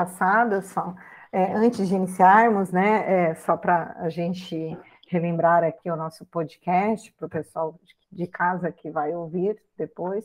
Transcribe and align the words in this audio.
passada, 0.00 0.62
só 0.62 0.94
é, 1.30 1.52
antes 1.52 1.86
de 1.86 1.94
iniciarmos, 1.94 2.72
né, 2.72 3.30
é, 3.30 3.34
só 3.34 3.54
para 3.56 3.94
a 3.98 4.08
gente 4.08 4.78
relembrar 5.08 5.62
aqui 5.62 5.90
o 5.90 5.96
nosso 5.96 6.24
podcast 6.24 7.12
para 7.12 7.26
o 7.26 7.28
pessoal 7.28 7.78
de 8.10 8.26
casa 8.26 8.72
que 8.72 8.90
vai 8.90 9.14
ouvir 9.14 9.60
depois. 9.76 10.24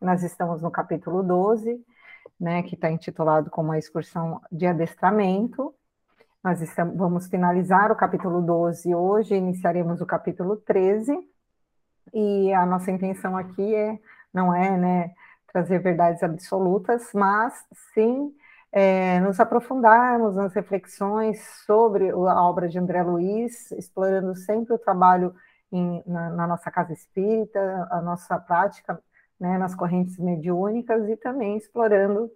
Nós 0.00 0.22
estamos 0.22 0.62
no 0.62 0.70
capítulo 0.70 1.22
12, 1.22 1.84
né, 2.40 2.62
que 2.62 2.74
está 2.74 2.90
intitulado 2.90 3.50
como 3.50 3.72
a 3.72 3.78
excursão 3.78 4.40
de 4.50 4.66
adestramento. 4.66 5.74
Nós 6.42 6.62
estamos, 6.62 6.96
vamos 6.96 7.26
finalizar 7.26 7.92
o 7.92 7.96
capítulo 7.96 8.40
12 8.40 8.94
hoje, 8.94 9.34
iniciaremos 9.34 10.00
o 10.00 10.06
capítulo 10.06 10.56
13, 10.56 11.14
e 12.14 12.52
a 12.54 12.64
nossa 12.64 12.90
intenção 12.90 13.36
aqui 13.36 13.74
é, 13.74 13.98
não 14.32 14.54
é 14.54 14.78
né, 14.78 15.10
trazer 15.52 15.78
verdades 15.80 16.22
absolutas, 16.22 17.10
mas 17.12 17.52
sim 17.92 18.34
é, 18.72 19.18
nos 19.20 19.40
aprofundarmos 19.40 20.36
nas 20.36 20.54
reflexões 20.54 21.40
sobre 21.66 22.10
a 22.10 22.42
obra 22.42 22.68
de 22.68 22.78
André 22.78 23.02
Luiz, 23.02 23.72
explorando 23.72 24.34
sempre 24.36 24.74
o 24.74 24.78
trabalho 24.78 25.34
em, 25.72 26.02
na, 26.06 26.30
na, 26.30 26.46
nossa 26.46 26.70
casa 26.70 26.92
espírita, 26.92 27.88
a 27.90 28.00
nossa 28.00 28.38
prática 28.38 29.00
né, 29.38 29.58
nas 29.58 29.74
correntes 29.74 30.18
mediúnicas 30.18 31.08
e 31.08 31.16
também 31.16 31.56
explorando 31.56 32.30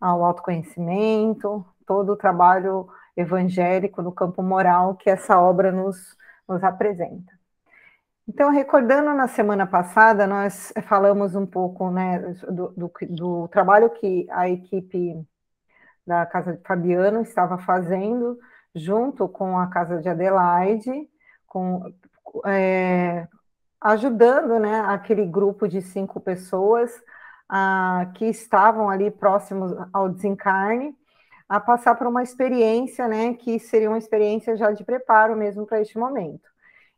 o 0.00 0.24
autoconhecimento, 0.24 1.64
todo 1.86 2.12
o 2.12 2.16
trabalho 2.16 2.88
evangélico 3.16 4.02
no 4.02 4.12
campo 4.12 4.42
moral 4.42 4.96
que 4.96 5.08
essa 5.10 5.38
obra 5.40 5.70
nos, 5.70 6.16
nos 6.48 6.62
apresenta. 6.64 7.32
Então, 8.28 8.50
recordando 8.50 9.12
na 9.14 9.26
semana 9.26 9.66
passada, 9.66 10.26
nós 10.26 10.72
falamos 10.88 11.34
um 11.34 11.44
pouco 11.44 11.90
né, 11.90 12.18
do, 12.48 12.68
do, 12.70 12.92
do 13.10 13.48
trabalho 13.48 13.90
que 13.90 14.26
a 14.30 14.48
equipe 14.48 15.24
da 16.06 16.26
Casa 16.26 16.54
de 16.54 16.62
Fabiano 16.62 17.22
estava 17.22 17.58
fazendo, 17.58 18.38
junto 18.74 19.28
com 19.28 19.58
a 19.58 19.68
Casa 19.68 20.00
de 20.00 20.08
Adelaide, 20.08 21.08
com, 21.46 21.92
é, 22.46 23.26
ajudando 23.80 24.58
né, 24.58 24.80
aquele 24.86 25.26
grupo 25.26 25.68
de 25.68 25.82
cinco 25.82 26.20
pessoas 26.20 26.90
a, 27.48 28.10
que 28.14 28.26
estavam 28.26 28.88
ali 28.88 29.10
próximos 29.10 29.72
ao 29.92 30.08
desencarne, 30.08 30.96
a 31.48 31.60
passar 31.60 31.94
por 31.96 32.06
uma 32.06 32.22
experiência, 32.22 33.06
né, 33.06 33.34
que 33.34 33.58
seria 33.58 33.90
uma 33.90 33.98
experiência 33.98 34.56
já 34.56 34.72
de 34.72 34.84
preparo 34.84 35.36
mesmo 35.36 35.66
para 35.66 35.80
este 35.80 35.98
momento. 35.98 36.50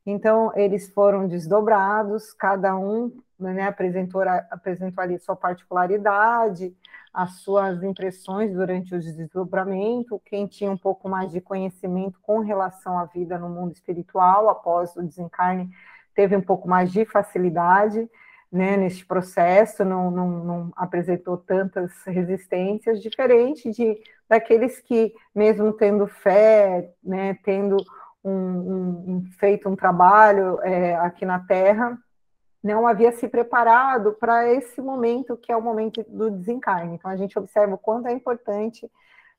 Então, 0.06 0.52
eles 0.54 0.88
foram 0.90 1.26
desdobrados, 1.26 2.32
cada 2.34 2.76
um 2.76 3.10
né, 3.40 3.66
apresentou, 3.66 4.22
apresentou 4.50 5.02
ali 5.02 5.18
sua 5.18 5.34
particularidade, 5.34 6.76
as 7.14 7.38
suas 7.42 7.80
impressões 7.84 8.52
durante 8.52 8.92
o 8.92 8.98
desdobramento, 8.98 10.20
quem 10.26 10.48
tinha 10.48 10.70
um 10.70 10.76
pouco 10.76 11.08
mais 11.08 11.30
de 11.30 11.40
conhecimento 11.40 12.18
com 12.20 12.40
relação 12.40 12.98
à 12.98 13.04
vida 13.04 13.38
no 13.38 13.48
mundo 13.48 13.72
espiritual 13.72 14.50
após 14.50 14.96
o 14.96 15.02
desencarne 15.02 15.70
teve 16.12 16.36
um 16.36 16.40
pouco 16.40 16.68
mais 16.68 16.90
de 16.90 17.04
facilidade 17.04 18.10
né, 18.50 18.76
neste 18.76 19.04
processo, 19.04 19.84
não, 19.84 20.10
não, 20.10 20.44
não, 20.44 20.72
apresentou 20.76 21.36
tantas 21.36 21.90
resistências, 22.04 23.02
diferente 23.02 23.70
de 23.72 23.98
daqueles 24.28 24.80
que, 24.80 25.12
mesmo 25.34 25.72
tendo 25.72 26.06
fé, 26.06 26.88
né, 27.02 27.36
tendo 27.42 27.76
um, 28.22 28.30
um, 28.32 29.24
feito 29.38 29.68
um 29.68 29.74
trabalho 29.74 30.60
é, 30.62 30.94
aqui 30.96 31.26
na 31.26 31.40
Terra, 31.40 31.98
não 32.64 32.86
havia 32.86 33.12
se 33.12 33.28
preparado 33.28 34.14
para 34.14 34.50
esse 34.50 34.80
momento 34.80 35.36
que 35.36 35.52
é 35.52 35.56
o 35.56 35.60
momento 35.60 36.02
do 36.08 36.30
desencarne. 36.30 36.94
Então 36.94 37.10
a 37.10 37.16
gente 37.16 37.38
observa 37.38 37.74
o 37.74 37.78
quanto 37.78 38.08
é 38.08 38.12
importante, 38.12 38.90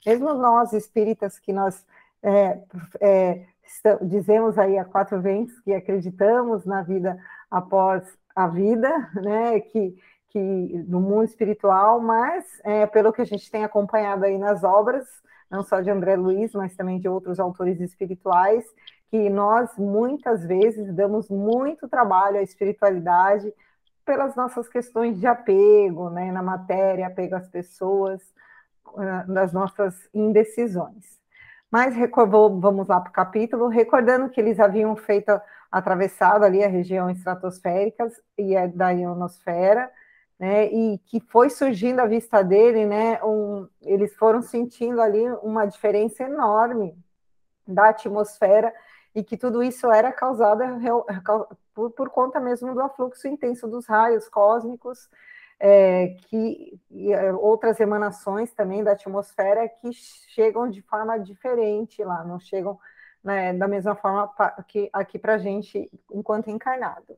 mesmo 0.06 0.31
nós 0.36 0.72
espíritas 0.74 1.40
que 1.40 1.52
nós 1.52 1.84
é, 2.22 2.59
é, 3.02 3.46
dizemos 4.03 4.59
aí 4.59 4.78
a 4.78 4.86
quatro 4.86 5.19
ventos 5.19 5.59
que 5.62 5.74
acreditamos 5.74 6.66
na 6.66 6.84
vida 6.84 7.18
após 7.50 8.03
a 8.36 8.47
vida, 8.47 8.90
né, 9.16 9.59
que, 9.59 9.97
que 10.30 10.40
no 10.88 11.00
mundo 11.00 11.24
espiritual, 11.24 12.00
mas 12.00 12.46
é, 12.63 12.86
pelo 12.86 13.12
que 13.12 13.24
a 13.24 13.25
gente 13.25 13.50
tem 13.50 13.63
acompanhado 13.63 14.25
aí 14.25 14.38
nas 14.38 14.63
obras, 14.63 15.07
não 15.50 15.63
só 15.63 15.81
de 15.81 15.90
André 15.90 16.16
Luiz, 16.16 16.53
mas 16.53 16.75
também 16.75 17.00
de 17.00 17.09
outros 17.09 17.40
autores 17.40 17.80
espirituais, 17.80 18.66
que 19.16 19.30
nós 19.30 19.70
muitas 19.78 20.44
vezes 20.44 20.94
damos 20.94 21.30
muito 21.30 21.88
trabalho 21.88 22.38
à 22.38 22.42
espiritualidade 22.42 23.53
pelas 24.03 24.36
nossas 24.36 24.68
questões 24.68 25.18
de 25.18 25.26
apego, 25.26 26.09
né, 26.09 26.34
na 26.34 26.44
matéria, 26.44 27.08
apego 27.08 27.36
às 27.36 27.48
pessoas, 27.48 28.22
das 29.28 29.54
nossas 29.54 29.96
indecisões. 30.14 31.18
Mas 31.72 31.96
vamos 32.59 32.88
lá 32.90 33.00
para 33.00 33.09
o 33.09 33.14
capítulo, 33.14 33.70
recordando 33.70 34.30
que 34.30 34.40
eles 34.40 34.59
haviam 34.59 34.96
feito 34.98 35.31
atravessado 35.72 36.44
ali 36.44 36.62
a 36.62 36.68
região 36.68 37.09
estratosférica 37.09 38.12
e 38.38 38.54
é 38.54 38.68
da 38.68 38.90
ionosfera, 38.90 39.90
né, 40.38 40.66
e 40.66 40.98
que 41.06 41.22
foi 41.22 41.50
surgindo 41.50 42.02
à 42.02 42.06
vista 42.06 42.44
dele, 42.44 42.86
né, 42.86 43.24
um, 43.24 43.66
eles 43.81 44.14
foram 44.16 44.42
sentindo 44.42 45.02
ali 45.02 45.25
uma 45.42 45.66
diferença 45.66 46.24
enorme 46.24 46.94
da 47.66 47.90
atmosfera 47.90 48.74
e 49.16 49.24
que 49.24 49.38
tudo 49.38 49.64
isso 49.64 49.90
era 49.90 50.12
causado 50.12 50.62
por, 51.74 51.92
por 51.92 52.09
conta 52.09 52.40
mesmo 52.40 52.74
do 52.74 52.81
afluxo 52.81 53.28
intenso 53.28 53.68
dos 53.68 53.88
raios 53.88 54.28
cósmicos 54.28 55.09
é, 55.59 56.16
que 56.28 56.80
é, 57.12 57.31
outras 57.34 57.80
emanações 57.80 58.54
também 58.54 58.84
da 58.84 58.92
atmosfera 58.92 59.68
que 59.70 59.92
chegam 59.94 60.70
de 60.70 60.81
forma 60.81 61.18
diferente 61.18 62.04
lá, 62.04 62.24
não 62.24 62.40
chegam 62.40 62.78
né, 63.24 63.54
da 63.54 63.68
mesma 63.68 63.96
forma 63.96 64.31
que 64.68 64.90
aqui 64.92 65.18
para 65.18 65.36
a 65.36 65.38
gente 65.38 65.90
enquanto 66.12 66.50
encarnado. 66.50 67.18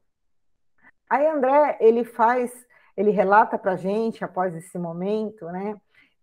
Aí 1.09 1.25
André 1.25 1.77
ele 1.79 2.03
faz, 2.03 2.51
ele 2.95 3.11
relata 3.11 3.57
para 3.57 3.73
a 3.73 3.77
gente 3.77 4.23
após 4.23 4.55
esse 4.55 4.77
momento, 4.77 5.45
né, 5.47 5.75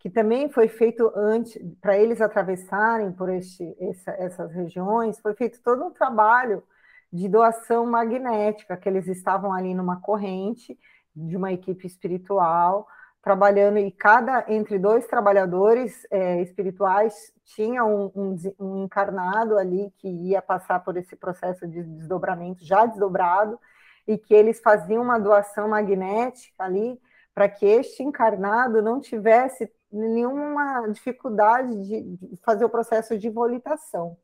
que 0.05 0.11
também 0.11 0.51
foi 0.51 0.69
feito 0.69 1.11
antes 1.17 1.59
para 1.81 1.97
eles 1.97 2.21
atravessarem 2.21 3.11
por 3.11 3.31
este, 3.31 3.75
essa, 3.81 4.11
essas 4.11 4.53
regiões, 4.53 5.19
foi 5.19 5.33
feito 5.33 5.63
todo 5.63 5.83
um 5.83 5.91
trabalho 5.91 6.63
de 7.11 7.27
doação 7.27 7.87
magnética, 7.87 8.77
que 8.77 8.87
eles 8.87 9.09
estavam 9.09 9.51
ali 9.51 9.73
numa 9.73 10.03
corrente 10.03 10.79
de 11.17 11.35
uma 11.35 11.55
equipe 11.55 11.87
espiritual, 11.87 12.87
trabalhando, 13.23 13.79
e 13.79 13.91
cada, 13.91 14.45
entre 14.49 14.79
dois 14.79 15.07
trabalhadores 15.07 16.07
é, 16.11 16.43
espirituais, 16.43 17.33
tinha 17.43 17.83
um, 17.83 18.13
um, 18.15 18.37
um, 18.61 18.85
encarnado 18.85 19.57
ali 19.57 19.91
que 19.97 20.07
ia 20.07 20.43
passar 20.43 20.81
por 20.81 20.99
esse 20.99 21.17
processo 21.17 21.67
de 21.67 21.83
desdobramento 21.83 22.63
já 22.63 22.85
desdobrado, 22.85 23.59
e 24.07 24.19
que 24.19 24.35
eles 24.35 24.61
faziam 24.61 25.03
uma 25.03 25.19
doação 25.19 25.67
magnética 25.67 26.63
ali 26.63 27.01
para 27.35 27.49
que 27.49 27.65
este 27.65 28.03
encarnado 28.03 28.83
não 28.83 29.01
tivesse 29.01 29.73
nenhuma 29.95 30.89
dificuldade 30.89 31.87
de, 31.87 32.37
fazer 32.43 32.65
o 32.65 32.69
processo 32.69 33.17
de 33.19 33.31
volitação, 33.31 34.17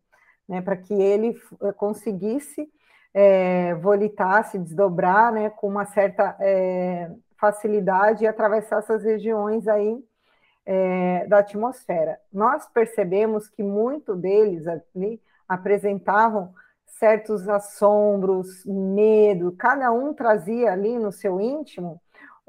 né, 0.48 0.60
para 0.60 0.76
que 0.76 0.92
ele 0.92 1.40
eh, 1.62 1.72
conseguisse 1.72 2.68
é, 3.14 3.74
volitar, 3.74 4.44
se 4.50 4.58
desdobrar, 4.58 5.32
né, 5.32 5.50
com 5.50 5.68
uma 5.68 5.84
certa 5.84 6.36
é, 6.40 7.10
facilidade 7.38 8.24
e 8.24 8.26
atravessar 8.26 8.78
essas 8.78 9.04
regiões 9.04 9.66
aí 9.68 9.98
é, 10.66 11.26
da 11.26 11.38
atmosfera. 11.38 12.18
Nós 12.32 12.66
percebemos 12.68 13.48
que 13.48 13.62
muito 13.62 14.14
deles 14.14 14.66
ali 14.66 15.20
apresentavam 15.48 16.52
certos 16.86 17.48
assombros, 17.48 18.64
medo, 18.66 19.52
cada 19.52 19.90
um 19.90 20.12
trazia 20.12 20.72
ali 20.72 20.98
no 20.98 21.10
seu 21.10 21.40
íntimo 21.40 22.00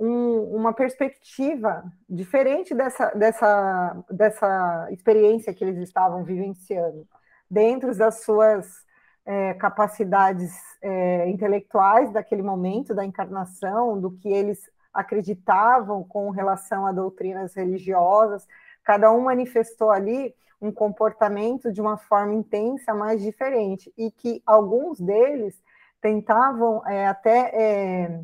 um, 0.01 0.55
uma 0.55 0.73
perspectiva 0.73 1.83
diferente 2.09 2.73
dessa, 2.73 3.11
dessa, 3.11 4.03
dessa 4.09 4.87
experiência 4.89 5.53
que 5.53 5.63
eles 5.63 5.77
estavam 5.77 6.23
vivenciando, 6.23 7.07
dentro 7.47 7.95
das 7.95 8.23
suas 8.23 8.83
é, 9.23 9.53
capacidades 9.53 10.51
é, 10.81 11.29
intelectuais 11.29 12.11
daquele 12.11 12.41
momento 12.41 12.95
da 12.95 13.05
encarnação, 13.05 14.01
do 14.01 14.09
que 14.09 14.27
eles 14.27 14.59
acreditavam 14.91 16.03
com 16.03 16.31
relação 16.31 16.87
a 16.87 16.91
doutrinas 16.91 17.53
religiosas, 17.53 18.47
cada 18.83 19.11
um 19.11 19.21
manifestou 19.21 19.91
ali 19.91 20.33
um 20.59 20.71
comportamento 20.71 21.71
de 21.71 21.79
uma 21.79 21.97
forma 21.97 22.33
intensa, 22.33 22.91
mas 22.91 23.21
diferente, 23.21 23.93
e 23.95 24.09
que 24.09 24.41
alguns 24.47 24.99
deles 24.99 25.61
tentavam 26.01 26.81
é, 26.87 27.07
até 27.07 27.51
é, 27.53 28.21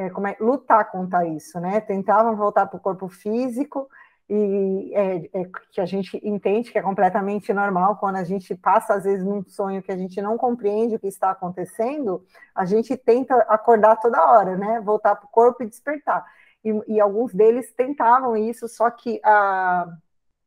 é, 0.00 0.08
como 0.08 0.26
é, 0.26 0.36
lutar 0.40 0.90
contra 0.90 1.26
isso, 1.26 1.60
né? 1.60 1.78
Tentavam 1.80 2.34
voltar 2.34 2.66
para 2.66 2.78
o 2.78 2.80
corpo 2.80 3.06
físico 3.08 3.86
e 4.30 4.92
é, 4.94 5.16
é, 5.40 5.44
que 5.70 5.80
a 5.80 5.84
gente 5.84 6.18
entende 6.22 6.72
que 6.72 6.78
é 6.78 6.82
completamente 6.82 7.52
normal 7.52 7.96
quando 7.96 8.16
a 8.16 8.24
gente 8.24 8.54
passa 8.54 8.94
às 8.94 9.04
vezes 9.04 9.22
num 9.24 9.44
sonho 9.46 9.82
que 9.82 9.92
a 9.92 9.96
gente 9.96 10.22
não 10.22 10.38
compreende 10.38 10.94
o 10.94 10.98
que 10.98 11.08
está 11.08 11.30
acontecendo, 11.30 12.24
a 12.54 12.64
gente 12.64 12.96
tenta 12.96 13.34
acordar 13.42 13.96
toda 13.96 14.24
hora, 14.24 14.56
né? 14.56 14.80
Voltar 14.80 15.16
para 15.16 15.26
o 15.26 15.30
corpo 15.30 15.62
e 15.62 15.66
despertar. 15.66 16.24
E, 16.64 16.94
e, 16.94 17.00
alguns 17.00 17.34
deles 17.34 17.70
tentavam 17.74 18.36
isso, 18.36 18.68
só 18.68 18.90
que 18.90 19.20
a, 19.22 19.86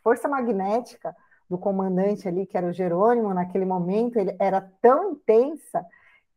força 0.02 0.28
magnética 0.28 1.16
do 1.48 1.60
comandante 1.60 2.28
ali, 2.28 2.48
que 2.48 2.58
era 2.58 2.68
o 2.68 2.74
Jerônimo, 2.74 3.34
naquele 3.34 3.66
momento, 3.66 4.18
ele 4.18 4.36
era 4.40 4.62
tão 4.82 5.12
intensa 5.12 5.86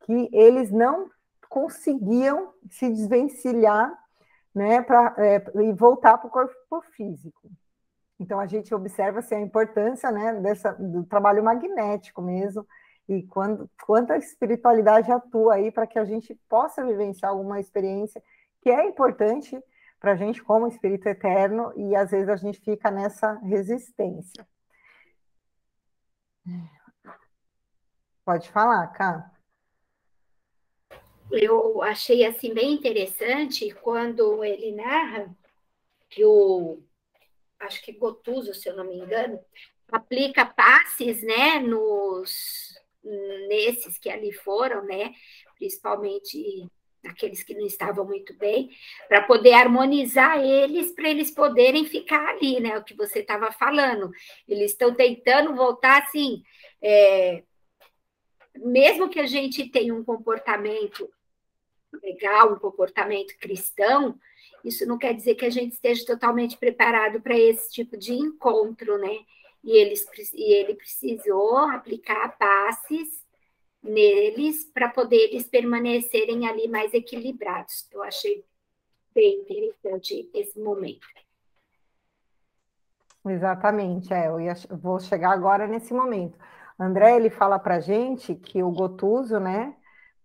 que 0.00 0.28
eles 0.32 0.70
não 0.70 1.10
conseguiam 1.48 2.52
se 2.70 2.88
desvencilhar 2.88 3.92
né, 4.54 4.80
pra, 4.82 5.14
é, 5.18 5.44
e 5.62 5.72
voltar 5.72 6.18
para 6.18 6.28
o 6.28 6.30
corpo 6.30 6.80
físico. 6.92 7.50
Então 8.18 8.40
a 8.40 8.46
gente 8.46 8.74
observa 8.74 9.18
assim, 9.18 9.34
a 9.34 9.40
importância 9.40 10.10
né, 10.10 10.34
dessa, 10.40 10.72
do 10.72 11.04
trabalho 11.04 11.44
magnético 11.44 12.22
mesmo, 12.22 12.66
e 13.08 13.22
quando, 13.22 13.70
quanto 13.84 14.12
a 14.12 14.16
espiritualidade 14.16 15.12
atua 15.12 15.54
aí 15.54 15.70
para 15.70 15.86
que 15.86 15.98
a 15.98 16.04
gente 16.04 16.34
possa 16.48 16.84
vivenciar 16.84 17.30
alguma 17.30 17.60
experiência 17.60 18.22
que 18.62 18.70
é 18.70 18.84
importante 18.86 19.62
para 20.00 20.12
a 20.12 20.16
gente 20.16 20.42
como 20.42 20.66
espírito 20.66 21.06
eterno, 21.08 21.72
e 21.76 21.94
às 21.94 22.10
vezes 22.10 22.28
a 22.28 22.36
gente 22.36 22.60
fica 22.60 22.90
nessa 22.90 23.34
resistência. 23.40 24.46
Pode 28.24 28.50
falar, 28.50 28.86
Cá. 28.88 29.35
Eu 31.30 31.82
achei 31.82 32.24
assim 32.24 32.54
bem 32.54 32.72
interessante 32.72 33.70
quando 33.82 34.44
ele 34.44 34.72
narra 34.72 35.36
que 36.08 36.24
o 36.24 36.80
acho 37.58 37.82
que 37.82 37.92
Gotuso, 37.92 38.54
se 38.54 38.68
eu 38.68 38.76
não 38.76 38.84
me 38.84 38.96
engano, 38.96 39.40
aplica 39.90 40.44
passes, 40.44 41.22
né, 41.22 41.58
nos 41.58 42.74
nesses 43.48 43.98
que 43.98 44.10
ali 44.10 44.32
foram, 44.32 44.84
né, 44.84 45.14
principalmente 45.56 46.68
aqueles 47.06 47.42
que 47.42 47.54
não 47.54 47.64
estavam 47.66 48.04
muito 48.04 48.34
bem, 48.34 48.70
para 49.08 49.22
poder 49.22 49.52
harmonizar 49.52 50.40
eles, 50.44 50.92
para 50.92 51.08
eles 51.08 51.30
poderem 51.30 51.84
ficar 51.84 52.30
ali, 52.30 52.58
né? 52.58 52.76
O 52.76 52.82
que 52.82 52.94
você 52.94 53.20
estava 53.20 53.52
falando. 53.52 54.10
Eles 54.48 54.72
estão 54.72 54.92
tentando 54.92 55.54
voltar 55.54 56.02
assim. 56.02 56.42
É, 56.82 57.44
mesmo 58.56 59.08
que 59.08 59.20
a 59.20 59.26
gente 59.26 59.68
tenha 59.70 59.94
um 59.94 60.04
comportamento 60.04 61.08
legal, 62.02 62.52
um 62.52 62.58
comportamento 62.58 63.36
cristão, 63.38 64.18
isso 64.64 64.86
não 64.86 64.98
quer 64.98 65.14
dizer 65.14 65.34
que 65.36 65.44
a 65.44 65.50
gente 65.50 65.72
esteja 65.72 66.04
totalmente 66.04 66.56
preparado 66.56 67.20
para 67.20 67.38
esse 67.38 67.70
tipo 67.70 67.96
de 67.96 68.14
encontro, 68.14 68.98
né? 68.98 69.18
E, 69.62 69.76
eles, 69.76 70.06
e 70.32 70.54
ele 70.54 70.74
precisou 70.74 71.56
aplicar 71.56 72.36
passes 72.36 73.24
neles 73.82 74.64
para 74.64 74.88
poder 74.88 75.16
eles 75.16 75.48
permanecerem 75.48 76.48
ali 76.48 76.68
mais 76.68 76.92
equilibrados. 76.92 77.88
Eu 77.92 78.02
achei 78.02 78.44
bem 79.14 79.40
interessante 79.40 80.28
esse 80.34 80.58
momento. 80.58 81.06
Exatamente, 83.24 84.12
é, 84.12 84.28
eu 84.28 84.40
ia, 84.40 84.54
vou 84.70 85.00
chegar 85.00 85.30
agora 85.30 85.66
nesse 85.66 85.92
momento. 85.92 86.38
André, 86.78 87.16
ele 87.16 87.30
fala 87.30 87.58
para 87.58 87.80
gente 87.80 88.34
que 88.34 88.62
o 88.62 88.70
Gotuso, 88.70 89.40
né, 89.40 89.74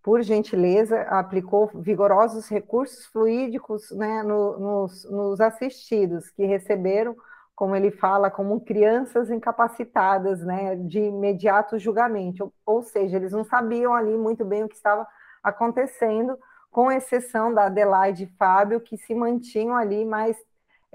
por 0.02 0.22
gentileza, 0.22 1.02
aplicou 1.02 1.70
vigorosos 1.74 2.48
recursos 2.48 3.06
fluídicos 3.06 3.90
né, 3.92 4.22
no, 4.22 4.58
nos, 4.58 5.04
nos 5.08 5.40
assistidos, 5.40 6.28
que 6.30 6.44
receberam, 6.44 7.16
como 7.54 7.76
ele 7.76 7.90
fala, 7.90 8.30
como 8.30 8.60
crianças 8.60 9.30
incapacitadas 9.30 10.44
né, 10.44 10.74
de 10.74 10.98
imediato 10.98 11.78
julgamento, 11.78 12.52
ou, 12.66 12.76
ou 12.76 12.82
seja, 12.82 13.16
eles 13.16 13.32
não 13.32 13.44
sabiam 13.44 13.94
ali 13.94 14.16
muito 14.16 14.44
bem 14.44 14.64
o 14.64 14.68
que 14.68 14.74
estava 14.74 15.06
acontecendo, 15.42 16.36
com 16.70 16.90
exceção 16.90 17.54
da 17.54 17.66
Adelaide 17.66 18.24
e 18.24 18.36
Fábio, 18.38 18.80
que 18.80 18.96
se 18.96 19.14
mantinham 19.14 19.76
ali 19.76 20.04
mais 20.04 20.36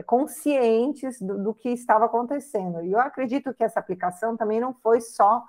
conscientes 0.06 1.22
do, 1.22 1.42
do 1.42 1.54
que 1.54 1.70
estava 1.70 2.06
acontecendo. 2.06 2.84
E 2.84 2.92
eu 2.92 3.00
acredito 3.00 3.54
que 3.54 3.64
essa 3.64 3.80
aplicação 3.80 4.36
também 4.36 4.60
não 4.60 4.74
foi 4.74 5.00
só 5.00 5.44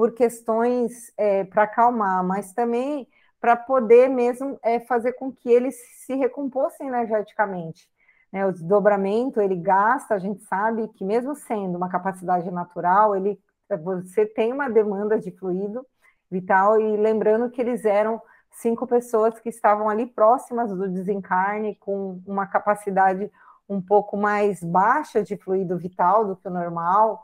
por 0.00 0.14
questões 0.14 1.12
é, 1.14 1.44
para 1.44 1.64
acalmar, 1.64 2.24
mas 2.24 2.54
também 2.54 3.06
para 3.38 3.54
poder 3.54 4.08
mesmo 4.08 4.58
é, 4.62 4.80
fazer 4.80 5.12
com 5.12 5.30
que 5.30 5.50
eles 5.50 5.76
se 6.06 6.14
recompossem 6.14 6.88
energeticamente. 6.88 7.86
Né? 8.32 8.46
O 8.46 8.50
desdobramento 8.50 9.42
ele 9.42 9.56
gasta, 9.56 10.14
a 10.14 10.18
gente 10.18 10.42
sabe 10.44 10.88
que 10.88 11.04
mesmo 11.04 11.36
sendo 11.36 11.76
uma 11.76 11.90
capacidade 11.90 12.50
natural, 12.50 13.14
ele 13.14 13.38
você 13.84 14.24
tem 14.24 14.54
uma 14.54 14.70
demanda 14.70 15.18
de 15.18 15.32
fluido 15.32 15.84
vital 16.30 16.80
e 16.80 16.96
lembrando 16.96 17.50
que 17.50 17.60
eles 17.60 17.84
eram 17.84 18.22
cinco 18.52 18.86
pessoas 18.86 19.38
que 19.38 19.50
estavam 19.50 19.90
ali 19.90 20.06
próximas 20.06 20.70
do 20.70 20.88
desencarne 20.88 21.74
com 21.74 22.22
uma 22.26 22.46
capacidade 22.46 23.30
um 23.68 23.82
pouco 23.82 24.16
mais 24.16 24.64
baixa 24.64 25.22
de 25.22 25.36
fluido 25.36 25.76
vital 25.76 26.26
do 26.26 26.36
que 26.36 26.48
o 26.48 26.50
normal, 26.50 27.22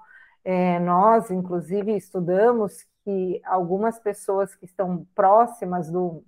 é, 0.48 0.78
nós, 0.78 1.28
inclusive, 1.28 1.96
estudamos 1.96 2.86
que 3.02 3.42
algumas 3.44 3.98
pessoas 3.98 4.54
que 4.54 4.64
estão 4.64 5.04
próximas 5.12 5.90
do, 5.90 6.22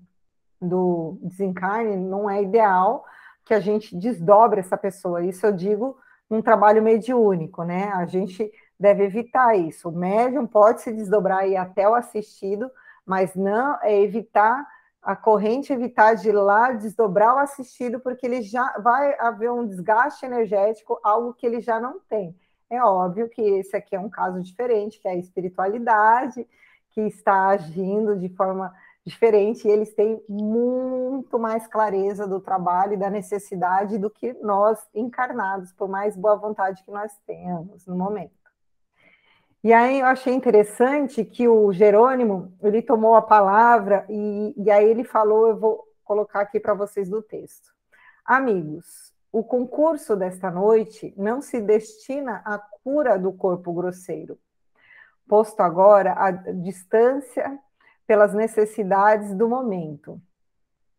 do 0.60 1.16
desencarne 1.22 1.96
não 1.96 2.28
é 2.28 2.42
ideal 2.42 3.04
que 3.44 3.54
a 3.54 3.60
gente 3.60 3.96
desdobre 3.96 4.58
essa 4.58 4.76
pessoa. 4.76 5.24
Isso 5.24 5.46
eu 5.46 5.52
digo 5.52 5.96
num 6.28 6.42
trabalho 6.42 6.82
mediúnico, 6.82 7.62
né? 7.62 7.92
A 7.94 8.06
gente 8.06 8.50
deve 8.78 9.04
evitar 9.04 9.56
isso. 9.56 9.88
O 9.88 9.96
médium 9.96 10.48
pode 10.48 10.80
se 10.80 10.92
desdobrar 10.92 11.48
e 11.48 11.56
até 11.56 11.88
o 11.88 11.94
assistido, 11.94 12.68
mas 13.06 13.36
não 13.36 13.78
é 13.82 14.00
evitar 14.02 14.66
a 15.00 15.14
corrente, 15.14 15.72
evitar 15.72 16.14
de 16.14 16.30
ir 16.30 16.32
lá 16.32 16.72
desdobrar 16.72 17.36
o 17.36 17.38
assistido, 17.38 18.00
porque 18.00 18.26
ele 18.26 18.42
já 18.42 18.78
vai 18.78 19.16
haver 19.20 19.52
um 19.52 19.64
desgaste 19.64 20.26
energético, 20.26 20.98
algo 21.04 21.34
que 21.34 21.46
ele 21.46 21.60
já 21.60 21.78
não 21.78 22.00
tem. 22.00 22.36
É 22.70 22.82
óbvio 22.82 23.28
que 23.28 23.40
esse 23.40 23.76
aqui 23.76 23.96
é 23.96 24.00
um 24.00 24.10
caso 24.10 24.42
diferente, 24.42 25.00
que 25.00 25.08
é 25.08 25.12
a 25.12 25.16
espiritualidade 25.16 26.46
que 26.90 27.00
está 27.02 27.48
agindo 27.48 28.16
de 28.16 28.28
forma 28.28 28.74
diferente 29.04 29.66
e 29.66 29.70
eles 29.70 29.94
têm 29.94 30.22
muito 30.28 31.38
mais 31.38 31.66
clareza 31.66 32.26
do 32.26 32.40
trabalho 32.40 32.92
e 32.92 32.96
da 32.96 33.08
necessidade 33.08 33.96
do 33.98 34.10
que 34.10 34.34
nós 34.34 34.78
encarnados, 34.94 35.72
por 35.72 35.88
mais 35.88 36.14
boa 36.14 36.36
vontade 36.36 36.82
que 36.84 36.90
nós 36.90 37.10
tenhamos 37.26 37.86
no 37.86 37.96
momento. 37.96 38.36
E 39.64 39.72
aí 39.72 40.00
eu 40.00 40.06
achei 40.06 40.32
interessante 40.32 41.24
que 41.24 41.48
o 41.48 41.72
Jerônimo, 41.72 42.52
ele 42.62 42.80
tomou 42.80 43.16
a 43.16 43.22
palavra 43.22 44.04
e, 44.08 44.54
e 44.56 44.70
aí 44.70 44.88
ele 44.88 45.04
falou, 45.04 45.48
eu 45.48 45.56
vou 45.56 45.88
colocar 46.04 46.40
aqui 46.40 46.60
para 46.60 46.74
vocês 46.74 47.08
do 47.08 47.20
texto. 47.20 47.70
Amigos, 48.24 49.12
o 49.32 49.44
concurso 49.44 50.16
desta 50.16 50.50
noite 50.50 51.12
não 51.16 51.40
se 51.40 51.60
destina 51.60 52.42
à 52.44 52.58
cura 52.58 53.18
do 53.18 53.32
corpo 53.32 53.72
grosseiro, 53.72 54.38
posto 55.28 55.60
agora 55.60 56.14
à 56.14 56.30
distância 56.30 57.58
pelas 58.06 58.32
necessidades 58.32 59.34
do 59.34 59.48
momento. 59.48 60.20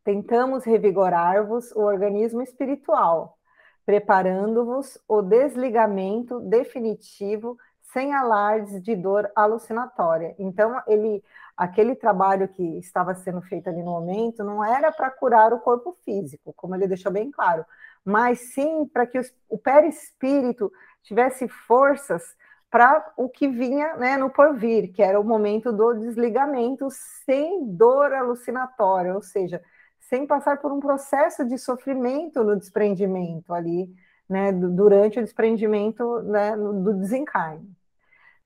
Tentamos 0.04 0.64
revigorar-vos 0.64 1.72
o 1.72 1.80
organismo 1.80 2.42
espiritual, 2.42 3.38
preparando-vos 3.86 5.00
o 5.08 5.22
desligamento 5.22 6.40
definitivo 6.42 7.58
sem 7.92 8.14
alardes 8.14 8.84
de 8.84 8.96
dor 8.96 9.32
alucinatória. 9.36 10.36
Então, 10.38 10.80
ele, 10.86 11.24
aquele 11.58 11.96
trabalho 11.96 12.48
que 12.48 12.78
estava 12.78 13.16
sendo 13.16 13.42
feito 13.42 13.68
ali 13.68 13.82
no 13.82 13.92
momento 13.92 14.44
não 14.44 14.64
era 14.64 14.92
para 14.92 15.10
curar 15.10 15.52
o 15.52 15.60
corpo 15.60 15.98
físico, 16.06 16.54
como 16.56 16.76
ele 16.76 16.88
deixou 16.88 17.12
bem 17.12 17.32
claro, 17.32 17.66
mas 18.03 18.53
sim 18.53 18.86
para 18.86 19.06
que 19.06 19.20
o 19.50 19.58
perispírito 19.58 20.72
tivesse 21.03 21.48
forças 21.48 22.24
para 22.70 23.13
o 23.18 23.27
que 23.27 23.48
vinha 23.48 23.96
né, 23.98 24.15
no 24.18 24.29
porvir, 24.29 24.94
que 24.94 25.01
era 25.01 25.20
o 25.20 25.24
momento 25.24 25.72
do 25.72 25.94
desligamento 25.94 26.88
sem 27.25 27.65
dor 27.65 28.13
alucinatória, 28.13 29.15
ou 29.15 29.22
seja, 29.22 29.62
sem 30.00 30.25
passar 30.27 30.58
por 30.58 30.72
um 30.72 30.79
processo 30.79 31.46
de 31.46 31.58
sofrimento 31.58 32.44
no 32.44 32.56
desprendimento 32.56 33.53
ali, 33.53 33.89
né, 34.29 34.51
durante 34.51 35.20
o 35.20 35.24
desprendimento 35.24 36.22
né, 36.22 36.56
do 36.56 36.94
desencarne. 36.94 37.68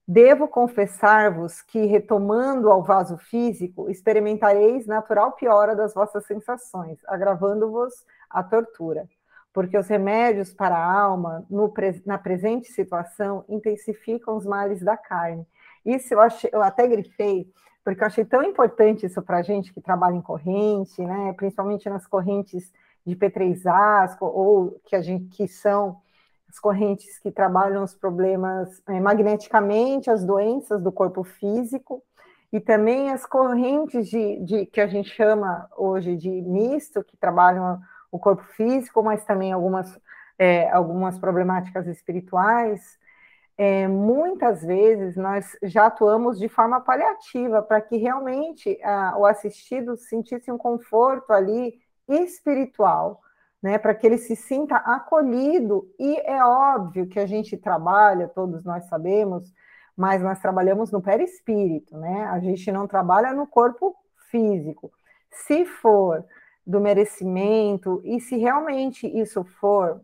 Devo 0.06 0.48
confessar-vos 0.48 1.62
que, 1.62 1.86
retomando 1.86 2.70
ao 2.70 2.82
vaso 2.82 3.16
físico, 3.16 3.90
experimentareis 3.90 4.86
natural 4.86 5.32
piora 5.32 5.74
das 5.74 5.94
vossas 5.94 6.26
sensações, 6.26 6.98
agravando-vos 7.06 7.92
a 8.28 8.42
tortura 8.42 9.06
porque 9.54 9.78
os 9.78 9.86
remédios 9.86 10.52
para 10.52 10.76
a 10.76 11.00
alma, 11.00 11.46
no, 11.48 11.72
na 12.04 12.18
presente 12.18 12.72
situação, 12.72 13.44
intensificam 13.48 14.36
os 14.36 14.44
males 14.44 14.82
da 14.82 14.96
carne. 14.96 15.46
Isso 15.86 16.12
eu, 16.12 16.20
achei, 16.20 16.50
eu 16.52 16.60
até 16.60 16.88
grifei, 16.88 17.48
porque 17.84 18.02
eu 18.02 18.06
achei 18.06 18.24
tão 18.24 18.42
importante 18.42 19.06
isso 19.06 19.22
para 19.22 19.38
a 19.38 19.42
gente 19.42 19.72
que 19.72 19.80
trabalha 19.80 20.16
em 20.16 20.20
corrente, 20.20 21.00
né? 21.00 21.32
principalmente 21.36 21.88
nas 21.88 22.04
correntes 22.04 22.72
de 23.06 23.14
P3A, 23.14 24.16
ou 24.20 24.80
que, 24.86 24.96
a 24.96 25.00
gente, 25.00 25.26
que 25.36 25.46
são 25.46 26.00
as 26.48 26.58
correntes 26.58 27.20
que 27.20 27.30
trabalham 27.30 27.84
os 27.84 27.94
problemas 27.94 28.82
é, 28.88 28.98
magneticamente, 28.98 30.10
as 30.10 30.24
doenças 30.24 30.82
do 30.82 30.90
corpo 30.90 31.22
físico, 31.22 32.02
e 32.52 32.58
também 32.58 33.10
as 33.10 33.24
correntes 33.24 34.08
de, 34.08 34.36
de, 34.40 34.66
que 34.66 34.80
a 34.80 34.86
gente 34.86 35.10
chama 35.10 35.68
hoje 35.76 36.16
de 36.16 36.30
misto, 36.30 37.04
que 37.04 37.16
trabalham 37.16 37.80
o 38.14 38.18
corpo 38.18 38.44
físico, 38.56 39.02
mas 39.02 39.24
também 39.24 39.52
algumas, 39.52 39.98
é, 40.38 40.70
algumas 40.70 41.18
problemáticas 41.18 41.86
espirituais. 41.88 42.80
é, 43.56 43.86
muitas 43.88 44.62
vezes 44.62 45.16
nós 45.16 45.56
já 45.62 45.86
atuamos 45.86 46.38
de 46.38 46.48
forma 46.48 46.80
paliativa 46.80 47.62
para 47.62 47.80
que 47.80 47.96
realmente 47.96 48.78
a, 48.82 49.16
o 49.18 49.24
assistido 49.26 49.96
sentisse 49.96 50.50
um 50.50 50.58
conforto 50.58 51.32
ali 51.32 51.74
espiritual, 52.08 53.20
né, 53.62 53.78
para 53.78 53.94
que 53.94 54.06
ele 54.06 54.18
se 54.18 54.36
sinta 54.36 54.76
acolhido. 54.76 55.88
E 55.98 56.20
é 56.20 56.44
óbvio 56.44 57.08
que 57.08 57.18
a 57.18 57.26
gente 57.26 57.56
trabalha, 57.56 58.28
todos 58.28 58.64
nós 58.64 58.84
sabemos, 58.86 59.52
mas 59.96 60.22
nós 60.22 60.40
trabalhamos 60.40 60.90
no 60.90 61.00
perispírito, 61.00 61.96
né? 61.96 62.26
A 62.26 62.40
gente 62.40 62.70
não 62.72 62.86
trabalha 62.86 63.32
no 63.32 63.46
corpo 63.46 63.94
físico. 64.30 64.92
Se 65.30 65.64
for 65.64 66.24
do 66.66 66.80
merecimento 66.80 68.00
e 68.04 68.20
se 68.20 68.36
realmente 68.36 69.06
isso 69.06 69.44
for 69.44 70.00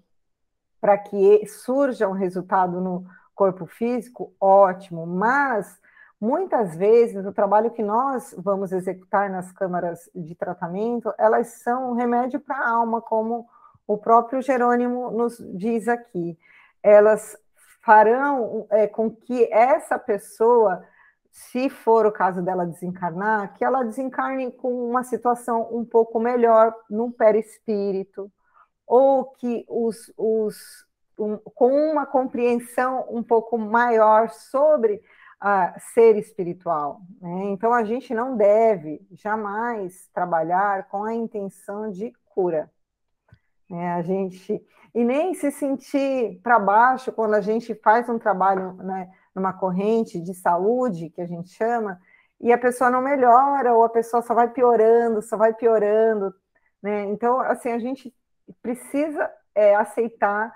para 0.81 0.97
que 0.97 1.47
surja 1.47 2.09
um 2.09 2.13
resultado 2.13 2.81
no 2.81 3.05
corpo 3.35 3.67
físico, 3.67 4.35
ótimo, 4.41 5.07
mas 5.07 5.79
muitas 6.21 6.77
vezes 6.77 7.25
o 7.25 7.33
trabalho 7.33 7.71
que 7.71 7.83
nós 7.83 8.35
vamos 8.37 8.73
executar 8.73 9.31
nas 9.31 9.51
câmaras 9.53 10.11
de 10.15 10.35
tratamento, 10.35 11.13
elas 11.19 11.49
são 11.63 11.91
um 11.91 11.95
remédio 11.95 12.41
para 12.41 12.57
a 12.57 12.69
alma, 12.69 13.01
como 13.01 13.49
o 13.87 13.97
próprio 13.97 14.43
Jerônimo 14.43 15.11
nos 15.11 15.39
diz 15.57 15.89
aqui. 15.89 16.39
Elas 16.83 17.37
farão 17.83 18.67
é, 18.71 18.87
com 18.87 19.11
que 19.11 19.51
essa 19.53 19.99
pessoa, 19.99 20.85
se 21.31 21.71
for 21.71 22.07
o 22.07 22.13
caso 22.13 22.43
dela 22.43 22.67
desencarnar, 22.67 23.55
que 23.55 23.65
ela 23.65 23.85
desencarne 23.85 24.51
com 24.53 24.89
uma 24.89 25.03
situação 25.05 25.69
um 25.71 25.85
pouco 25.85 26.19
melhor 26.19 26.75
no 26.89 27.13
perispírito, 27.13 28.31
ou 28.87 29.27
que 29.27 29.65
os, 29.69 30.13
os 30.17 30.57
um, 31.19 31.37
com 31.37 31.71
uma 31.93 32.07
compreensão 32.07 33.07
um 33.09 33.23
pouco 33.23 33.57
maior 33.57 34.31
sobre 34.31 35.01
a 35.41 35.79
ser 35.79 36.17
espiritual. 36.17 37.01
Né? 37.21 37.45
Então, 37.51 37.73
a 37.73 37.85
gente 37.85 38.13
não 38.13 38.37
deve 38.37 39.01
jamais 39.13 40.09
trabalhar 40.13 40.89
com 40.89 41.05
a 41.05 41.15
intenção 41.15 41.91
de 41.91 42.13
cura. 42.27 42.71
Né? 43.69 43.93
A 43.93 44.03
gente 44.03 44.63
e 44.95 45.05
nem 45.05 45.35
se 45.35 45.51
sentir 45.53 46.41
para 46.43 46.59
baixo 46.59 47.13
quando 47.13 47.35
a 47.35 47.41
gente 47.41 47.75
faz 47.77 48.09
um 48.09 48.19
trabalho 48.19 48.73
né, 48.75 49.09
numa 49.35 49.53
corrente 49.53 50.21
de 50.21 50.35
saúde 50.35 51.11
que 51.11 51.21
a 51.21 51.27
gente 51.27 51.51
chama 51.51 52.01
e 52.41 52.53
a 52.53 52.59
pessoa 52.59 52.91
não 52.91 53.03
melhora 53.03 53.75
ou 53.75 53.85
a 53.85 53.89
pessoa 53.89 54.23
só 54.23 54.35
vai 54.35 54.49
piorando, 54.49 55.23
só 55.23 55.37
vai 55.37 55.53
piorando, 55.53 56.35
né? 56.83 57.05
Então, 57.05 57.41
assim, 57.41 57.71
a 57.71 57.79
gente 57.79 58.15
precisa 58.63 59.31
é, 59.55 59.75
aceitar 59.75 60.53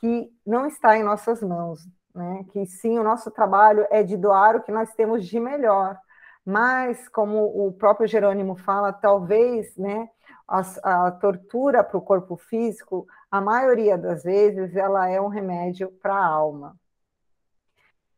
que 0.00 0.30
não 0.46 0.66
está 0.66 0.96
em 0.96 1.04
nossas 1.04 1.42
mãos, 1.42 1.86
né? 2.14 2.44
Que 2.52 2.66
sim, 2.66 2.98
o 2.98 3.04
nosso 3.04 3.30
trabalho 3.30 3.86
é 3.90 4.02
de 4.02 4.16
doar 4.16 4.56
o 4.56 4.62
que 4.62 4.72
nós 4.72 4.92
temos 4.94 5.26
de 5.26 5.38
melhor. 5.38 5.96
Mas, 6.44 7.08
como 7.08 7.44
o 7.44 7.72
próprio 7.72 8.08
Jerônimo 8.08 8.56
fala, 8.56 8.92
talvez, 8.92 9.76
né, 9.76 10.08
a, 10.48 11.06
a 11.06 11.12
tortura 11.12 11.84
para 11.84 11.98
o 11.98 12.02
corpo 12.02 12.36
físico, 12.36 13.06
a 13.30 13.40
maioria 13.40 13.98
das 13.98 14.22
vezes, 14.22 14.74
ela 14.74 15.08
é 15.08 15.20
um 15.20 15.28
remédio 15.28 15.90
para 16.02 16.14
a 16.14 16.26
alma. 16.26 16.74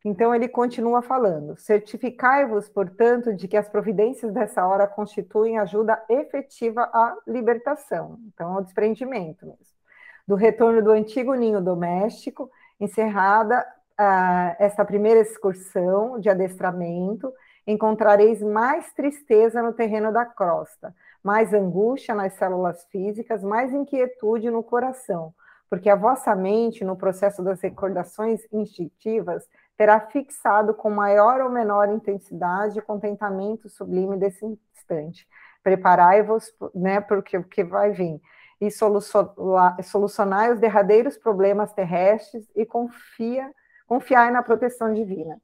Então 0.03 0.33
ele 0.33 0.47
continua 0.47 1.01
falando: 1.01 1.55
certificai-vos, 1.57 2.67
portanto, 2.69 3.33
de 3.33 3.47
que 3.47 3.57
as 3.57 3.69
providências 3.69 4.33
dessa 4.33 4.65
hora 4.65 4.87
constituem 4.87 5.59
ajuda 5.59 6.03
efetiva 6.09 6.81
à 6.93 7.15
libertação, 7.27 8.19
então 8.27 8.55
ao 8.55 8.63
desprendimento 8.63 9.45
mesmo. 9.45 9.81
Do 10.27 10.35
retorno 10.35 10.81
do 10.83 10.91
antigo 10.91 11.33
ninho 11.33 11.61
doméstico, 11.61 12.49
encerrada 12.79 13.65
ah, 13.97 14.55
essa 14.59 14.83
primeira 14.83 15.19
excursão 15.19 16.19
de 16.19 16.29
adestramento, 16.29 17.31
encontrareis 17.67 18.41
mais 18.41 18.91
tristeza 18.93 19.61
no 19.61 19.73
terreno 19.73 20.11
da 20.11 20.25
crosta, 20.25 20.95
mais 21.23 21.53
angústia 21.53 22.15
nas 22.15 22.33
células 22.33 22.83
físicas, 22.85 23.43
mais 23.43 23.71
inquietude 23.73 24.49
no 24.49 24.63
coração, 24.63 25.33
porque 25.69 25.89
a 25.89 25.95
vossa 25.95 26.35
mente, 26.35 26.83
no 26.83 26.95
processo 26.95 27.43
das 27.43 27.61
recordações 27.61 28.41
instintivas, 28.51 29.47
terá 29.81 29.99
fixado 29.99 30.75
com 30.75 30.91
maior 30.91 31.41
ou 31.41 31.49
menor 31.49 31.89
intensidade 31.89 32.77
o 32.77 32.83
contentamento 32.83 33.67
sublime 33.67 34.15
desse 34.15 34.45
instante. 34.45 35.27
Preparai-vos, 35.63 36.53
né, 36.75 37.01
porque 37.01 37.35
o 37.35 37.43
que 37.43 37.63
vai 37.63 37.89
vir 37.91 38.21
e 38.61 38.69
solucionar 38.69 40.51
os 40.51 40.59
derradeiros 40.59 41.17
problemas 41.17 41.73
terrestres 41.73 42.47
e 42.55 42.63
confia, 42.63 43.51
confiar 43.87 44.31
na 44.31 44.43
proteção 44.43 44.93
divina. 44.93 45.41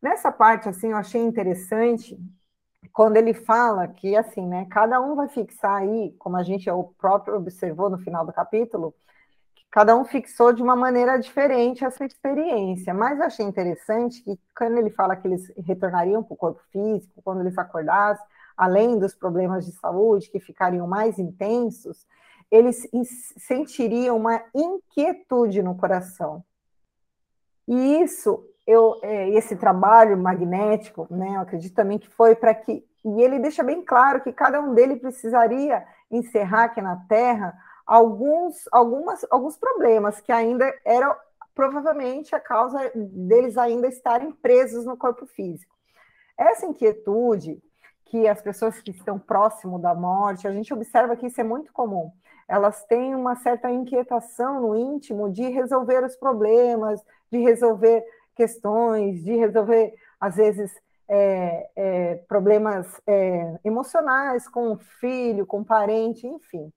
Nessa 0.00 0.30
parte, 0.30 0.68
assim, 0.68 0.92
eu 0.92 0.96
achei 0.96 1.20
interessante 1.20 2.16
quando 2.92 3.16
ele 3.16 3.34
fala 3.34 3.88
que, 3.88 4.14
assim, 4.14 4.46
né, 4.46 4.68
cada 4.70 5.00
um 5.00 5.16
vai 5.16 5.26
fixar 5.26 5.82
aí, 5.82 6.14
como 6.20 6.36
a 6.36 6.44
gente 6.44 6.70
o 6.70 6.94
próprio 6.96 7.34
observou 7.34 7.90
no 7.90 7.98
final 7.98 8.24
do 8.24 8.32
capítulo, 8.32 8.94
cada 9.74 9.96
um 9.96 10.04
fixou 10.04 10.52
de 10.52 10.62
uma 10.62 10.76
maneira 10.76 11.18
diferente 11.18 11.84
essa 11.84 12.04
experiência. 12.04 12.94
Mas 12.94 13.18
eu 13.18 13.24
achei 13.24 13.44
interessante 13.44 14.22
que 14.22 14.38
quando 14.56 14.78
ele 14.78 14.88
fala 14.88 15.16
que 15.16 15.26
eles 15.26 15.52
retornariam 15.66 16.22
para 16.22 16.32
o 16.32 16.36
corpo 16.36 16.62
físico, 16.70 17.20
quando 17.24 17.40
eles 17.40 17.58
acordassem, 17.58 18.24
além 18.56 18.96
dos 19.00 19.16
problemas 19.16 19.66
de 19.66 19.72
saúde 19.72 20.30
que 20.30 20.38
ficariam 20.38 20.86
mais 20.86 21.18
intensos, 21.18 22.06
eles 22.52 22.88
sentiriam 23.36 24.16
uma 24.16 24.40
inquietude 24.54 25.60
no 25.60 25.74
coração. 25.74 26.44
E 27.66 28.00
isso, 28.00 28.48
eu, 28.64 29.00
é, 29.02 29.28
esse 29.30 29.56
trabalho 29.56 30.16
magnético, 30.16 31.08
né, 31.10 31.34
eu 31.34 31.40
acredito 31.40 31.74
também 31.74 31.98
que 31.98 32.08
foi 32.10 32.36
para 32.36 32.54
que. 32.54 32.86
E 33.04 33.20
ele 33.20 33.40
deixa 33.40 33.64
bem 33.64 33.84
claro 33.84 34.20
que 34.20 34.32
cada 34.32 34.60
um 34.60 34.72
deles 34.72 35.00
precisaria 35.00 35.84
encerrar 36.12 36.66
aqui 36.66 36.80
na 36.80 36.94
Terra 37.08 37.58
alguns, 37.86 38.68
algumas, 38.72 39.26
alguns 39.30 39.56
problemas 39.56 40.20
que 40.20 40.32
ainda 40.32 40.72
eram 40.84 41.14
provavelmente 41.54 42.34
a 42.34 42.40
causa 42.40 42.90
deles 42.94 43.56
ainda 43.56 43.86
estarem 43.86 44.32
presos 44.32 44.84
no 44.84 44.96
corpo 44.96 45.26
físico. 45.26 45.72
Essa 46.36 46.66
inquietude 46.66 47.62
que 48.06 48.26
as 48.28 48.42
pessoas 48.42 48.80
que 48.80 48.90
estão 48.90 49.18
próximo 49.18 49.78
da 49.78 49.94
morte, 49.94 50.48
a 50.48 50.52
gente 50.52 50.72
observa 50.74 51.16
que 51.16 51.26
isso 51.26 51.40
é 51.40 51.44
muito 51.44 51.72
comum 51.72 52.12
elas 52.48 52.84
têm 52.84 53.14
uma 53.14 53.36
certa 53.36 53.70
inquietação 53.70 54.60
no 54.60 54.76
íntimo 54.76 55.30
de 55.30 55.48
resolver 55.48 56.04
os 56.04 56.16
problemas, 56.16 57.00
de 57.30 57.38
resolver 57.38 58.04
questões, 58.36 59.22
de 59.22 59.34
resolver, 59.36 59.94
às 60.20 60.36
vezes, 60.36 60.72
é, 61.08 61.68
é, 61.76 62.14
problemas 62.28 63.00
é, 63.06 63.58
emocionais 63.64 64.48
com 64.48 64.72
o 64.72 64.78
filho, 65.00 65.46
com 65.46 65.60
o 65.60 65.64
parente, 65.64 66.26
enfim. 66.26 66.72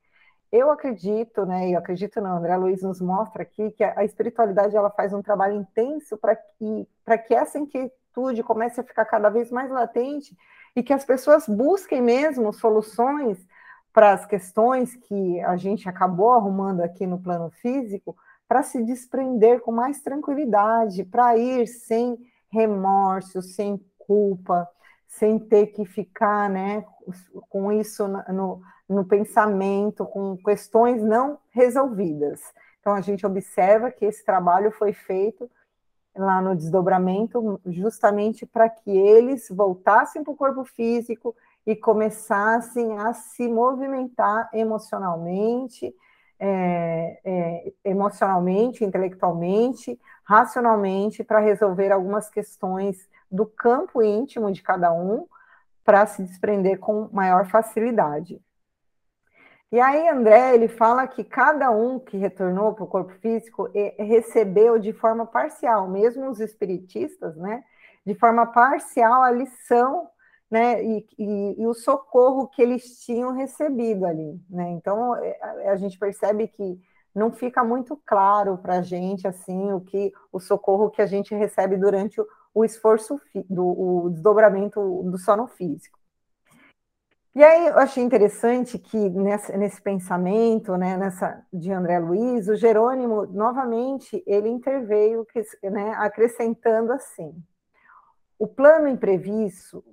Eu 0.52 0.72
acredito, 0.72 1.46
né? 1.46 1.70
Eu 1.70 1.80
acredito 1.80 2.22
não, 2.22 2.38
André 2.38 2.56
Luiz 2.56 2.82
nos 2.82 3.02
mostra 3.02 3.44
aqui 3.44 3.72
que 3.72 3.84
a, 3.84 4.04
espiritualidade 4.04 4.76
ela 4.76 4.90
faz 4.90 5.14
um 5.14 5.22
trabalho 5.22 5.56
intenso 5.56 6.18
para 6.18 6.36
que, 6.36 6.88
que 7.28 7.36
essa 7.36 7.60
inquietude 7.60 8.44
comece 8.44 8.80
a 8.80 8.84
ficar 8.84 9.06
cada 9.06 9.30
vez 9.30 9.52
mais 9.52 9.70
latente 9.70 10.36
e 10.76 10.82
que 10.82 10.94
as 10.94 11.04
pessoas 11.04 11.48
busquem 11.48 12.02
mesmo 12.02 12.54
soluções 12.54 13.46
para 13.92 14.14
as 14.14 14.26
questões 14.26 14.96
que 14.96 15.40
a 15.42 15.58
gente 15.58 15.90
acabou 15.90 16.34
arrumando 16.34 16.82
aqui 16.82 17.08
no 17.08 17.20
plano 17.20 17.50
físico, 17.50 18.16
para 18.48 18.64
se 18.64 18.84
desprender 18.84 19.60
com 19.60 19.72
mais 19.72 20.02
tranquilidade, 20.02 21.04
para 21.04 21.36
ir 21.36 21.68
sem 21.68 22.18
remorso, 22.50 23.42
sem 23.42 23.84
culpa, 23.98 24.70
sem 25.08 25.40
ter 25.40 25.68
que 25.68 25.86
ficar 25.86 26.50
né, 26.50 26.86
com 27.50 27.72
isso 27.72 28.08
no, 28.08 28.62
no 28.88 29.06
pensamento, 29.06 30.06
com 30.06 30.38
questões 30.38 31.02
não 31.02 31.40
resolvidas. 31.52 32.42
Então, 32.80 32.94
a 32.94 33.02
gente 33.02 33.26
observa 33.26 33.92
que 33.92 34.06
esse 34.06 34.24
trabalho 34.24 34.72
foi 34.72 34.94
feito 34.94 35.50
lá 36.16 36.42
no 36.42 36.56
desdobramento, 36.56 37.60
justamente 37.66 38.46
para 38.46 38.70
que 38.70 38.90
eles 38.90 39.48
voltassem 39.50 40.24
para 40.24 40.34
o 40.34 40.38
corpo 40.38 40.64
físico 40.66 41.36
e 41.66 41.76
começassem 41.76 42.98
a 42.98 43.14
se 43.14 43.48
movimentar 43.48 44.50
emocionalmente, 44.54 45.94
é, 46.40 47.20
é, 47.24 47.74
emocionalmente, 47.84 48.84
intelectualmente, 48.84 50.00
racionalmente, 50.28 51.24
para 51.24 51.40
resolver 51.40 51.90
algumas 51.90 52.30
questões 52.30 53.10
do 53.32 53.46
campo 53.46 54.04
íntimo 54.04 54.52
de 54.52 54.62
cada 54.62 54.92
um, 54.92 55.26
para 55.86 56.06
se 56.06 56.22
desprender 56.22 56.80
com 56.80 57.10
maior 57.14 57.48
facilidade. 57.48 58.42
E 59.72 59.80
aí, 59.80 60.10
André, 60.10 60.54
ele 60.54 60.68
fala 60.68 61.08
que 61.08 61.24
cada 61.24 61.72
um 61.72 61.98
que 61.98 62.18
retornou 62.18 62.74
para 62.74 62.84
o 62.84 62.88
corpo 62.88 63.14
físico 63.22 63.70
recebeu 63.98 64.78
de 64.78 64.92
forma 64.92 65.26
parcial, 65.26 65.90
mesmo 65.90 66.30
os 66.30 66.42
espiritistas, 66.42 67.38
né? 67.38 67.64
De 68.06 68.14
forma 68.14 68.46
parcial 68.48 69.24
a 69.24 69.32
lição 69.32 70.10
né, 70.50 70.82
e, 70.82 71.06
e, 71.18 71.62
e, 71.62 71.68
o 71.68 71.74
socorro 71.74 72.48
que 72.48 72.62
eles 72.62 73.00
tinham 73.02 73.34
recebido 73.34 74.06
ali, 74.06 74.40
né? 74.50 74.70
Então 74.72 75.16
é, 75.18 75.38
a, 75.42 75.72
a 75.72 75.76
gente 75.76 75.98
percebe 75.98 76.48
que 76.48 76.80
não 77.18 77.32
fica 77.32 77.64
muito 77.64 78.00
claro 78.06 78.58
para 78.60 78.76
a 78.76 78.82
gente 78.82 79.28
assim 79.28 79.72
o 79.74 79.82
que 79.82 80.14
o 80.32 80.40
socorro 80.40 80.92
que 80.92 81.02
a 81.02 81.06
gente 81.08 81.34
recebe 81.34 81.76
durante 81.76 82.22
o, 82.22 82.28
o 82.54 82.64
esforço 82.64 83.20
do 83.50 83.66
o 83.66 84.10
desdobramento 84.12 84.80
do 85.04 85.18
sono 85.18 85.48
físico. 85.48 85.98
E 87.34 87.44
aí 87.44 87.68
eu 87.68 87.78
achei 87.78 88.04
interessante 88.04 88.80
que 88.80 88.98
nesse, 88.98 89.56
nesse 89.58 89.82
pensamento, 89.82 90.76
né, 90.76 90.98
nessa 90.98 91.46
de 91.54 91.72
André 91.72 92.00
Luiz, 92.00 92.48
o 92.48 92.56
Jerônimo 92.56 93.28
novamente 93.28 94.24
ele 94.26 94.50
interveio, 94.50 95.26
né, 95.64 95.94
acrescentando 95.98 96.92
assim: 96.92 97.36
o 98.40 98.48
plano 98.48 98.88
imprevisto, 98.88 99.84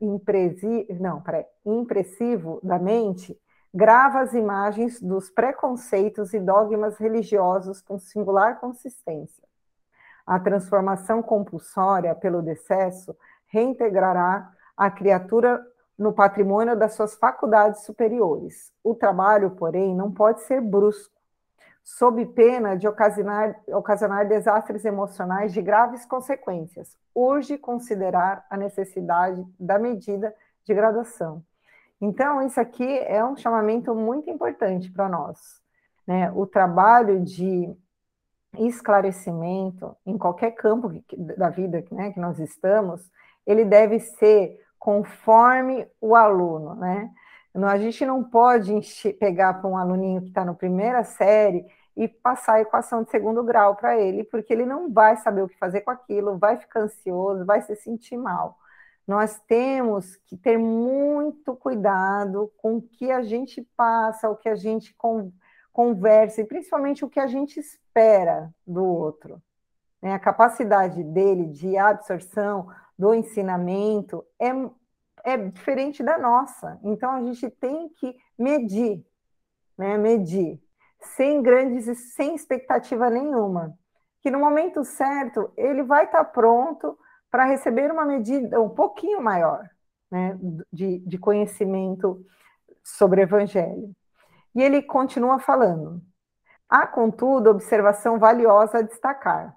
impresi, 0.00 0.86
não, 1.00 1.20
peraí, 1.20 1.46
impressivo 1.64 2.60
da 2.62 2.78
mente 2.78 3.36
grava 3.76 4.20
as 4.20 4.32
imagens 4.32 5.02
dos 5.02 5.28
preconceitos 5.28 6.32
e 6.32 6.40
dogmas 6.40 6.96
religiosos 6.96 7.82
com 7.82 7.98
singular 7.98 8.58
consistência. 8.58 9.44
A 10.26 10.40
transformação 10.40 11.22
compulsória 11.22 12.14
pelo 12.14 12.40
decesso 12.40 13.14
reintegrará 13.48 14.50
a 14.74 14.90
criatura 14.90 15.62
no 15.98 16.10
patrimônio 16.14 16.74
das 16.74 16.94
suas 16.94 17.16
faculdades 17.16 17.82
superiores. 17.82 18.72
O 18.82 18.94
trabalho, 18.94 19.50
porém, 19.50 19.94
não 19.94 20.10
pode 20.10 20.40
ser 20.44 20.62
brusco, 20.62 21.14
sob 21.84 22.24
pena 22.24 22.78
de 22.78 22.88
ocasionar, 22.88 23.60
ocasionar 23.68 24.26
desastres 24.26 24.86
emocionais 24.86 25.52
de 25.52 25.60
graves 25.60 26.06
consequências. 26.06 26.96
Urge 27.14 27.58
considerar 27.58 28.46
a 28.48 28.56
necessidade 28.56 29.46
da 29.60 29.78
medida 29.78 30.34
de 30.64 30.72
graduação. 30.72 31.44
Então, 32.00 32.42
isso 32.42 32.60
aqui 32.60 32.98
é 33.00 33.24
um 33.24 33.36
chamamento 33.36 33.94
muito 33.94 34.28
importante 34.28 34.90
para 34.90 35.08
nós. 35.08 35.60
Né? 36.06 36.30
O 36.32 36.46
trabalho 36.46 37.24
de 37.24 37.74
esclarecimento 38.58 39.96
em 40.04 40.16
qualquer 40.16 40.52
campo 40.52 40.90
da 41.36 41.50
vida 41.50 41.84
né, 41.90 42.12
que 42.12 42.20
nós 42.20 42.38
estamos, 42.38 43.10
ele 43.46 43.64
deve 43.64 44.00
ser 44.00 44.58
conforme 44.78 45.86
o 46.00 46.14
aluno, 46.14 46.74
né? 46.74 47.10
A 47.54 47.78
gente 47.78 48.04
não 48.04 48.22
pode 48.22 48.72
pegar 49.18 49.54
para 49.54 49.68
um 49.68 49.78
aluninho 49.78 50.20
que 50.20 50.28
está 50.28 50.44
na 50.44 50.52
primeira 50.52 51.02
série 51.04 51.64
e 51.96 52.06
passar 52.06 52.54
a 52.54 52.60
equação 52.60 53.02
de 53.02 53.10
segundo 53.10 53.42
grau 53.42 53.74
para 53.74 53.98
ele, 53.98 54.24
porque 54.24 54.52
ele 54.52 54.66
não 54.66 54.92
vai 54.92 55.16
saber 55.16 55.42
o 55.42 55.48
que 55.48 55.58
fazer 55.58 55.80
com 55.80 55.90
aquilo, 55.90 56.36
vai 56.36 56.58
ficar 56.58 56.80
ansioso, 56.80 57.46
vai 57.46 57.62
se 57.62 57.74
sentir 57.76 58.18
mal. 58.18 58.58
Nós 59.06 59.38
temos 59.46 60.16
que 60.26 60.36
ter 60.36 60.58
muito 60.58 61.54
cuidado 61.54 62.52
com 62.56 62.76
o 62.76 62.82
que 62.82 63.10
a 63.10 63.22
gente 63.22 63.62
passa, 63.76 64.28
o 64.28 64.36
que 64.36 64.48
a 64.48 64.56
gente 64.56 64.96
conversa, 65.72 66.40
e 66.40 66.44
principalmente 66.44 67.04
o 67.04 67.08
que 67.08 67.20
a 67.20 67.26
gente 67.26 67.60
espera 67.60 68.52
do 68.66 68.84
outro. 68.84 69.40
Né? 70.02 70.12
A 70.12 70.18
capacidade 70.18 71.04
dele 71.04 71.46
de 71.46 71.76
absorção, 71.76 72.68
do 72.98 73.14
ensinamento 73.14 74.24
é, 74.40 74.50
é 75.24 75.36
diferente 75.36 76.02
da 76.02 76.18
nossa. 76.18 76.78
Então 76.82 77.10
a 77.12 77.22
gente 77.22 77.50
tem 77.50 77.88
que 77.90 78.16
medir, 78.38 79.04
né? 79.76 79.98
Medir, 79.98 80.60
sem 81.00 81.42
grandes, 81.42 82.14
sem 82.14 82.34
expectativa 82.34 83.10
nenhuma. 83.10 83.76
Que 84.22 84.30
no 84.30 84.38
momento 84.38 84.82
certo 84.84 85.52
ele 85.56 85.82
vai 85.82 86.06
estar 86.06 86.24
pronto 86.24 86.98
para 87.30 87.44
receber 87.44 87.90
uma 87.90 88.04
medida 88.04 88.60
um 88.60 88.68
pouquinho 88.68 89.20
maior 89.20 89.68
né, 90.10 90.38
de, 90.72 90.98
de 91.00 91.18
conhecimento 91.18 92.24
sobre 92.82 93.20
o 93.20 93.24
Evangelho. 93.24 93.94
E 94.54 94.62
ele 94.62 94.82
continua 94.82 95.38
falando. 95.38 96.00
Há, 96.68 96.86
contudo, 96.86 97.50
observação 97.50 98.18
valiosa 98.18 98.78
a 98.78 98.82
destacar. 98.82 99.54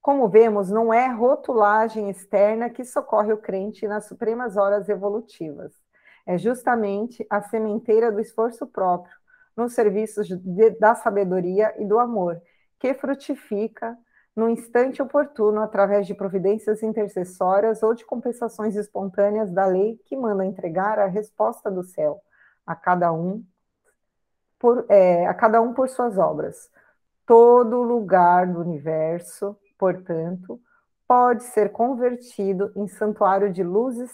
Como 0.00 0.28
vemos, 0.28 0.70
não 0.70 0.92
é 0.92 1.08
rotulagem 1.08 2.08
externa 2.10 2.70
que 2.70 2.84
socorre 2.84 3.32
o 3.32 3.38
crente 3.38 3.86
nas 3.88 4.06
supremas 4.06 4.56
horas 4.56 4.88
evolutivas. 4.88 5.72
É 6.26 6.38
justamente 6.38 7.26
a 7.28 7.42
sementeira 7.42 8.12
do 8.12 8.20
esforço 8.20 8.66
próprio, 8.66 9.14
nos 9.56 9.72
serviços 9.72 10.28
de, 10.28 10.70
da 10.78 10.94
sabedoria 10.94 11.74
e 11.78 11.84
do 11.84 11.98
amor, 11.98 12.40
que 12.78 12.94
frutifica 12.94 13.96
no 14.38 14.48
instante 14.48 15.02
oportuno 15.02 15.60
através 15.60 16.06
de 16.06 16.14
providências 16.14 16.82
intercessórias 16.82 17.82
ou 17.82 17.92
de 17.92 18.04
compensações 18.04 18.76
espontâneas 18.76 19.50
da 19.50 19.66
lei 19.66 20.00
que 20.04 20.16
manda 20.16 20.46
entregar 20.46 20.98
a 20.98 21.06
resposta 21.06 21.70
do 21.70 21.82
céu 21.82 22.20
a 22.66 22.76
cada 22.76 23.12
um 23.12 23.44
por, 24.58 24.86
é, 24.88 25.26
a 25.26 25.34
cada 25.34 25.60
um 25.60 25.74
por 25.74 25.88
suas 25.88 26.16
obras. 26.16 26.70
Todo 27.26 27.82
lugar 27.82 28.46
do 28.46 28.60
universo 28.60 29.56
portanto, 29.78 30.60
pode 31.06 31.44
ser 31.44 31.70
convertido 31.70 32.72
em 32.74 32.88
santuário 32.88 33.50
de 33.50 33.62
luzes 33.62 34.10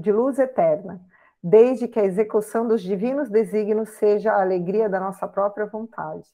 de 0.00 0.10
luz 0.10 0.40
eterna, 0.40 1.00
desde 1.40 1.86
que 1.86 2.00
a 2.00 2.04
execução 2.04 2.66
dos 2.66 2.82
divinos 2.82 3.28
desígnios 3.28 3.90
seja 3.90 4.32
a 4.32 4.40
alegria 4.40 4.88
da 4.88 4.98
nossa 4.98 5.28
própria 5.28 5.66
vontade. 5.66 6.26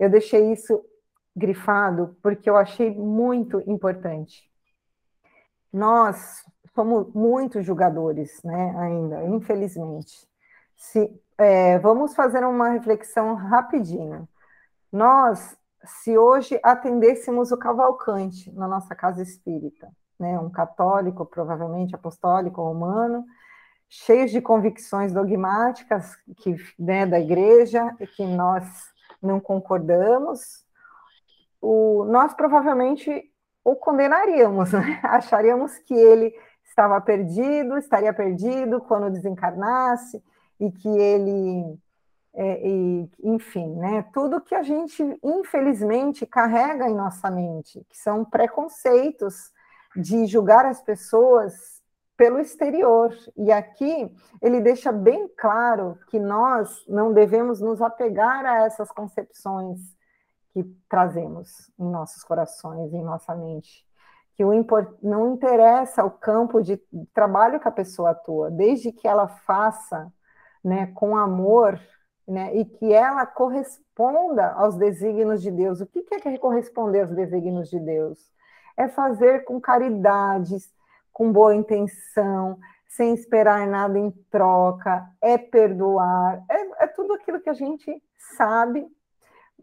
Eu 0.00 0.10
deixei 0.10 0.52
isso 0.52 0.84
grifado 1.34 2.16
porque 2.22 2.48
eu 2.48 2.56
achei 2.56 2.94
muito 2.94 3.62
importante. 3.66 4.50
Nós 5.72 6.44
somos 6.74 7.12
muito 7.14 7.62
julgadores, 7.62 8.42
né, 8.42 8.74
ainda, 8.78 9.24
infelizmente. 9.24 10.28
Se, 10.76 11.10
é, 11.38 11.78
vamos 11.78 12.14
fazer 12.14 12.44
uma 12.44 12.70
reflexão 12.70 13.34
rapidinho. 13.34 14.28
Nós 14.90 15.56
se 15.84 16.16
hoje 16.16 16.60
atendêssemos 16.62 17.50
o 17.50 17.56
Cavalcante 17.56 18.52
na 18.52 18.68
nossa 18.68 18.94
casa 18.94 19.22
espírita, 19.22 19.88
né, 20.18 20.38
um 20.38 20.50
católico, 20.50 21.26
provavelmente 21.26 21.94
apostólico 21.94 22.62
romano, 22.62 23.24
cheios 23.88 24.30
de 24.30 24.40
convicções 24.40 25.12
dogmáticas 25.12 26.16
que, 26.38 26.56
né, 26.78 27.04
da 27.04 27.18
igreja 27.18 27.94
e 28.00 28.06
que 28.06 28.24
nós 28.24 28.64
não 29.20 29.40
concordamos, 29.40 30.61
o, 31.62 32.04
nós 32.04 32.34
provavelmente 32.34 33.30
o 33.64 33.76
condenaríamos, 33.76 34.72
né? 34.72 35.00
acharíamos 35.04 35.78
que 35.78 35.94
ele 35.94 36.34
estava 36.64 37.00
perdido, 37.00 37.78
estaria 37.78 38.12
perdido 38.12 38.80
quando 38.80 39.10
desencarnasse 39.10 40.22
e 40.58 40.70
que 40.70 40.88
ele 40.88 41.78
é, 42.34 42.66
e, 42.66 43.10
enfim, 43.22 43.76
né, 43.76 44.06
tudo 44.12 44.40
que 44.40 44.54
a 44.54 44.62
gente, 44.62 45.02
infelizmente, 45.22 46.24
carrega 46.24 46.88
em 46.88 46.94
nossa 46.94 47.30
mente, 47.30 47.84
que 47.90 47.96
são 47.98 48.24
preconceitos 48.24 49.52
de 49.94 50.24
julgar 50.24 50.64
as 50.64 50.80
pessoas 50.80 51.82
pelo 52.16 52.40
exterior. 52.40 53.14
E 53.36 53.52
aqui 53.52 54.10
ele 54.40 54.60
deixa 54.60 54.90
bem 54.90 55.28
claro 55.36 55.98
que 56.08 56.18
nós 56.18 56.82
não 56.88 57.12
devemos 57.12 57.60
nos 57.60 57.82
apegar 57.82 58.46
a 58.46 58.64
essas 58.64 58.90
concepções 58.90 59.78
que 60.52 60.64
trazemos 60.88 61.70
em 61.78 61.88
nossos 61.90 62.22
corações, 62.22 62.92
em 62.92 63.02
nossa 63.02 63.34
mente. 63.34 63.86
Que 64.34 64.44
o 64.44 64.52
import... 64.52 64.88
não 65.02 65.34
interessa 65.34 66.04
o 66.04 66.10
campo 66.10 66.62
de 66.62 66.76
trabalho 67.12 67.60
que 67.60 67.68
a 67.68 67.72
pessoa 67.72 68.10
atua, 68.10 68.50
desde 68.50 68.92
que 68.92 69.08
ela 69.08 69.28
faça 69.28 70.12
né, 70.62 70.86
com 70.94 71.16
amor 71.16 71.80
né, 72.26 72.54
e 72.54 72.64
que 72.64 72.92
ela 72.92 73.26
corresponda 73.26 74.52
aos 74.52 74.76
desígnios 74.76 75.42
de 75.42 75.50
Deus. 75.50 75.80
O 75.80 75.86
que 75.86 76.04
é 76.14 76.38
corresponder 76.38 77.02
aos 77.02 77.14
desígnios 77.14 77.68
de 77.68 77.80
Deus? 77.80 78.18
É 78.76 78.88
fazer 78.88 79.44
com 79.44 79.60
caridade, 79.60 80.56
com 81.12 81.32
boa 81.32 81.54
intenção, 81.54 82.58
sem 82.88 83.14
esperar 83.14 83.66
nada 83.66 83.98
em 83.98 84.10
troca, 84.30 85.06
é 85.20 85.38
perdoar, 85.38 86.42
é, 86.50 86.84
é 86.84 86.86
tudo 86.86 87.14
aquilo 87.14 87.40
que 87.40 87.48
a 87.48 87.54
gente 87.54 88.02
sabe 88.36 88.86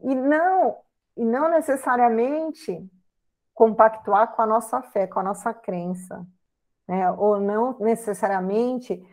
e 0.03 0.15
não 0.15 0.77
e 1.15 1.25
não 1.25 1.49
necessariamente 1.49 2.89
compactuar 3.53 4.33
com 4.33 4.41
a 4.41 4.45
nossa 4.45 4.81
fé, 4.81 5.05
com 5.05 5.19
a 5.19 5.23
nossa 5.23 5.53
crença, 5.53 6.25
né? 6.88 7.12
ou 7.12 7.41
não 7.41 7.77
necessariamente 7.79 9.05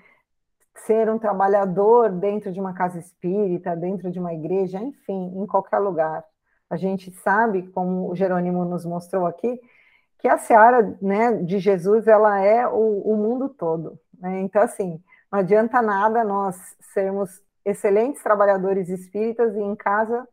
ser 0.85 1.11
um 1.11 1.19
trabalhador 1.19 2.11
dentro 2.13 2.53
de 2.53 2.61
uma 2.61 2.73
casa 2.73 2.97
espírita, 2.99 3.75
dentro 3.75 4.09
de 4.11 4.21
uma 4.21 4.33
igreja, 4.33 4.79
enfim, 4.79 5.33
em 5.37 5.47
qualquer 5.47 5.79
lugar. 5.79 6.25
A 6.71 6.77
gente 6.77 7.11
sabe, 7.11 7.67
como 7.73 8.09
o 8.09 8.15
Jerônimo 8.15 8.65
nos 8.65 8.85
mostrou 8.85 9.27
aqui, 9.27 9.61
que 10.19 10.29
a 10.29 10.39
seara 10.39 10.97
né, 11.03 11.33
de 11.43 11.59
Jesus 11.59 12.07
ela 12.07 12.39
é 12.41 12.69
o, 12.69 13.01
o 13.01 13.17
mundo 13.17 13.49
todo. 13.49 13.99
Né? 14.19 14.43
Então, 14.43 14.63
assim, 14.63 15.03
não 15.31 15.41
adianta 15.41 15.83
nada 15.83 16.23
nós 16.23 16.57
sermos 16.95 17.43
excelentes 17.65 18.23
trabalhadores 18.23 18.89
espíritas 18.89 19.57
e 19.57 19.61
em 19.61 19.75
casa 19.75 20.27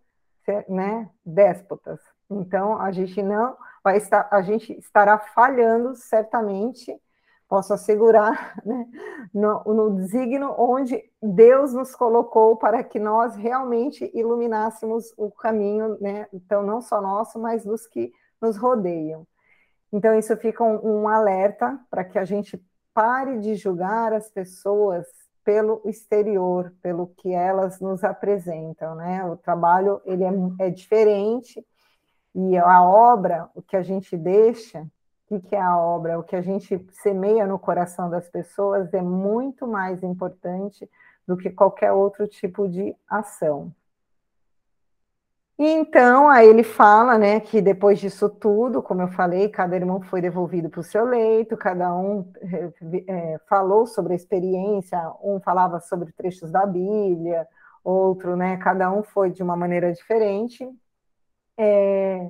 né, 0.67 1.09
déspotas. 1.25 1.99
Então, 2.29 2.79
a 2.79 2.91
gente 2.91 3.21
não 3.21 3.55
vai 3.83 3.97
estar, 3.97 4.27
a 4.31 4.41
gente 4.41 4.77
estará 4.77 5.17
falhando 5.17 5.95
certamente 5.95 6.99
posso 7.53 7.71
assegurar, 7.71 8.55
né, 8.65 8.87
no, 9.31 9.63
no 9.65 9.95
designo 9.95 10.55
onde 10.57 11.03
Deus 11.21 11.71
nos 11.71 11.95
colocou 11.95 12.57
para 12.57 12.83
que 12.83 12.97
nós 12.97 13.35
realmente 13.35 14.09
iluminássemos 14.11 15.13
o 15.15 15.29
caminho, 15.29 15.95
né, 16.01 16.27
então 16.33 16.63
não 16.63 16.81
só 16.81 16.99
nosso, 16.99 17.37
mas 17.37 17.63
dos 17.63 17.85
que 17.85 18.11
nos 18.41 18.57
rodeiam. 18.57 19.27
Então 19.91 20.17
isso 20.17 20.35
fica 20.37 20.63
um, 20.63 21.01
um 21.03 21.07
alerta 21.07 21.79
para 21.91 22.03
que 22.03 22.17
a 22.17 22.25
gente 22.25 22.59
pare 22.91 23.37
de 23.37 23.53
julgar 23.53 24.13
as 24.13 24.31
pessoas 24.31 25.05
pelo 25.43 25.81
exterior, 25.85 26.73
pelo 26.81 27.07
que 27.07 27.33
elas 27.33 27.79
nos 27.79 28.03
apresentam, 28.03 28.95
né? 28.95 29.23
O 29.25 29.35
trabalho 29.35 30.01
ele 30.05 30.23
é, 30.23 30.31
é 30.59 30.69
diferente 30.69 31.65
e 32.33 32.57
a 32.57 32.81
obra, 32.83 33.49
o 33.53 33.61
que 33.61 33.75
a 33.75 33.83
gente 33.83 34.17
deixa, 34.17 34.87
o 35.29 35.39
que 35.39 35.55
é 35.55 35.61
a 35.61 35.77
obra, 35.77 36.19
o 36.19 36.23
que 36.23 36.35
a 36.35 36.41
gente 36.41 36.85
semeia 36.91 37.45
no 37.45 37.59
coração 37.59 38.09
das 38.09 38.27
pessoas 38.29 38.93
é 38.93 39.01
muito 39.01 39.67
mais 39.67 40.03
importante 40.03 40.89
do 41.27 41.37
que 41.37 41.49
qualquer 41.49 41.91
outro 41.91 42.27
tipo 42.27 42.67
de 42.67 42.95
ação. 43.07 43.73
Então, 45.57 46.27
aí 46.29 46.47
ele 46.47 46.63
fala, 46.63 47.17
né, 47.17 47.39
que 47.39 47.61
depois 47.61 47.99
disso 47.99 48.27
tudo, 48.27 48.81
como 48.81 49.01
eu 49.03 49.07
falei, 49.09 49.49
cada 49.49 49.75
irmão 49.75 50.01
foi 50.01 50.19
devolvido 50.19 50.69
para 50.69 50.79
o 50.79 50.83
seu 50.83 51.05
leito, 51.05 51.55
cada 51.55 51.95
um 51.95 52.27
é, 53.07 53.39
falou 53.47 53.85
sobre 53.85 54.13
a 54.13 54.15
experiência, 54.15 54.99
um 55.23 55.39
falava 55.39 55.79
sobre 55.79 56.11
trechos 56.11 56.51
da 56.51 56.65
Bíblia, 56.65 57.47
outro, 57.83 58.35
né, 58.35 58.57
cada 58.57 58.91
um 58.91 59.03
foi 59.03 59.29
de 59.29 59.43
uma 59.43 59.55
maneira 59.55 59.93
diferente. 59.93 60.67
É, 61.57 62.29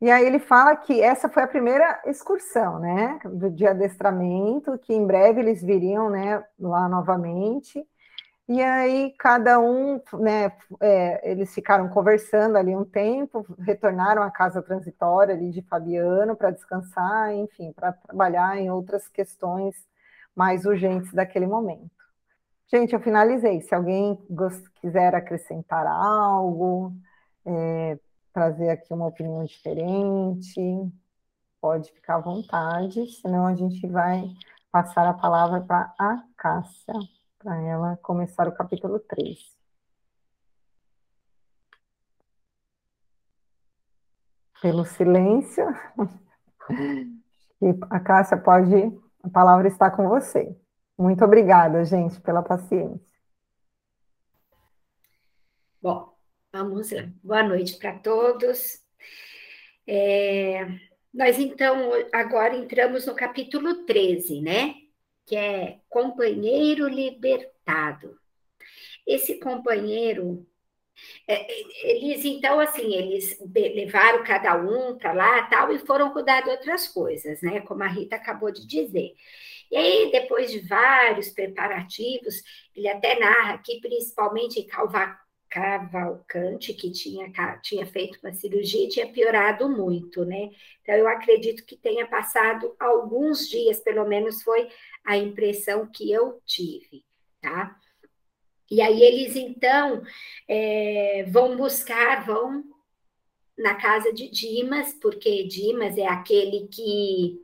e 0.00 0.10
aí 0.10 0.24
ele 0.24 0.38
fala 0.38 0.76
que 0.76 1.02
essa 1.02 1.28
foi 1.28 1.42
a 1.42 1.48
primeira 1.48 2.00
excursão, 2.06 2.78
né, 2.78 3.18
do 3.24 3.50
de 3.50 3.66
adestramento, 3.66 4.78
que 4.78 4.94
em 4.94 5.06
breve 5.06 5.40
eles 5.40 5.62
viriam, 5.62 6.08
né, 6.08 6.42
lá 6.58 6.88
novamente, 6.88 7.84
e 8.48 8.62
aí 8.62 9.14
cada 9.18 9.60
um, 9.60 10.00
né, 10.14 10.50
é, 10.80 11.30
eles 11.30 11.52
ficaram 11.54 11.88
conversando 11.90 12.56
ali 12.56 12.74
um 12.74 12.84
tempo, 12.84 13.44
retornaram 13.60 14.22
à 14.22 14.30
casa 14.30 14.62
transitória 14.62 15.34
ali 15.34 15.50
de 15.50 15.60
Fabiano 15.60 16.34
para 16.34 16.50
descansar, 16.50 17.34
enfim, 17.34 17.72
para 17.72 17.92
trabalhar 17.92 18.56
em 18.56 18.70
outras 18.70 19.06
questões 19.06 19.76
mais 20.34 20.64
urgentes 20.64 21.12
daquele 21.12 21.46
momento. 21.46 21.90
Gente, 22.72 22.94
eu 22.94 23.00
finalizei. 23.00 23.60
Se 23.60 23.74
alguém 23.74 24.18
quiser 24.80 25.14
acrescentar 25.14 25.86
algo, 25.86 26.94
é, 27.44 27.98
trazer 28.32 28.70
aqui 28.70 28.94
uma 28.94 29.08
opinião 29.08 29.44
diferente, 29.44 30.60
pode 31.60 31.92
ficar 31.92 32.16
à 32.16 32.20
vontade, 32.20 33.06
senão 33.20 33.46
a 33.46 33.54
gente 33.54 33.86
vai 33.86 34.24
passar 34.72 35.06
a 35.06 35.14
palavra 35.14 35.60
para 35.60 35.92
a 35.98 36.22
Cássia 36.36 36.94
para 37.38 37.60
ela 37.62 37.96
começar 37.98 38.48
o 38.48 38.54
capítulo 38.54 38.98
3. 38.98 39.38
Pelo 44.60 44.84
silêncio. 44.84 45.64
E 47.60 47.66
a 47.90 48.00
Cássia 48.00 48.36
pode, 48.36 48.72
a 49.22 49.30
palavra 49.30 49.68
está 49.68 49.90
com 49.90 50.08
você. 50.08 50.56
Muito 50.96 51.24
obrigada, 51.24 51.84
gente, 51.84 52.20
pela 52.20 52.42
paciência. 52.42 53.18
Bom, 55.80 56.12
vamos 56.52 56.90
lá. 56.90 57.08
Boa 57.22 57.42
noite 57.44 57.76
para 57.78 57.98
todos. 58.00 58.82
É, 59.86 60.66
nós, 61.14 61.38
então, 61.38 61.92
agora 62.12 62.56
entramos 62.56 63.06
no 63.06 63.14
capítulo 63.14 63.86
13, 63.86 64.40
né? 64.40 64.87
Que 65.28 65.36
é 65.36 65.78
companheiro 65.90 66.88
libertado. 66.88 68.18
Esse 69.06 69.38
companheiro, 69.38 70.46
é, 71.26 71.46
eles 71.84 72.24
então 72.24 72.58
assim, 72.58 72.94
eles 72.94 73.38
levaram 73.54 74.24
cada 74.24 74.56
um 74.56 74.96
para 74.96 75.12
lá 75.12 75.42
tal 75.44 75.72
e 75.72 75.78
foram 75.78 76.12
cuidar 76.12 76.40
de 76.40 76.50
outras 76.50 76.88
coisas, 76.88 77.42
né? 77.42 77.60
Como 77.60 77.82
a 77.82 77.88
Rita 77.88 78.16
acabou 78.16 78.50
de 78.50 78.66
dizer. 78.66 79.14
E 79.70 79.76
aí, 79.76 80.10
depois 80.10 80.50
de 80.50 80.60
vários 80.60 81.28
preparativos, 81.28 82.42
ele 82.74 82.88
até 82.88 83.18
narra 83.18 83.54
aqui, 83.54 83.80
principalmente 83.82 84.58
em 84.60 84.66
Calva, 84.66 85.14
Cavalcante, 85.48 86.74
que 86.74 86.90
tinha, 86.90 87.30
tinha 87.62 87.86
feito 87.86 88.18
uma 88.22 88.32
cirurgia 88.32 88.84
e 88.84 88.88
tinha 88.88 89.10
piorado 89.10 89.68
muito, 89.68 90.24
né? 90.24 90.50
Então, 90.82 90.94
eu 90.94 91.08
acredito 91.08 91.64
que 91.64 91.76
tenha 91.76 92.06
passado 92.06 92.74
alguns 92.78 93.48
dias, 93.48 93.80
pelo 93.80 94.06
menos 94.06 94.42
foi 94.42 94.68
a 95.04 95.16
impressão 95.16 95.86
que 95.86 96.10
eu 96.10 96.40
tive, 96.44 97.04
tá? 97.40 97.76
E 98.70 98.82
aí 98.82 99.02
eles, 99.02 99.34
então, 99.34 100.02
é, 100.46 101.24
vão 101.28 101.56
buscar, 101.56 102.24
vão 102.26 102.62
na 103.56 103.74
casa 103.74 104.12
de 104.12 104.30
Dimas, 104.30 104.92
porque 105.00 105.44
Dimas 105.44 105.96
é 105.96 106.06
aquele 106.06 106.68
que 106.68 107.40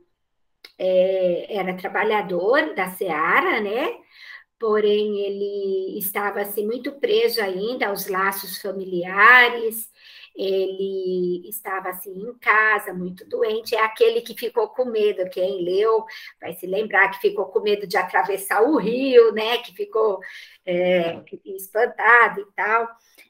é, 0.77 1.57
era 1.57 1.75
trabalhador 1.75 2.73
da 2.75 2.91
Seara, 2.91 3.59
né? 3.59 4.04
Porém 4.59 5.19
ele 5.19 5.97
estava 5.97 6.41
assim 6.41 6.65
muito 6.65 6.91
preso 6.93 7.41
ainda 7.41 7.87
aos 7.87 8.07
laços 8.07 8.61
familiares. 8.61 9.89
Ele 10.35 11.47
estava 11.47 11.89
assim 11.89 12.11
em 12.11 12.33
casa, 12.39 12.93
muito 12.93 13.27
doente. 13.27 13.73
É 13.73 13.81
aquele 13.81 14.19
que 14.21 14.37
ficou 14.37 14.67
com 14.67 14.83
medo. 14.83 15.29
Quem 15.29 15.63
leu 15.63 16.03
vai 16.41 16.53
se 16.53 16.67
lembrar 16.67 17.09
que 17.09 17.21
ficou 17.21 17.45
com 17.45 17.61
medo 17.61 17.87
de 17.87 17.95
atravessar 17.95 18.61
o 18.61 18.77
rio, 18.77 19.31
né? 19.31 19.59
Que 19.59 19.73
ficou 19.73 20.19
é, 20.65 21.21
espantado 21.45 22.41
e 22.41 22.45
tal. 22.53 22.87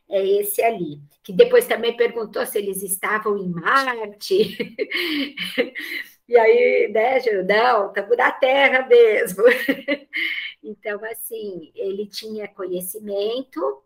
É 0.10 0.26
esse 0.26 0.64
ali. 0.64 1.00
Que 1.24 1.32
depois 1.32 1.68
também 1.68 1.96
perguntou 1.96 2.44
se 2.46 2.58
eles 2.58 2.82
estavam 2.82 3.38
em 3.38 3.50
Marte. 3.50 4.58
E 6.28 6.36
aí, 6.38 6.92
né, 6.92 7.20
não, 7.44 7.88
estamos 7.88 8.18
na 8.18 8.32
Terra 8.32 8.88
mesmo. 8.88 9.44
então, 10.64 11.04
assim, 11.06 11.72
ele 11.76 12.08
tinha 12.08 12.48
conhecimento, 12.48 13.84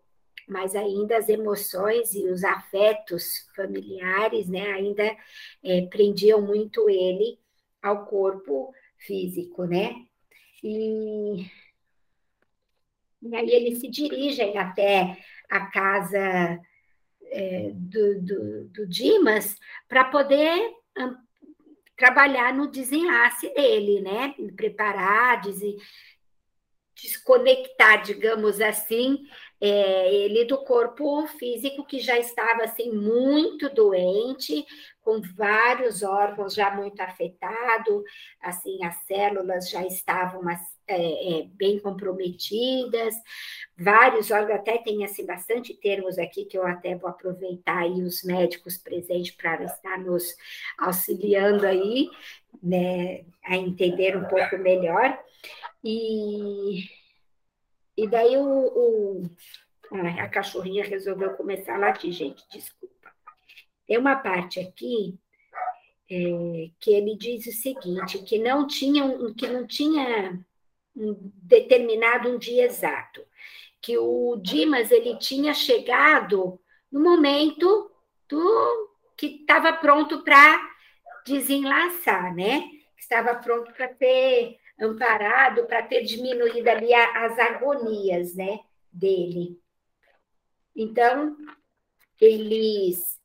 mas 0.48 0.74
ainda 0.74 1.18
as 1.18 1.28
emoções 1.28 2.14
e 2.14 2.26
os 2.28 2.42
afetos 2.42 3.46
familiares, 3.54 4.48
né, 4.48 4.72
ainda 4.72 5.04
é, 5.62 5.82
prendiam 5.82 6.40
muito 6.40 6.88
ele 6.88 7.38
ao 7.82 8.06
corpo 8.06 8.72
físico, 8.96 9.64
né? 9.64 9.94
E, 10.62 11.46
e 13.22 13.36
aí 13.36 13.50
eles 13.50 13.80
se 13.80 13.88
dirigem 13.88 14.56
até 14.58 15.16
a 15.48 15.66
casa 15.66 16.60
é, 17.30 17.70
do, 17.74 18.20
do, 18.22 18.64
do 18.68 18.86
Dimas 18.86 19.58
para 19.88 20.04
poder 20.04 20.74
trabalhar 22.00 22.54
no 22.54 22.66
desenlace 22.66 23.52
dele, 23.52 24.00
né? 24.00 24.34
Preparar, 24.56 25.42
desconectar, 26.94 28.02
digamos 28.02 28.58
assim, 28.58 29.18
é, 29.60 30.14
ele 30.14 30.46
do 30.46 30.64
corpo 30.64 31.26
físico 31.26 31.84
que 31.84 32.00
já 32.00 32.18
estava 32.18 32.64
assim 32.64 32.90
muito 32.90 33.68
doente, 33.68 34.64
com 35.02 35.20
vários 35.36 36.02
órgãos 36.02 36.54
já 36.54 36.70
muito 36.70 36.98
afetados, 37.02 38.02
assim 38.40 38.82
as 38.82 38.96
células 39.04 39.68
já 39.68 39.84
estavam 39.86 40.48
é, 40.48 40.56
é, 40.92 41.46
bem 41.52 41.78
comprometidas, 41.78 43.14
vários 43.76 44.30
órgãos, 44.30 44.60
até 44.60 44.78
tem 44.78 45.04
assim 45.04 45.24
bastante 45.24 45.74
termos 45.74 46.18
aqui 46.18 46.44
que 46.44 46.56
eu 46.56 46.66
até 46.66 46.94
vou 46.94 47.08
aproveitar 47.08 47.78
aí 47.78 48.02
os 48.02 48.22
médicos 48.22 48.76
presentes 48.76 49.32
para 49.32 49.64
estar 49.64 49.98
nos 49.98 50.34
auxiliando 50.78 51.66
aí, 51.66 52.10
né, 52.62 53.24
a 53.44 53.56
entender 53.56 54.16
um 54.16 54.24
pouco 54.24 54.58
melhor. 54.58 55.18
E, 55.82 56.84
e 57.96 58.08
daí 58.08 58.36
o, 58.36 58.42
o 58.44 59.30
a 59.92 60.28
cachorrinha 60.28 60.84
resolveu 60.84 61.34
começar 61.34 61.74
a 61.74 61.78
latir, 61.78 62.12
gente, 62.12 62.44
desculpa. 62.50 63.12
Tem 63.86 63.98
uma 63.98 64.16
parte 64.16 64.60
aqui 64.60 65.18
é, 66.10 66.70
que 66.80 66.92
ele 66.92 67.16
diz 67.16 67.46
o 67.46 67.52
seguinte, 67.52 68.18
que 68.22 68.38
não 68.38 68.66
tinha, 68.66 69.04
que 69.34 69.46
não 69.48 69.66
tinha 69.66 70.44
um 71.00 71.32
determinado 71.42 72.28
um 72.28 72.38
dia 72.38 72.64
exato, 72.64 73.24
que 73.80 73.96
o 73.96 74.36
Dimas 74.36 74.90
ele 74.90 75.16
tinha 75.16 75.54
chegado 75.54 76.60
no 76.92 77.00
momento 77.00 77.90
do 78.28 78.90
que 79.16 79.40
estava 79.40 79.72
pronto 79.72 80.22
para 80.22 80.60
desenlaçar, 81.24 82.34
né? 82.34 82.64
Estava 82.96 83.34
pronto 83.34 83.72
para 83.72 83.88
ter 83.88 84.58
amparado, 84.78 85.66
para 85.66 85.82
ter 85.82 86.02
diminuído 86.02 86.68
ali 86.68 86.92
as 86.94 87.38
agonias, 87.38 88.34
né, 88.34 88.60
dele. 88.92 89.60
Então, 90.74 91.36
eles 92.20 93.20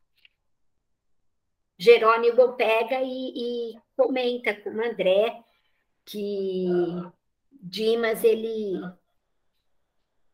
Jerônimo 1.78 2.54
pega 2.54 3.02
e, 3.02 3.74
e 3.74 3.80
comenta 3.96 4.54
com 4.56 4.70
o 4.70 4.84
André 4.84 5.44
que 6.06 6.68
Dimas 7.67 8.23
ele 8.23 8.80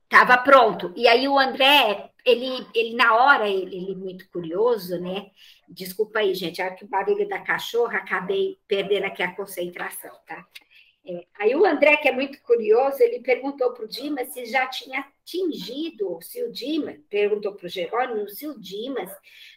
estava 0.04 0.38
pronto. 0.38 0.94
E 0.98 1.08
aí 1.08 1.28
o 1.30 1.40
André, 1.40 2.12
ele, 2.26 2.68
ele 2.76 2.94
na 2.94 3.16
hora, 3.16 3.48
ele, 3.48 3.74
ele 3.74 3.96
muito 3.96 4.30
curioso, 4.30 5.00
né? 5.00 5.32
Desculpa 5.70 6.20
aí, 6.20 6.36
gente, 6.36 6.62
é 6.62 6.70
que 6.72 6.84
o 6.84 6.90
barulho 6.90 7.28
da 7.30 7.40
cachorra, 7.40 8.00
acabei 8.00 8.60
perdendo 8.68 9.06
aqui 9.06 9.24
a 9.24 9.34
concentração, 9.34 10.14
tá? 10.28 10.46
É, 11.06 11.26
aí 11.40 11.56
o 11.56 11.66
André, 11.66 11.96
que 11.98 12.10
é 12.10 12.12
muito 12.12 12.40
curioso, 12.42 13.02
ele 13.02 13.22
perguntou 13.22 13.72
para 13.72 13.86
o 13.86 13.88
Dimas 13.88 14.34
se 14.34 14.46
já 14.46 14.68
tinha 14.68 15.00
atingido, 15.00 16.20
se 16.22 16.44
o 16.44 16.52
Dimas, 16.52 17.00
perguntou 17.10 17.56
para 17.56 17.66
o 17.66 17.70
Jerônimo, 17.70 18.30
se 18.30 18.46
o 18.46 18.60
Dimas 18.60 19.10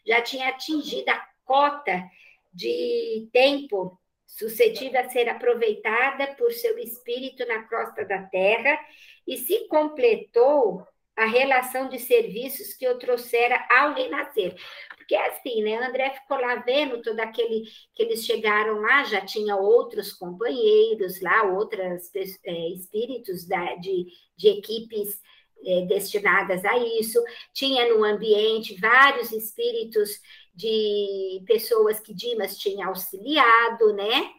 já 0.07 0.23
tinha 0.23 0.49
atingido 0.49 1.11
a 1.11 1.29
cota 1.45 2.09
de 2.53 3.29
tempo 3.33 3.99
suscetível 4.37 5.01
a 5.01 5.09
ser 5.09 5.29
aproveitada 5.29 6.35
por 6.35 6.53
seu 6.53 6.77
espírito 6.79 7.47
na 7.47 7.63
crosta 7.65 8.05
da 8.05 8.23
terra 8.23 8.79
e 9.27 9.37
se 9.37 9.69
completou 9.69 10.87
a 11.17 11.27
relação 11.27 11.89
de 11.89 12.01
serviços 12.01 12.75
que 12.75 12.85
eu 12.85 12.99
trouxera 12.99 13.65
ao 13.71 13.95
renascer. 13.95 14.57
Porque 14.97 15.15
é 15.15 15.29
assim, 15.29 15.63
né? 15.63 15.77
André 15.77 16.11
ficou 16.11 16.37
lá 16.39 16.57
vendo 16.57 17.01
todo 17.01 17.21
aquele 17.21 17.63
que 17.95 18.03
eles 18.03 18.25
chegaram 18.25 18.81
lá, 18.81 19.05
já 19.05 19.21
tinha 19.21 19.55
outros 19.55 20.13
companheiros 20.13 21.21
lá, 21.21 21.45
outros 21.45 22.11
é, 22.45 22.69
espíritos 22.71 23.47
da, 23.47 23.77
de, 23.77 24.07
de 24.37 24.49
equipes 24.49 25.21
é, 25.65 25.83
destinadas 25.83 26.65
a 26.65 26.77
isso, 26.77 27.23
tinha 27.53 27.95
no 27.95 28.03
ambiente 28.03 28.79
vários 28.81 29.31
espíritos 29.31 30.21
de 30.55 31.43
pessoas 31.47 32.01
que 32.01 32.15
Dimas 32.15 32.57
tinha 32.57 32.87
auxiliado, 32.87 33.93
né? 33.95 34.31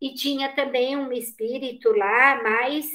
E 0.00 0.14
tinha 0.14 0.54
também 0.54 0.96
um 0.96 1.12
espírito 1.12 1.90
lá 1.90 2.42
mais 2.42 2.86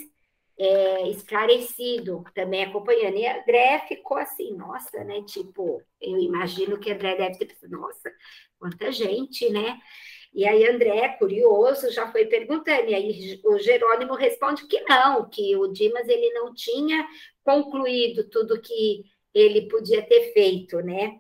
é, 0.58 1.10
esclarecido, 1.10 2.24
também 2.36 2.64
acompanhando. 2.64 3.18
E 3.18 3.28
André 3.28 3.86
ficou 3.88 4.18
assim, 4.18 4.54
nossa, 4.56 5.04
né? 5.04 5.24
Tipo, 5.24 5.82
eu 6.00 6.18
imagino 6.20 6.80
que 6.80 6.92
André 6.92 7.16
deve 7.16 7.38
ter 7.38 7.46
pensado, 7.46 7.72
nossa, 7.72 8.12
quanta 8.60 8.92
gente, 8.92 9.50
né? 9.50 9.80
E 10.34 10.46
aí 10.48 10.66
André, 10.66 11.10
curioso, 11.18 11.92
já 11.92 12.10
foi 12.12 12.26
perguntando, 12.26 12.90
e 12.90 12.96
aí 12.96 13.42
o 13.44 13.60
Jerônimo 13.60 14.14
responde 14.14 14.66
que 14.66 14.80
não, 14.82 15.30
que 15.30 15.58
o 15.58 15.68
Dimas 15.68 16.08
ele 16.08 16.32
não 16.34 16.54
tinha 16.54 17.06
concluído 17.44 18.30
tudo 18.30 18.62
que 18.62 19.04
ele 19.34 19.68
podia 19.68 20.02
ter 20.02 20.32
feito, 20.34 20.78
né? 20.82 21.20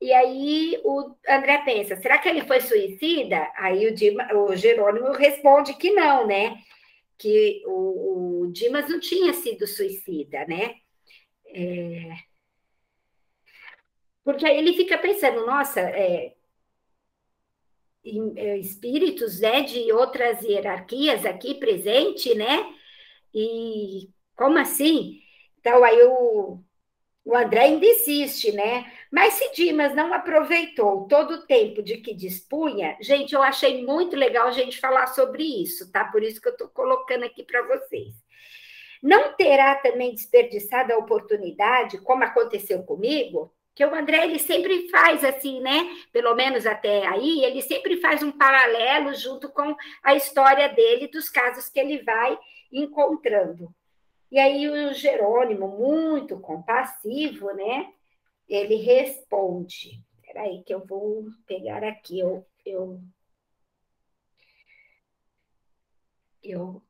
E 0.00 0.12
aí 0.12 0.80
o 0.84 1.16
André 1.28 1.58
pensa, 1.64 1.96
será 1.96 2.18
que 2.18 2.28
ele 2.28 2.46
foi 2.46 2.60
suicida? 2.60 3.50
Aí 3.56 3.86
o, 3.86 3.94
Dima, 3.94 4.32
o 4.32 4.54
Jerônimo 4.54 5.12
responde 5.12 5.74
que 5.74 5.90
não, 5.90 6.26
né? 6.26 6.56
Que 7.18 7.62
o, 7.66 8.42
o 8.44 8.52
Dimas 8.52 8.88
não 8.88 9.00
tinha 9.00 9.32
sido 9.34 9.66
suicida, 9.66 10.46
né? 10.46 10.76
É... 11.46 12.12
Porque 14.24 14.46
aí 14.46 14.58
ele 14.58 14.74
fica 14.74 14.96
pensando, 14.98 15.44
nossa, 15.44 15.80
é... 15.80 16.34
é 18.36 18.58
espíritos 18.58 19.40
né, 19.40 19.62
de 19.62 19.90
outras 19.92 20.42
hierarquias 20.42 21.26
aqui 21.26 21.54
presente, 21.54 22.34
né? 22.36 22.72
E 23.34 24.10
como 24.36 24.58
assim? 24.58 25.20
Então 25.58 25.82
aí 25.82 26.00
o, 26.04 26.62
o 27.24 27.36
André 27.36 27.62
ainda 27.62 27.84
insiste, 27.84 28.52
né? 28.52 28.90
Mas 29.10 29.34
se 29.34 29.52
Dimas 29.52 29.94
não 29.94 30.12
aproveitou 30.12 31.06
todo 31.08 31.34
o 31.34 31.46
tempo 31.46 31.82
de 31.82 31.96
que 31.96 32.14
dispunha, 32.14 32.96
gente, 33.00 33.34
eu 33.34 33.42
achei 33.42 33.84
muito 33.84 34.14
legal 34.14 34.48
a 34.48 34.52
gente 34.52 34.78
falar 34.78 35.06
sobre 35.08 35.42
isso, 35.42 35.90
tá? 35.90 36.04
Por 36.04 36.22
isso 36.22 36.40
que 36.40 36.48
eu 36.48 36.52
estou 36.52 36.68
colocando 36.68 37.24
aqui 37.24 37.42
para 37.42 37.62
vocês. 37.62 38.14
Não 39.02 39.32
terá 39.34 39.76
também 39.76 40.12
desperdiçado 40.14 40.92
a 40.92 40.98
oportunidade, 40.98 41.98
como 41.98 42.24
aconteceu 42.24 42.82
comigo, 42.82 43.50
que 43.74 43.84
o 43.84 43.94
André 43.94 44.24
ele 44.24 44.40
sempre 44.40 44.88
faz 44.88 45.24
assim, 45.24 45.60
né? 45.60 45.88
Pelo 46.12 46.34
menos 46.34 46.66
até 46.66 47.06
aí, 47.06 47.44
ele 47.44 47.62
sempre 47.62 47.98
faz 47.98 48.22
um 48.22 48.32
paralelo 48.32 49.14
junto 49.14 49.48
com 49.48 49.74
a 50.02 50.16
história 50.16 50.68
dele, 50.68 51.06
dos 51.06 51.30
casos 51.30 51.68
que 51.68 51.78
ele 51.78 52.02
vai 52.02 52.36
encontrando. 52.72 53.72
E 54.30 54.38
aí 54.38 54.68
o 54.68 54.92
Jerônimo, 54.92 55.68
muito 55.68 56.38
compassivo, 56.40 57.52
né? 57.54 57.92
Ele 58.48 58.76
responde. 58.76 60.02
Espera 60.16 60.42
aí 60.42 60.62
que 60.64 60.72
eu 60.72 60.84
vou 60.84 61.26
pegar 61.46 61.84
aqui, 61.84 62.18
eu, 62.20 62.46
eu, 62.64 63.02
eu 66.42 66.82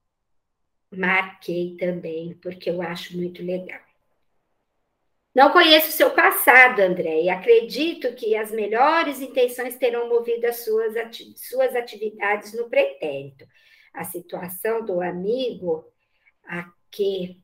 marquei 0.90 1.76
também, 1.76 2.34
porque 2.34 2.70
eu 2.70 2.80
acho 2.82 3.16
muito 3.16 3.42
legal. 3.42 3.80
Não 5.34 5.52
conheço 5.52 5.92
seu 5.92 6.10
passado, 6.10 6.80
André, 6.80 7.22
e 7.22 7.30
acredito 7.30 8.12
que 8.14 8.34
as 8.34 8.50
melhores 8.50 9.20
intenções 9.20 9.76
terão 9.76 10.08
movido 10.08 10.46
as 10.46 10.64
suas, 10.64 10.96
ati 10.96 11.32
suas 11.38 11.76
atividades 11.76 12.52
no 12.54 12.68
pretérito. 12.68 13.46
A 13.94 14.04
situação 14.04 14.84
do 14.84 15.00
amigo 15.00 15.84
a 16.44 16.68
que, 16.90 17.40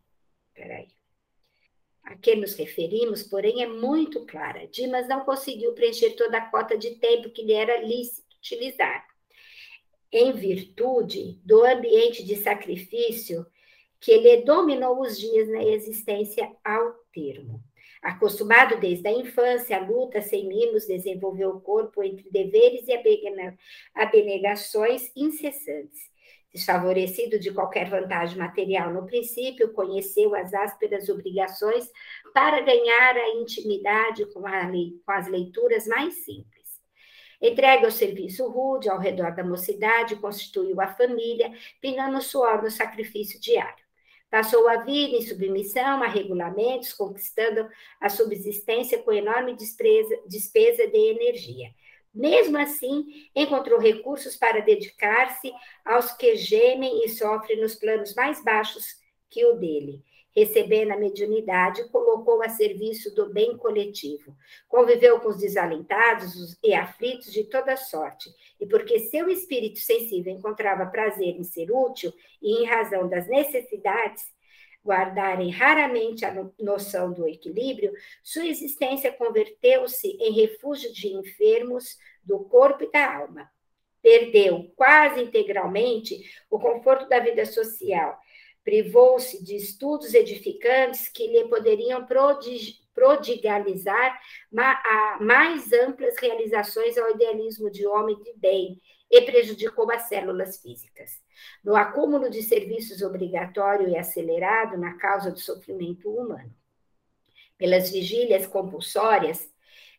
peraí, 0.55 0.89
a 2.05 2.15
que 2.17 2.37
nos 2.37 2.55
referimos, 2.55 3.23
porém, 3.23 3.63
é 3.63 3.67
muito 3.67 4.25
clara. 4.27 4.67
Dimas 4.67 5.09
não 5.09 5.25
conseguiu 5.25 5.73
preencher 5.73 6.11
toda 6.11 6.39
a 6.39 6.51
cota 6.51 6.77
de 6.77 6.97
tempo 6.97 7.31
que 7.31 7.43
lhe 7.43 7.53
era 7.53 7.81
lícito 7.81 8.25
utilizar, 8.39 9.07
em 10.13 10.33
virtude 10.33 11.41
do 11.45 11.65
ambiente 11.65 12.23
de 12.23 12.37
sacrifício 12.37 13.47
que 13.99 14.19
lhe 14.19 14.43
dominou 14.43 15.01
os 15.01 15.19
dias 15.19 15.49
na 15.49 15.65
existência 15.65 16.55
ao 16.63 16.93
termo. 17.11 17.63
Acostumado 18.03 18.79
desde 18.79 19.09
a 19.09 19.13
infância 19.13 19.79
à 19.79 19.81
luta 19.81 20.21
sem 20.21 20.47
mimos, 20.47 20.87
desenvolveu 20.87 21.51
o 21.51 21.61
corpo 21.61 22.03
entre 22.03 22.29
deveres 22.31 22.87
e 22.87 22.93
abnegações 23.95 25.11
incessantes 25.17 26.14
Desfavorecido 26.55 27.37
de 27.37 27.51
qualquer 27.51 27.91
vantagem 27.91 28.39
material 28.39 28.93
no 28.93 29.05
princípio, 29.05 29.73
conheceu 29.73 30.37
as 30.37 30.55
ásperas 30.55 31.09
obrigações 31.09 31.91
para 32.33 32.61
ganhar 32.61 33.17
a 33.17 33.31
intimidade 33.31 34.25
com, 34.27 34.47
a, 34.47 34.71
com 35.05 35.13
as 35.13 35.27
leituras 35.27 35.85
mais 35.89 36.15
simples. 36.25 36.81
Entregue 37.43 37.85
ao 37.85 37.91
serviço 37.91 38.49
rude 38.49 38.89
ao 38.89 39.01
redor 39.01 39.35
da 39.35 39.43
mocidade, 39.43 40.15
constituiu 40.15 40.81
a 40.81 40.87
família, 40.87 41.53
pingando 41.81 42.23
suor 42.23 42.63
no 42.63 42.71
sacrifício 42.71 43.41
diário. 43.41 43.85
Passou 44.31 44.69
a 44.69 44.77
vida 44.77 45.17
em 45.17 45.23
submissão 45.23 46.03
a 46.05 46.07
regulamentos, 46.07 46.93
conquistando 46.93 47.69
a 48.01 48.09
subsistência 48.09 49.03
com 49.03 49.13
enorme 49.13 49.57
despesa 49.57 50.87
de 50.87 50.97
energia. 50.97 51.71
Mesmo 52.15 52.57
assim, 52.59 53.05
encontrou 53.35 53.79
recursos 53.81 54.37
para 54.37 54.61
dedicar-se 54.61 55.53
aos 55.85 56.13
que 56.13 56.37
gemem 56.37 57.05
e 57.05 57.09
sofrem 57.09 57.61
nos 57.61 57.75
planos 57.75 58.15
mais 58.15 58.43
baixos 58.45 59.03
que 59.29 59.45
o 59.45 59.55
dele. 59.55 60.03
Recebendo 60.35 60.91
a 60.91 60.97
mediunidade, 60.97 61.89
colocou 61.91 62.43
a 62.43 62.49
serviço 62.49 63.15
do 63.15 63.33
bem 63.33 63.57
coletivo. 63.57 64.37
Conviveu 64.69 65.21
com 65.21 65.29
os 65.29 65.39
desalentados 65.39 66.57
e 66.63 66.75
aflitos 66.75 67.33
de 67.33 67.45
toda 67.45 67.77
sorte. 67.77 68.29
E 68.61 68.67
porque 68.67 68.99
seu 68.99 69.29
espírito 69.29 69.79
sensível 69.79 70.33
encontrava 70.33 70.87
prazer 70.87 71.37
em 71.37 71.45
ser 71.45 71.71
útil 71.71 72.13
e 72.43 72.63
em 72.63 72.67
razão 72.67 73.09
das 73.09 73.29
necessidades, 73.29 74.25
guardarem 74.85 75.51
raramente 75.51 76.25
a 76.25 76.35
noção 76.61 77.13
do 77.13 77.27
equilíbrio, 77.27 77.93
sua 78.23 78.47
existência 78.47 79.11
converteu-se 79.13 80.09
em 80.21 80.33
refúgio 80.33 80.93
de 80.93 81.09
enfermos 81.09 81.97
do 82.23 82.41
corpo 82.41 82.85
e 82.85 82.91
da 82.91 83.17
alma. 83.17 83.51
Perdeu 84.03 84.71
quase 84.77 85.23
integralmente 85.23 86.23
o 86.51 86.59
conforto 86.59 87.09
da 87.09 87.19
vida 87.19 87.47
social, 87.47 88.19
privou-se 88.63 89.43
de 89.43 89.57
estudos 89.57 90.13
edificantes 90.13 91.09
que 91.09 91.27
lhe 91.27 91.49
poderiam 91.49 92.05
prodig 92.05 92.84
prodigalizar 92.95 94.21
mais 95.21 95.73
amplas 95.73 96.17
realizações 96.19 96.97
ao 96.97 97.11
idealismo 97.11 97.71
de 97.71 97.87
homem 97.87 98.17
de 98.23 98.33
bem 98.37 98.81
e 99.11 99.21
prejudicou 99.23 99.91
as 99.93 100.09
células 100.09 100.61
físicas. 100.63 101.23
No 101.63 101.77
acúmulo 101.77 102.31
de 102.31 102.43
serviços 102.43 103.03
obrigatório 103.03 103.89
e 103.89 103.97
acelerado 103.97 104.79
na 104.79 104.95
causa 104.95 105.31
do 105.31 105.39
sofrimento 105.39 106.09
humano. 106.09 106.55
Pelas 107.59 107.91
vigílias 107.91 108.47
compulsórias, 108.47 109.49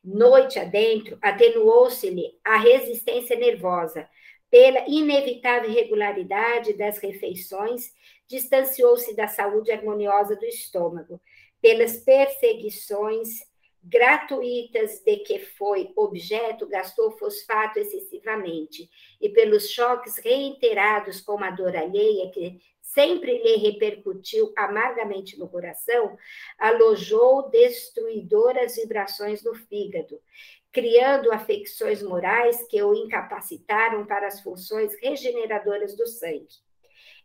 noite 0.04 0.60
adentro, 0.60 1.18
atenuou-se-lhe 1.22 2.40
a 2.44 2.58
resistência 2.58 3.36
nervosa. 3.38 4.08
Pela 4.50 4.88
inevitável 4.88 5.70
irregularidade 5.70 6.74
das 6.74 6.98
refeições, 7.00 7.92
distanciou-se 8.28 9.16
da 9.16 9.28
saúde 9.28 9.72
harmoniosa 9.72 10.36
do 10.36 10.46
estômago. 10.46 11.22
Pelas 11.62 11.98
perseguições 11.98 13.30
gratuitas 13.88 15.00
de 15.00 15.18
que 15.18 15.38
foi 15.40 15.92
objeto, 15.96 16.68
gastou 16.68 17.12
fosfato 17.12 17.78
excessivamente, 17.78 18.90
e 19.22 19.30
pelos 19.30 19.70
choques 19.70 20.18
reiterados 20.18 21.22
com 21.22 21.44
a 21.44 21.52
dor 21.52 21.76
alheia 21.76 22.32
que 22.32 22.60
sempre 22.82 23.38
lhe 23.38 23.58
repercutiu 23.58 24.52
amargamente 24.58 25.38
no 25.38 25.48
coração, 25.48 26.18
alojou 26.58 27.50
destruidoras 27.50 28.76
vibrações 28.76 29.44
no 29.44 29.54
fígado, 29.54 30.20
criando 30.72 31.32
afecções 31.32 32.02
morais 32.02 32.68
que 32.68 32.82
o 32.82 32.94
incapacitaram 32.94 34.06
para 34.06 34.28
as 34.28 34.42
funções 34.42 34.96
regeneradoras 35.00 35.96
do 35.96 36.08
sangue. 36.08 36.66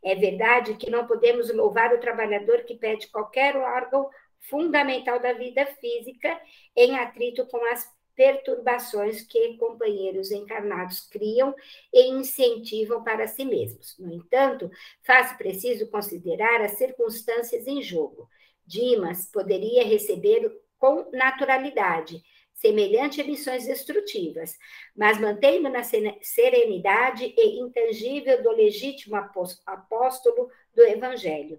É 0.03 0.15
verdade 0.15 0.75
que 0.77 0.91
não 0.91 1.07
podemos 1.07 1.53
louvar 1.55 1.93
o 1.93 2.01
trabalhador 2.01 2.65
que 2.65 2.75
pede 2.75 3.09
qualquer 3.09 3.57
órgão 3.57 4.09
fundamental 4.41 5.21
da 5.21 5.33
vida 5.33 5.67
física 5.67 6.41
em 6.77 6.99
atrito 6.99 7.47
com 7.47 7.65
as 7.73 7.89
perturbações 8.15 9.23
que 9.23 9.57
companheiros 9.57 10.31
encarnados 10.31 11.09
criam 11.09 11.55
e 11.93 12.11
incentivam 12.11 13.03
para 13.03 13.27
si 13.27 13.45
mesmos. 13.45 13.97
No 13.99 14.13
entanto, 14.13 14.71
faz 15.03 15.33
preciso 15.39 15.91
considerar 15.91 16.61
as 16.61 16.73
circunstâncias 16.73 17.67
em 17.67 17.81
jogo. 17.81 18.29
Dimas 18.67 19.31
poderia 19.31 19.85
receber 19.85 20.53
com 20.79 21.11
naturalidade 21.13 22.23
semelhante 22.53 23.23
a 23.23 23.25
missões 23.25 23.67
destrutivas, 23.67 24.59
mas 24.95 25.19
mantendo 25.19 25.71
na 25.71 25.83
serenidade 25.83 27.35
e 27.37 27.59
intangível 27.59 28.43
do 28.43 28.51
legítimo 28.51 29.17
apóstolo 29.17 30.51
do 30.75 30.83
Evangelho. 30.83 31.59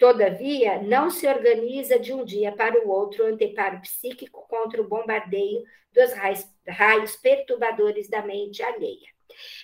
Todavia, 0.00 0.82
não 0.82 1.10
se 1.10 1.28
organiza 1.28 1.98
de 1.98 2.14
um 2.14 2.24
dia 2.24 2.50
para 2.52 2.82
o 2.82 2.88
outro 2.88 3.22
o 3.22 3.26
anteparo 3.26 3.82
psíquico 3.82 4.48
contra 4.48 4.80
o 4.80 4.88
bombardeio 4.88 5.62
dos 5.92 6.14
raios, 6.14 6.48
raios 6.66 7.16
perturbadores 7.16 8.08
da 8.08 8.22
mente 8.22 8.62
alheia. 8.62 9.10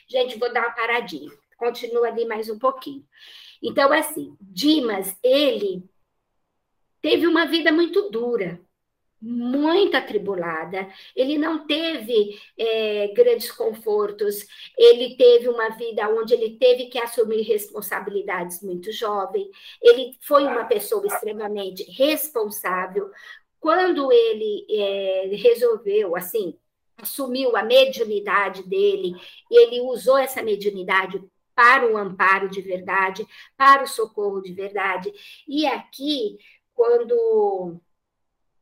Gente, 0.06 0.38
vou 0.38 0.52
dar 0.52 0.66
uma 0.66 0.74
paradinha. 0.74 1.32
Continua 1.56 2.08
ali 2.08 2.26
mais 2.26 2.50
um 2.50 2.58
pouquinho. 2.58 3.02
Então, 3.62 3.90
assim, 3.90 4.36
Dimas, 4.38 5.16
ele 5.22 5.82
teve 7.00 7.26
uma 7.26 7.46
vida 7.46 7.72
muito 7.72 8.10
dura, 8.10 8.60
muito 9.20 9.96
atribulada, 9.96 10.88
ele 11.14 11.38
não 11.38 11.66
teve 11.66 12.38
é, 12.58 13.08
grandes 13.08 13.50
confortos, 13.50 14.46
ele 14.76 15.16
teve 15.16 15.48
uma 15.48 15.70
vida 15.70 16.08
onde 16.08 16.34
ele 16.34 16.56
teve 16.58 16.86
que 16.86 16.98
assumir 16.98 17.42
responsabilidades 17.42 18.62
muito 18.62 18.92
jovem, 18.92 19.50
ele 19.82 20.16
foi 20.20 20.44
uma 20.44 20.64
pessoa 20.64 21.06
extremamente 21.06 21.82
responsável. 21.92 23.10
Quando 23.58 24.12
ele 24.12 24.66
é, 24.70 25.30
resolveu, 25.36 26.14
assim, 26.14 26.56
assumiu 26.96 27.56
a 27.56 27.62
mediunidade 27.62 28.62
dele, 28.62 29.14
ele 29.50 29.80
usou 29.80 30.18
essa 30.18 30.42
mediunidade 30.42 31.22
para 31.54 31.90
o 31.90 31.96
amparo 31.96 32.50
de 32.50 32.60
verdade, 32.60 33.26
para 33.56 33.82
o 33.82 33.86
socorro 33.86 34.42
de 34.42 34.52
verdade. 34.52 35.12
E 35.48 35.66
aqui, 35.66 36.38
quando 36.74 37.80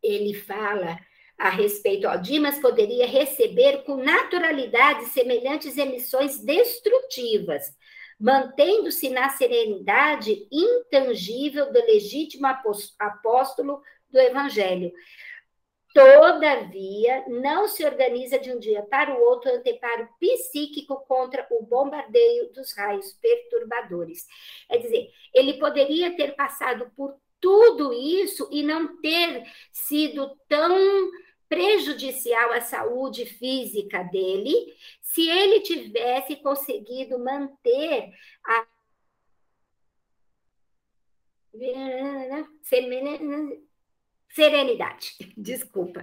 ele 0.05 0.35
fala 0.35 0.99
a 1.37 1.49
respeito, 1.49 2.07
ó, 2.07 2.17
Dimas 2.17 2.59
poderia 2.59 3.07
receber 3.07 3.83
com 3.85 3.97
naturalidade 3.97 5.07
semelhantes 5.07 5.77
emissões 5.77 6.39
destrutivas, 6.39 7.77
mantendo-se 8.19 9.09
na 9.09 9.29
serenidade 9.31 10.47
intangível 10.53 11.73
do 11.73 11.81
legítimo 11.81 12.47
apóstolo 13.01 13.83
do 14.09 14.19
Evangelho. 14.19 14.93
Todavia, 15.93 17.25
não 17.29 17.69
se 17.69 17.85
organiza 17.85 18.37
de 18.37 18.51
um 18.53 18.59
dia 18.59 18.83
para 18.83 19.15
o 19.15 19.21
outro 19.21 19.49
anteparo 19.49 20.09
psíquico 20.19 21.05
contra 21.07 21.47
o 21.51 21.63
bombardeio 21.63 22.53
dos 22.53 22.73
raios 22.77 23.13
perturbadores. 23.21 24.27
É 24.69 24.77
dizer, 24.77 25.09
ele 25.33 25.55
poderia 25.55 26.17
ter 26.17 26.35
passado 26.35 26.91
por 26.97 27.17
tudo 27.45 27.93
isso 27.93 28.49
e 28.51 28.63
não 28.63 28.99
ter 29.03 29.45
sido 29.71 30.35
tão 30.49 31.11
prejudicial 31.47 32.53
à 32.53 32.63
saúde 32.63 33.27
física 33.27 34.03
dele, 34.03 34.55
se 35.03 35.29
ele 35.29 35.61
tivesse 35.61 36.37
conseguido 36.37 37.19
manter 37.19 38.11
a 38.47 38.67
serenidade, 44.33 45.15
desculpa. 45.37 46.03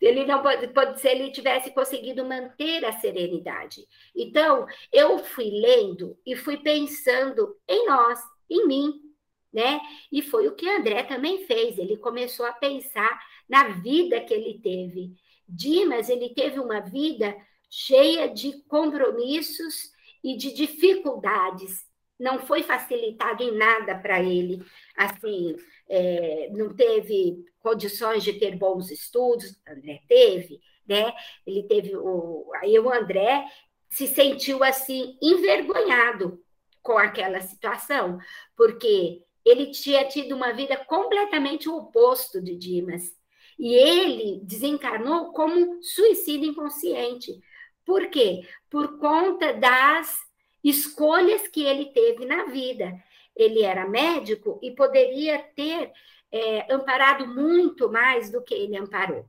Ele 0.00 0.26
não 0.26 0.42
pode, 0.42 0.66
pode 0.68 1.00
se 1.00 1.08
ele 1.08 1.30
tivesse 1.30 1.70
conseguido 1.70 2.24
manter 2.24 2.84
a 2.84 2.98
serenidade. 2.98 3.86
Então, 4.12 4.66
eu 4.92 5.20
fui 5.20 5.50
lendo 5.50 6.18
e 6.26 6.34
fui 6.34 6.56
pensando 6.56 7.56
em 7.68 7.86
nós, 7.86 8.18
em 8.50 8.66
mim, 8.66 9.13
né? 9.54 9.80
E 10.10 10.20
foi 10.20 10.48
o 10.48 10.54
que 10.54 10.68
André 10.68 11.04
também 11.04 11.46
fez. 11.46 11.78
Ele 11.78 11.96
começou 11.96 12.44
a 12.44 12.52
pensar 12.52 13.18
na 13.48 13.68
vida 13.68 14.20
que 14.20 14.34
ele 14.34 14.58
teve. 14.58 15.12
Dimas, 15.48 16.08
ele 16.08 16.30
teve 16.30 16.58
uma 16.58 16.80
vida 16.80 17.34
cheia 17.70 18.28
de 18.28 18.60
compromissos 18.64 19.92
e 20.22 20.36
de 20.36 20.52
dificuldades. 20.52 21.84
Não 22.18 22.40
foi 22.40 22.62
facilitado 22.62 23.42
em 23.42 23.56
nada 23.56 23.96
para 23.96 24.20
ele. 24.20 24.64
Assim, 24.96 25.56
é, 25.88 26.48
não 26.52 26.74
teve 26.74 27.44
condições 27.60 28.24
de 28.24 28.32
ter 28.32 28.56
bons 28.56 28.90
estudos. 28.90 29.56
André 29.68 30.00
teve, 30.08 30.60
né? 30.86 31.12
Ele 31.46 31.62
teve 31.64 31.96
o. 31.96 32.50
Aí 32.56 32.78
o 32.78 32.92
André 32.92 33.44
se 33.90 34.08
sentiu 34.08 34.64
assim 34.64 35.16
envergonhado 35.22 36.42
com 36.82 36.98
aquela 36.98 37.40
situação, 37.40 38.18
porque 38.54 39.22
ele 39.44 39.66
tinha 39.66 40.06
tido 40.06 40.34
uma 40.34 40.52
vida 40.52 40.76
completamente 40.76 41.68
oposto 41.68 42.40
de 42.40 42.56
Dimas. 42.56 43.14
E 43.58 43.74
ele 43.74 44.40
desencarnou 44.42 45.32
como 45.32 45.82
suicídio 45.82 46.50
inconsciente. 46.50 47.40
Por 47.84 48.08
quê? 48.08 48.46
Por 48.70 48.98
conta 48.98 49.52
das 49.52 50.18
escolhas 50.62 51.46
que 51.46 51.62
ele 51.62 51.86
teve 51.86 52.24
na 52.24 52.46
vida. 52.46 52.92
Ele 53.36 53.62
era 53.62 53.86
médico 53.86 54.58
e 54.62 54.70
poderia 54.70 55.38
ter 55.38 55.92
é, 56.32 56.72
amparado 56.72 57.26
muito 57.28 57.90
mais 57.90 58.30
do 58.30 58.42
que 58.42 58.54
ele 58.54 58.76
amparou, 58.76 59.28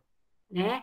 né? 0.49 0.81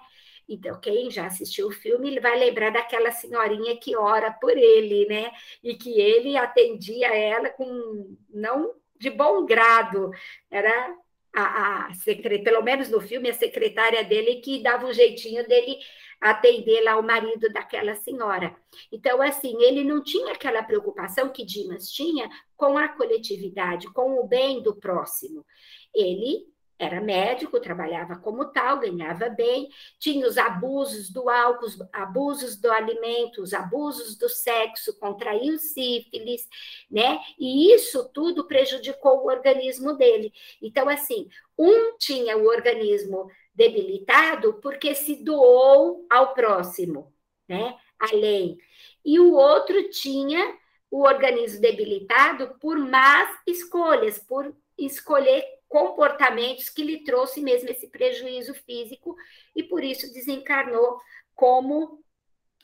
Então, 0.49 0.79
quem 0.81 1.11
já 1.11 1.27
assistiu 1.27 1.69
o 1.69 1.73
filme 1.73 2.19
vai 2.21 2.39
lembrar 2.39 2.71
daquela 2.71 3.11
senhorinha 3.11 3.77
que 3.77 3.97
ora 3.97 4.31
por 4.31 4.57
ele, 4.57 5.07
né? 5.07 5.33
E 5.63 5.75
que 5.75 5.99
ele 5.99 6.37
atendia 6.37 7.09
ela 7.09 7.49
com 7.49 8.17
não 8.29 8.75
de 9.03 9.11
bom 9.11 9.45
grado. 9.45 10.13
Era 10.49 10.97
a, 11.35 11.87
a 11.89 11.95
secretária, 11.95 12.45
pelo 12.45 12.63
menos 12.63 12.89
no 12.89 13.01
filme, 13.01 13.29
a 13.29 13.35
secretária 13.35 14.05
dele 14.05 14.37
que 14.37 14.63
dava 14.63 14.87
um 14.87 14.93
jeitinho 14.93 15.47
dele 15.47 15.77
atender 16.21 16.83
lá 16.83 16.97
o 16.97 17.03
marido 17.03 17.53
daquela 17.53 17.97
senhora. 17.97 18.55
Então, 18.93 19.21
assim, 19.21 19.61
ele 19.61 19.83
não 19.83 20.05
tinha 20.05 20.33
aquela 20.33 20.63
preocupação 20.63 21.31
que 21.31 21.45
Dimas 21.45 21.91
tinha 21.91 22.31
com 22.57 22.79
a 22.79 22.87
coletividade, 22.87 23.93
com 23.93 24.21
o 24.21 24.29
bem 24.29 24.63
do 24.63 24.77
próximo. 24.77 25.45
Ele 25.93 26.47
era 26.85 27.01
médico, 27.01 27.61
trabalhava 27.61 28.17
como 28.17 28.47
tal, 28.47 28.81
ganhava 28.81 29.29
bem, 29.29 29.69
tinha 29.99 30.27
os 30.27 30.37
abusos 30.37 31.11
do 31.11 31.29
álcool, 31.31 31.69
abusos 31.93 32.57
do 32.57 32.71
alimento, 32.71 33.43
os 33.43 33.55
abusos 33.55 34.17
do 34.17 34.29
sexo, 34.29 34.99
contraiu 34.99 35.59
sífilis, 35.59 36.49
né? 36.91 37.21
E 37.39 37.73
isso 37.73 38.09
tudo 38.13 38.47
prejudicou 38.47 39.19
o 39.19 39.27
organismo 39.27 39.97
dele. 39.97 40.33
Então, 40.61 40.89
assim, 40.89 41.29
um 41.57 41.97
tinha 41.99 42.37
o 42.37 42.47
organismo 42.47 43.31
debilitado 43.55 44.55
porque 44.55 44.95
se 44.95 45.23
doou 45.23 46.07
ao 46.11 46.35
próximo, 46.35 47.13
né? 47.49 47.77
Além. 47.99 48.59
E 49.05 49.21
o 49.21 49.35
outro 49.35 49.89
tinha 49.91 50.59
o 50.91 51.03
organismo 51.03 51.61
debilitado 51.61 52.57
por 52.61 52.77
más 52.77 53.29
escolhas, 53.47 54.19
por 54.19 54.55
escolher 54.77 55.45
comportamentos 55.73 56.69
que 56.69 56.85
lhe 56.85 57.03
trouxe 57.03 57.41
mesmo 57.41 57.71
esse 57.71 57.89
prejuízo 57.89 58.53
físico 58.53 59.17
e 59.57 59.63
por 59.63 59.83
isso 59.83 60.13
desencarnou 60.13 61.01
como 61.35 62.05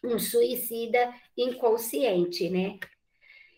um 0.05 0.19
suicida 0.19 1.11
inconsciente, 1.35 2.51
né? 2.51 2.79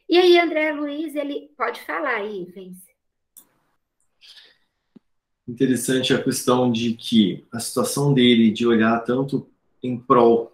E 0.08 0.16
aí, 0.16 0.38
André 0.38 0.72
Luiz, 0.72 1.16
ele 1.16 1.50
pode 1.56 1.80
falar 1.80 2.18
aí, 2.18 2.44
Vence. 2.44 2.94
Interessante 5.48 6.14
a 6.14 6.22
questão 6.22 6.70
de 6.70 6.94
que 6.94 7.44
a 7.52 7.58
situação 7.58 8.14
dele 8.14 8.52
de 8.52 8.64
olhar 8.64 9.00
tanto 9.00 9.50
em 9.82 9.98
prol 9.98 10.52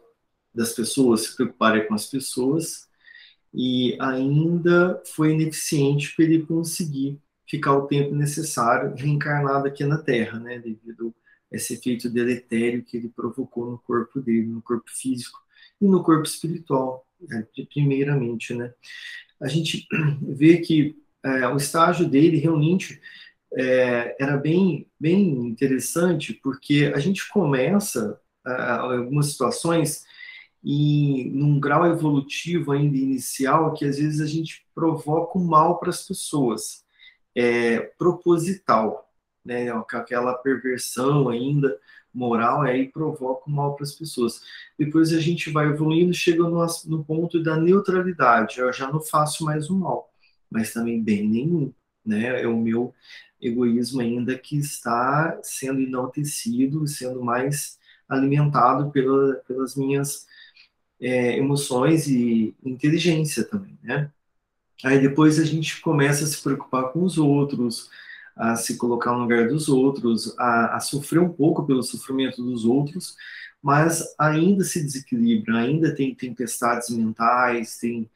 das 0.55 0.73
pessoas, 0.73 1.21
se 1.21 1.37
preocupar 1.37 1.87
com 1.87 1.93
as 1.95 2.07
pessoas, 2.07 2.89
e 3.53 3.95
ainda 4.01 5.03
foi 5.05 5.33
ineficiente 5.33 6.17
para 6.17 6.25
ele 6.25 6.47
conseguir 6.47 7.21
ficar 7.49 7.75
o 7.75 7.87
tempo 7.87 8.15
necessário 8.15 8.95
reencarnado 8.95 9.67
aqui 9.67 9.85
na 9.85 9.99
Terra, 9.99 10.39
né, 10.39 10.59
devido 10.59 11.15
esse 11.51 11.75
efeito 11.75 12.11
deletério 12.11 12.83
que 12.83 12.97
ele 12.97 13.09
provocou 13.09 13.71
no 13.71 13.79
corpo 13.79 14.21
dele, 14.21 14.47
no 14.47 14.63
corpo 14.63 14.91
físico 14.91 15.39
e 15.81 15.87
no 15.87 16.03
corpo 16.03 16.25
espiritual, 16.25 17.07
né, 17.21 17.47
primeiramente, 17.73 18.53
né? 18.55 18.73
A 19.41 19.49
gente 19.49 19.87
vê 20.21 20.59
que 20.59 20.97
é, 21.25 21.47
o 21.49 21.57
estágio 21.57 22.09
dele 22.09 22.39
realmente 22.39 23.01
é, 23.55 24.17
era 24.21 24.37
bem, 24.37 24.89
bem 24.99 25.47
interessante, 25.47 26.35
porque 26.35 26.93
a 26.95 26.99
gente 26.99 27.29
começa 27.29 28.21
algumas 28.45 29.33
situações 29.33 30.05
e 30.63 31.31
num 31.33 31.59
grau 31.59 31.87
evolutivo 31.87 32.73
ainda 32.73 32.97
inicial 32.97 33.75
que 33.75 33.85
às 33.85 33.99
vezes 33.99 34.21
a 34.21 34.27
gente 34.27 34.65
provoca 34.75 35.37
o 35.39 35.45
mal 35.45 35.79
para 35.79 35.91
as 35.91 36.07
pessoas, 36.07 36.85
é, 37.37 37.79
proposital, 37.99 39.09
né, 39.45 39.71
aquela 39.71 40.35
perversão 40.35 41.29
ainda 41.29 41.79
moral 42.13 42.63
aí 42.63 42.89
provoca 42.89 43.49
o 43.49 43.53
mal 43.53 43.77
para 43.77 43.85
as 43.85 43.93
pessoas. 43.93 44.41
Depois 44.79 45.13
a 45.13 45.21
gente 45.21 45.51
vai 45.51 45.67
evoluindo, 45.67 46.15
chega 46.15 46.43
no, 46.43 46.67
no 46.87 47.05
ponto 47.05 47.43
da 47.43 47.57
neutralidade, 47.57 48.59
eu 48.59 48.73
já 48.73 48.91
não 48.91 49.01
faço 49.01 49.45
mais 49.45 49.69
o 49.69 49.77
mal, 49.77 50.11
mas 50.51 50.73
também 50.73 51.03
bem 51.03 51.29
nenhum, 51.29 51.73
né, 52.05 52.43
é 52.43 52.49
o 52.49 52.57
meu 52.57 52.95
egoísmo 53.41 54.01
ainda 54.01 54.39
que 54.39 54.57
está 54.57 55.39
sendo 55.43 55.81
enaltecido, 55.81 56.87
sendo 56.87 57.23
mais 57.23 57.79
alimentado 58.09 58.91
pela, 58.91 59.35
pelas 59.47 59.77
minhas 59.77 60.27
é, 61.01 61.37
emoções 61.37 62.07
e 62.09 62.55
inteligência 62.65 63.45
também, 63.45 63.79
né? 63.83 64.11
Aí 64.85 65.01
depois 65.01 65.39
a 65.39 65.45
gente 65.45 65.81
começa 65.81 66.25
a 66.25 66.27
se 66.27 66.43
preocupar 66.43 66.93
com 66.93 67.03
os 67.03 67.19
outros, 67.19 67.89
a 68.37 68.55
se 68.57 68.77
colocar 68.77 69.13
no 69.13 69.21
lugar 69.21 69.49
dos 69.49 69.69
outros, 69.69 70.39
a, 70.39 70.77
a 70.77 70.81
sofrer 70.81 71.21
um 71.21 71.33
pouco 71.33 71.65
pelo 71.65 71.83
sofrimento 71.83 72.43
dos 72.43 72.65
outros, 72.65 73.17
mas 73.63 74.15
ainda 74.19 74.63
se 74.63 74.83
desequilibra, 74.85 75.59
ainda 75.59 75.95
tem 75.95 76.15
tempestades 76.15 76.91
mentais, 76.91 77.79
tem 77.79 78.09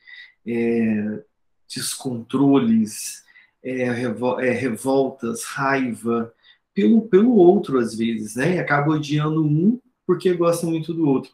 é, 0.47 1.23
descontroles, 1.69 3.25
é, 3.63 3.91
revol 3.91 4.41
é, 4.41 4.51
revoltas, 4.51 5.45
raiva, 5.45 6.33
pelo, 6.75 7.03
pelo 7.09 7.35
outro, 7.35 7.79
às 7.79 7.95
vezes, 7.95 8.37
né? 8.37 8.57
E 8.57 8.59
acaba 8.59 8.93
odiando 8.93 9.45
um 9.45 9.81
porque 10.07 10.35
gosta 10.35 10.67
muito 10.67 10.93
do 10.93 11.09
outro. 11.09 11.31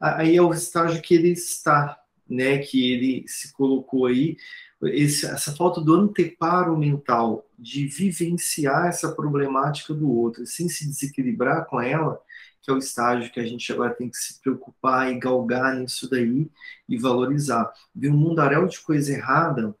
Aí 0.00 0.36
é 0.36 0.42
o 0.42 0.52
estágio 0.52 1.02
que 1.02 1.14
ele 1.14 1.30
está, 1.30 1.98
né? 2.28 2.58
Que 2.58 2.92
ele 2.92 3.24
se 3.28 3.52
colocou 3.52 4.06
aí, 4.06 4.36
esse, 4.82 5.26
essa 5.26 5.54
falta 5.54 5.80
do 5.80 5.94
anteparo 5.94 6.76
mental, 6.76 7.46
de 7.58 7.86
vivenciar 7.86 8.86
essa 8.86 9.12
problemática 9.12 9.94
do 9.94 10.10
outro, 10.10 10.46
sem 10.46 10.68
se 10.68 10.86
desequilibrar 10.86 11.66
com 11.66 11.80
ela, 11.80 12.20
que 12.62 12.70
é 12.70 12.74
o 12.74 12.78
estágio 12.78 13.30
que 13.32 13.40
a 13.40 13.46
gente 13.46 13.70
agora 13.72 13.94
tem 13.94 14.08
que 14.08 14.16
se 14.16 14.40
preocupar 14.40 15.10
e 15.10 15.18
galgar 15.18 15.76
nisso 15.76 16.08
daí 16.08 16.50
e 16.88 16.98
valorizar. 16.98 17.72
Ver 17.94 18.10
um 18.10 18.16
mundaréu 18.16 18.66
de 18.66 18.80
coisa 18.80 19.12
errada 19.12 19.74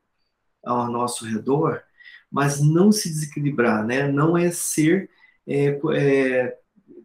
ao 0.62 0.90
nosso 0.90 1.24
redor, 1.26 1.82
mas 2.30 2.60
não 2.60 2.90
se 2.92 3.08
desequilibrar, 3.08 3.84
né? 3.86 4.10
Não 4.10 4.36
é 4.36 4.50
ser, 4.50 5.10
é, 5.46 5.80
é, 5.94 6.58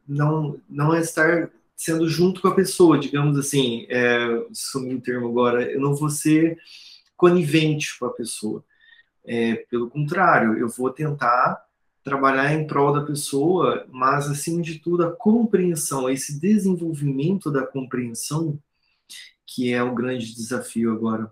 não, 0.08 0.60
não 0.70 0.94
é 0.94 1.00
estar 1.02 1.50
sendo 1.80 2.10
junto 2.10 2.42
com 2.42 2.50
a 2.50 2.54
pessoa, 2.54 3.00
digamos 3.00 3.38
assim, 3.38 3.86
é, 3.88 4.46
sumiu 4.52 4.98
o 4.98 5.02
termo 5.02 5.30
agora, 5.30 5.64
eu 5.72 5.80
não 5.80 5.96
vou 5.96 6.10
ser 6.10 6.60
conivente 7.16 7.98
com 7.98 8.06
a 8.06 8.14
pessoa. 8.14 8.66
É, 9.26 9.56
pelo 9.70 9.90
contrário, 9.90 10.58
eu 10.58 10.68
vou 10.68 10.90
tentar 10.90 11.64
trabalhar 12.04 12.54
em 12.54 12.68
prol 12.68 12.92
da 12.92 13.06
pessoa, 13.06 13.88
mas 13.90 14.30
acima 14.30 14.62
de 14.62 14.80
tudo 14.80 15.06
a 15.06 15.16
compreensão, 15.16 16.10
esse 16.10 16.38
desenvolvimento 16.38 17.50
da 17.50 17.66
compreensão, 17.66 18.60
que 19.48 19.72
é 19.72 19.82
o 19.82 19.96
grande 19.96 20.36
desafio 20.36 20.92
agora 20.92 21.32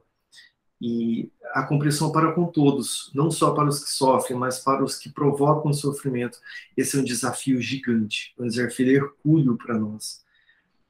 e 0.79 1.29
a 1.53 1.63
compreensão 1.63 2.09
para 2.09 2.31
com 2.31 2.45
todos, 2.45 3.11
não 3.13 3.29
só 3.29 3.51
para 3.51 3.67
os 3.67 3.83
que 3.83 3.89
sofrem, 3.89 4.37
mas 4.37 4.59
para 4.59 4.81
os 4.81 4.95
que 4.95 5.09
provocam 5.09 5.73
sofrimento. 5.73 6.39
Esse 6.77 6.95
é 6.95 7.01
um 7.01 7.03
desafio 7.03 7.61
gigante, 7.61 8.33
um 8.39 8.47
desafio 8.47 8.89
hercúleo 8.89 9.57
para 9.57 9.77
nós. 9.77 10.25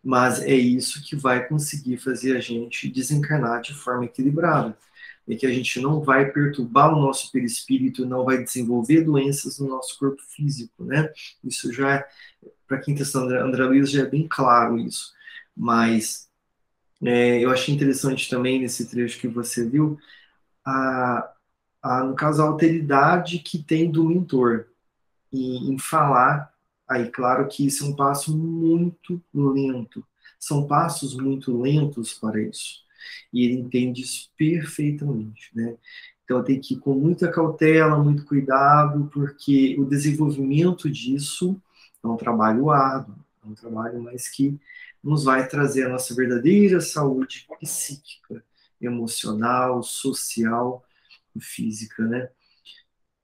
Mas 0.08 0.42
é 0.42 0.54
isso 0.54 1.04
que 1.04 1.18
vai 1.18 1.46
conseguir 1.50 1.98
fazer 1.98 2.38
a 2.38 2.40
gente 2.40 2.90
desencarnar 2.90 3.62
de 3.62 3.74
forma 3.74 4.06
equilibrada. 4.06 4.78
É 5.28 5.36
que 5.36 5.46
a 5.46 5.52
gente 5.52 5.82
não 5.82 6.00
vai 6.00 6.32
perturbar 6.32 6.94
o 6.94 7.02
nosso 7.02 7.30
perispírito, 7.30 8.06
não 8.06 8.24
vai 8.24 8.42
desenvolver 8.42 9.02
doenças 9.02 9.60
no 9.60 9.68
nosso 9.68 10.00
corpo 10.00 10.22
físico, 10.30 10.86
né? 10.86 11.12
Isso 11.44 11.74
já, 11.74 11.96
é, 11.96 12.08
para 12.66 12.80
quem 12.80 12.94
está 12.94 13.04
estudando 13.04 13.34
André 13.34 13.66
Luiz, 13.66 13.92
já 13.92 14.04
é 14.04 14.06
bem 14.06 14.26
claro 14.30 14.78
isso. 14.80 15.12
Mas 15.54 16.30
é, 17.04 17.44
eu 17.44 17.52
achei 17.52 17.76
interessante 17.76 18.30
também 18.30 18.62
nesse 18.62 18.90
trecho 18.90 19.20
que 19.20 19.28
você 19.28 19.68
viu, 19.68 20.00
a, 20.66 21.34
a, 21.82 22.04
no 22.06 22.16
caso, 22.16 22.42
a 22.42 22.46
alteridade 22.46 23.40
que 23.40 23.62
tem 23.62 23.92
do 23.92 24.06
mentor 24.06 24.68
em, 25.34 25.74
em 25.74 25.78
falar. 25.78 26.54
Aí, 26.90 27.10
claro 27.10 27.48
que 27.48 27.66
isso 27.66 27.86
é 27.86 27.88
um 27.88 27.96
passo 27.96 28.36
muito 28.38 29.22
lento. 29.34 30.06
São 30.40 30.68
passos 30.68 31.16
muito 31.16 31.60
lentos 31.62 32.14
para 32.14 32.42
isso. 32.42 32.86
E 33.34 33.46
ele 33.46 33.60
entende 33.60 34.02
isso 34.02 34.32
perfeitamente, 34.38 35.50
né? 35.56 35.78
Então 36.24 36.44
tem 36.44 36.60
que 36.60 36.74
ir 36.74 36.80
com 36.80 36.94
muita 36.94 37.32
cautela, 37.32 38.02
muito 38.04 38.26
cuidado, 38.26 39.10
porque 39.14 39.76
o 39.80 39.86
desenvolvimento 39.86 40.90
disso 40.90 41.62
é 42.04 42.08
um 42.08 42.18
trabalho 42.18 42.70
árduo, 42.70 43.16
é 43.44 43.48
um 43.48 43.54
trabalho 43.56 44.02
mais 44.02 44.28
que 44.28 44.60
nos 45.04 45.24
vai 45.24 45.48
trazer 45.48 45.86
a 45.86 45.90
nossa 45.90 46.14
verdadeira 46.14 46.82
saúde 46.82 47.48
psíquica, 47.62 48.44
emocional, 48.82 49.82
social 49.84 50.84
e 51.36 51.40
física, 51.42 52.04
né? 52.04 52.30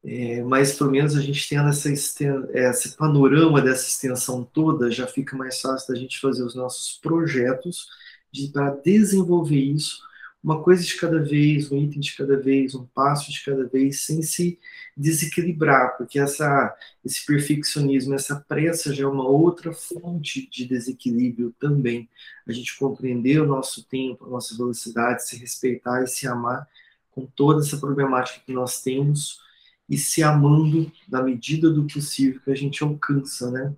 É, 0.05 0.43
mas 0.43 0.73
pelo 0.73 0.91
menos 0.91 1.15
a 1.15 1.21
gente 1.21 1.47
tendo 1.47 1.69
essa, 1.69 1.89
esse 1.89 2.97
panorama 2.97 3.61
dessa 3.61 3.87
extensão 3.87 4.43
toda, 4.43 4.91
já 4.91 5.07
fica 5.07 5.35
mais 5.37 5.61
fácil 5.61 5.93
da 5.93 5.99
gente 5.99 6.19
fazer 6.19 6.43
os 6.43 6.55
nossos 6.55 6.99
projetos 7.01 7.87
de, 8.31 8.49
para 8.49 8.71
desenvolver 8.71 9.59
isso 9.59 10.01
uma 10.43 10.61
coisa 10.61 10.83
de 10.83 10.97
cada 10.97 11.23
vez, 11.23 11.71
um 11.71 11.77
item 11.77 12.01
de 12.01 12.17
cada 12.17 12.35
vez, 12.35 12.75
um 12.75 12.85
passo 12.85 13.31
de 13.31 13.41
cada 13.45 13.65
vez, 13.65 14.01
sem 14.01 14.21
se 14.21 14.59
desequilibrar, 14.95 15.95
porque 15.97 16.19
essa, 16.19 16.75
esse 17.03 17.25
perfeccionismo, 17.25 18.13
essa 18.13 18.35
pressa 18.35 18.93
já 18.93 19.05
é 19.05 19.07
uma 19.07 19.25
outra 19.25 19.71
fonte 19.71 20.49
de 20.51 20.65
desequilíbrio 20.65 21.55
também. 21.57 22.09
A 22.45 22.51
gente 22.51 22.77
compreender 22.77 23.41
o 23.41 23.47
nosso 23.47 23.85
tempo, 23.85 24.25
a 24.25 24.29
nossa 24.29 24.55
velocidade, 24.57 25.25
se 25.25 25.37
respeitar 25.37 26.03
e 26.03 26.07
se 26.07 26.27
amar 26.27 26.67
com 27.11 27.25
toda 27.25 27.61
essa 27.61 27.77
problemática 27.77 28.41
que 28.45 28.51
nós 28.51 28.81
temos 28.81 29.41
e 29.89 29.97
se 29.97 30.23
amando 30.23 30.91
na 31.09 31.21
medida 31.21 31.69
do 31.69 31.85
possível 31.85 32.41
que 32.41 32.51
a 32.51 32.55
gente 32.55 32.83
alcança, 32.83 33.51
né? 33.51 33.75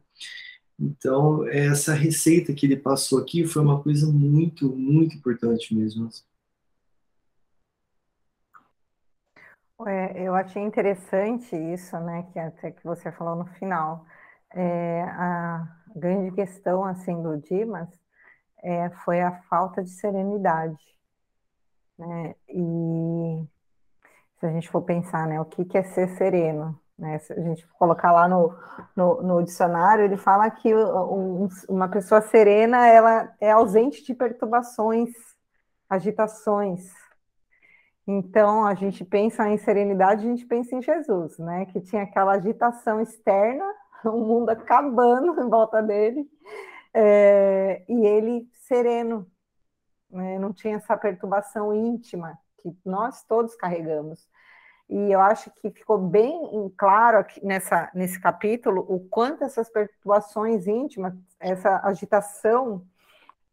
Então, 0.79 1.47
essa 1.47 1.93
receita 1.93 2.53
que 2.53 2.65
ele 2.65 2.75
passou 2.77 3.19
aqui 3.19 3.45
foi 3.45 3.61
uma 3.61 3.81
coisa 3.81 4.11
muito, 4.11 4.69
muito 4.75 5.15
importante 5.15 5.73
mesmo. 5.73 6.09
É, 9.87 10.23
eu 10.23 10.33
achei 10.35 10.61
interessante 10.61 11.55
isso, 11.55 11.97
né, 11.99 12.23
que 12.31 12.39
até 12.39 12.71
que 12.71 12.83
você 12.83 13.11
falou 13.11 13.35
no 13.35 13.45
final. 13.55 14.05
É, 14.53 15.03
a 15.03 15.67
grande 15.95 16.33
questão, 16.33 16.83
assim, 16.85 17.21
do 17.21 17.37
Dimas 17.37 17.89
é, 18.63 18.89
foi 19.03 19.21
a 19.21 19.41
falta 19.43 19.83
de 19.83 19.89
serenidade, 19.89 20.77
né, 21.97 22.35
e 22.49 23.45
se 24.39 24.45
a 24.45 24.49
gente 24.51 24.69
for 24.69 24.81
pensar, 24.81 25.27
né, 25.27 25.39
o 25.39 25.45
que, 25.45 25.65
que 25.65 25.77
é 25.77 25.83
ser 25.83 26.09
sereno, 26.17 26.79
né, 26.97 27.19
se 27.19 27.33
a 27.33 27.39
gente 27.41 27.67
colocar 27.79 28.11
lá 28.11 28.27
no, 28.27 28.55
no, 28.95 29.21
no 29.21 29.43
dicionário, 29.43 30.03
ele 30.03 30.17
fala 30.17 30.49
que 30.49 30.73
um, 30.73 31.47
uma 31.69 31.87
pessoa 31.87 32.21
serena, 32.21 32.87
ela 32.87 33.33
é 33.39 33.51
ausente 33.51 34.03
de 34.03 34.13
perturbações, 34.13 35.09
agitações, 35.89 36.89
então, 38.07 38.65
a 38.65 38.75
gente 38.75 39.03
pensa 39.03 39.49
em 39.49 39.57
serenidade, 39.57 40.25
a 40.25 40.29
gente 40.29 40.45
pensa 40.45 40.75
em 40.75 40.81
Jesus, 40.81 41.39
né? 41.39 41.65
Que 41.65 41.81
tinha 41.81 42.03
aquela 42.03 42.33
agitação 42.33 43.01
externa, 43.01 43.65
o 44.05 44.19
mundo 44.19 44.49
acabando 44.49 45.41
em 45.41 45.49
volta 45.49 45.81
dele, 45.81 46.29
é, 46.93 47.83
e 47.89 48.05
ele 48.05 48.47
sereno, 48.53 49.27
né? 50.09 50.39
não 50.39 50.53
tinha 50.53 50.77
essa 50.77 50.95
perturbação 50.97 51.73
íntima 51.73 52.37
que 52.71 52.89
nós 52.89 53.23
todos 53.23 53.55
carregamos. 53.55 54.27
E 54.89 55.11
eu 55.11 55.19
acho 55.19 55.51
que 55.61 55.71
ficou 55.71 55.97
bem 55.97 56.71
claro 56.77 57.17
aqui 57.17 57.43
nessa, 57.43 57.89
nesse 57.93 58.19
capítulo 58.19 58.85
o 58.87 58.99
quanto 59.09 59.43
essas 59.43 59.69
perturbações 59.69 60.67
íntimas, 60.67 61.13
essa 61.39 61.81
agitação, 61.83 62.85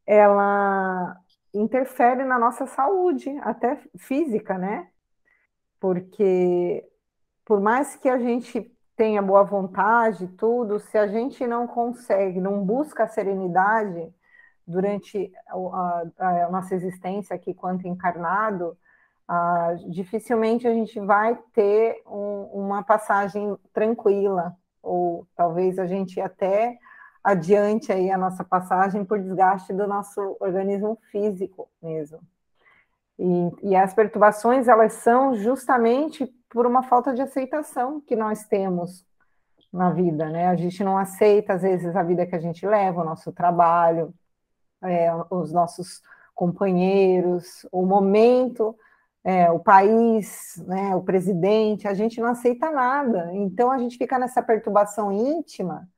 ela 0.06 1.16
interfere 1.54 2.24
na 2.24 2.38
nossa 2.38 2.66
saúde, 2.66 3.30
até 3.42 3.80
física, 3.96 4.58
né? 4.58 4.88
Porque 5.80 6.86
por 7.44 7.60
mais 7.60 7.96
que 7.96 8.08
a 8.08 8.18
gente 8.18 8.70
tenha 8.96 9.22
boa 9.22 9.42
vontade, 9.42 10.28
tudo, 10.28 10.78
se 10.78 10.98
a 10.98 11.06
gente 11.06 11.46
não 11.46 11.66
consegue, 11.66 12.40
não 12.40 12.64
busca 12.64 13.04
a 13.04 13.08
serenidade 13.08 14.12
durante 14.66 15.32
a, 15.48 15.54
a, 16.18 16.46
a 16.46 16.50
nossa 16.50 16.74
existência 16.74 17.34
aqui 17.34 17.52
quanto 17.54 17.88
encarnado, 17.88 18.76
ah, 19.28 19.74
dificilmente 19.88 20.66
a 20.66 20.72
gente 20.72 20.98
vai 21.00 21.38
ter 21.52 22.02
um, 22.06 22.48
uma 22.52 22.82
passagem 22.82 23.56
tranquila, 23.72 24.56
ou 24.82 25.26
talvez 25.36 25.78
a 25.78 25.86
gente 25.86 26.20
até 26.20 26.78
adiante 27.22 27.92
aí 27.92 28.10
a 28.10 28.18
nossa 28.18 28.42
passagem 28.42 29.04
por 29.04 29.20
desgaste 29.20 29.72
do 29.72 29.86
nosso 29.86 30.36
organismo 30.40 30.98
físico 31.10 31.68
mesmo. 31.80 32.20
E, 33.18 33.70
e 33.70 33.76
as 33.76 33.94
perturbações, 33.94 34.66
elas 34.66 34.94
são 34.94 35.34
justamente 35.34 36.26
por 36.50 36.66
uma 36.66 36.82
falta 36.82 37.14
de 37.14 37.22
aceitação 37.22 38.00
que 38.00 38.16
nós 38.16 38.44
temos 38.44 39.06
na 39.72 39.90
vida, 39.90 40.28
né? 40.28 40.48
A 40.48 40.56
gente 40.56 40.82
não 40.84 40.98
aceita, 40.98 41.54
às 41.54 41.62
vezes, 41.62 41.94
a 41.94 42.02
vida 42.02 42.26
que 42.26 42.34
a 42.34 42.40
gente 42.40 42.66
leva, 42.66 43.00
o 43.00 43.04
nosso 43.04 43.32
trabalho, 43.32 44.12
é, 44.82 45.08
os 45.30 45.52
nossos 45.52 46.02
companheiros, 46.34 47.66
o 47.70 47.86
momento, 47.86 48.76
é, 49.24 49.50
o 49.50 49.58
país, 49.58 50.56
né, 50.66 50.94
o 50.96 51.02
presidente, 51.02 51.86
a 51.86 51.94
gente 51.94 52.20
não 52.20 52.28
aceita 52.30 52.70
nada. 52.70 53.30
Então, 53.34 53.70
a 53.70 53.78
gente 53.78 53.96
fica 53.96 54.18
nessa 54.18 54.42
perturbação 54.42 55.12
íntima 55.12 55.88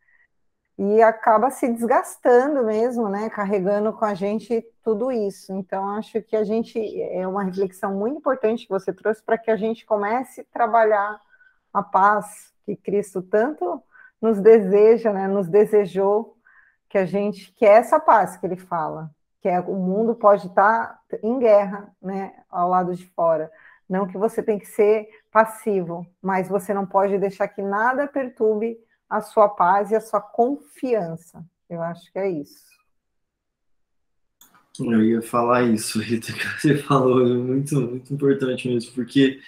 e 0.76 1.00
acaba 1.02 1.50
se 1.50 1.68
desgastando 1.68 2.64
mesmo, 2.64 3.08
né, 3.08 3.30
carregando 3.30 3.92
com 3.92 4.04
a 4.04 4.14
gente 4.14 4.64
tudo 4.82 5.10
isso. 5.12 5.52
Então, 5.52 5.88
acho 5.90 6.20
que 6.22 6.36
a 6.36 6.44
gente 6.44 6.78
é 7.02 7.26
uma 7.26 7.44
reflexão 7.44 7.94
muito 7.94 8.18
importante 8.18 8.64
que 8.64 8.72
você 8.72 8.92
trouxe 8.92 9.22
para 9.22 9.38
que 9.38 9.50
a 9.50 9.56
gente 9.56 9.86
comece 9.86 10.42
a 10.42 10.44
trabalhar 10.52 11.20
a 11.72 11.82
paz 11.82 12.52
que 12.64 12.76
Cristo 12.76 13.22
tanto 13.22 13.82
nos 14.20 14.40
deseja, 14.40 15.12
né, 15.12 15.28
nos 15.28 15.48
desejou 15.48 16.36
que 16.88 16.98
a 16.98 17.04
gente 17.04 17.52
que 17.52 17.64
é 17.64 17.74
essa 17.74 18.00
paz 18.00 18.36
que 18.36 18.46
ele 18.46 18.56
fala, 18.56 19.10
que 19.44 19.48
é 19.50 19.60
o 19.60 19.74
mundo 19.74 20.14
pode 20.14 20.46
estar 20.46 21.02
em 21.22 21.38
guerra, 21.38 21.94
né, 22.00 22.32
ao 22.50 22.66
lado 22.66 22.94
de 22.94 23.06
fora. 23.08 23.52
Não 23.86 24.06
que 24.06 24.16
você 24.16 24.42
tem 24.42 24.58
que 24.58 24.64
ser 24.64 25.06
passivo, 25.30 26.06
mas 26.22 26.48
você 26.48 26.72
não 26.72 26.86
pode 26.86 27.18
deixar 27.18 27.48
que 27.48 27.60
nada 27.60 28.08
perturbe 28.08 28.78
a 29.06 29.20
sua 29.20 29.50
paz 29.50 29.90
e 29.90 29.94
a 29.94 30.00
sua 30.00 30.18
confiança. 30.18 31.44
Eu 31.68 31.82
acho 31.82 32.10
que 32.10 32.18
é 32.18 32.30
isso. 32.30 32.64
Eu 34.80 35.04
ia 35.04 35.20
falar 35.20 35.64
isso, 35.64 36.00
Rita, 36.00 36.32
que 36.32 36.46
você 36.58 36.78
falou, 36.82 37.20
é 37.20 37.34
muito, 37.34 37.78
muito 37.78 38.14
importante 38.14 38.66
mesmo, 38.66 38.94
porque 38.94 39.40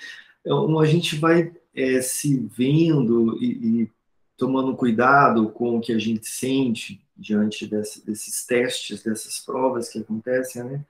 é 0.45 0.51
a 0.51 0.85
gente 0.85 1.17
vai 1.17 1.51
é, 1.75 2.03
se 2.03 2.37
vendo 2.55 3.43
e, 3.43 3.85
e, 3.85 3.93
tomando 4.37 4.77
cuidado 4.77 5.49
com 5.53 5.79
o 5.79 5.81
que 5.81 5.95
a 5.95 5.99
gente 5.99 6.27
sente 6.27 7.01
diante 7.17 7.67
desse, 7.67 8.05
desses 8.05 8.45
testes, 8.45 9.03
dessas 9.03 9.39
provas 9.39 9.89
que 9.89 9.99
acontecem, 9.99 10.65
né? 10.65 10.85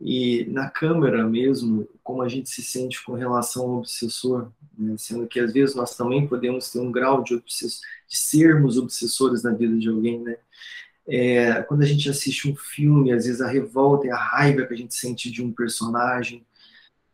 E 0.00 0.46
na 0.46 0.70
câmera 0.70 1.28
mesmo, 1.28 1.86
como 2.02 2.22
a 2.22 2.28
gente 2.28 2.48
se 2.48 2.62
sente 2.62 3.04
com 3.04 3.12
relação 3.12 3.64
ao 3.64 3.78
obsessor, 3.78 4.50
né? 4.76 4.94
sendo 4.96 5.26
que 5.26 5.38
às 5.38 5.52
vezes 5.52 5.74
nós 5.74 5.94
também 5.94 6.26
podemos 6.26 6.70
ter 6.70 6.78
um 6.78 6.90
grau 6.90 7.22
de, 7.22 7.34
obsess... 7.34 7.82
de 8.08 8.16
sermos 8.16 8.78
obsessores 8.78 9.42
na 9.42 9.52
vida 9.52 9.76
de 9.76 9.88
alguém, 9.90 10.18
né? 10.20 10.36
É, 11.06 11.62
quando 11.64 11.82
a 11.82 11.86
gente 11.86 12.08
assiste 12.08 12.48
um 12.48 12.56
filme, 12.56 13.12
às 13.12 13.26
vezes 13.26 13.40
a 13.40 13.48
revolta 13.48 14.06
e 14.06 14.10
a 14.10 14.16
raiva 14.16 14.64
que 14.64 14.72
a 14.72 14.76
gente 14.76 14.94
sente 14.94 15.30
de 15.30 15.42
um 15.42 15.52
personagem, 15.52 16.46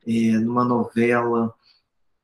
é, 0.06 0.38
numa 0.38 0.64
novela, 0.64 1.52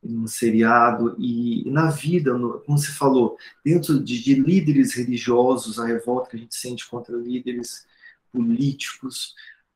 num 0.02 0.26
seriado, 0.26 1.14
e, 1.18 1.66
e 1.66 1.70
na 1.70 1.90
vida, 1.90 2.34
no, 2.36 2.60
como 2.60 2.76
você 2.78 2.90
falou, 2.90 3.36
dentro 3.64 4.02
de, 4.02 4.22
de 4.22 4.34
líderes 4.34 4.94
religiosos, 4.94 5.78
a 5.78 5.86
revolta 5.86 6.30
que 6.30 6.36
a 6.36 6.38
gente 6.40 6.56
sente 6.56 6.88
contra 6.88 7.16
líderes 7.16 7.86
políticos, 8.32 9.34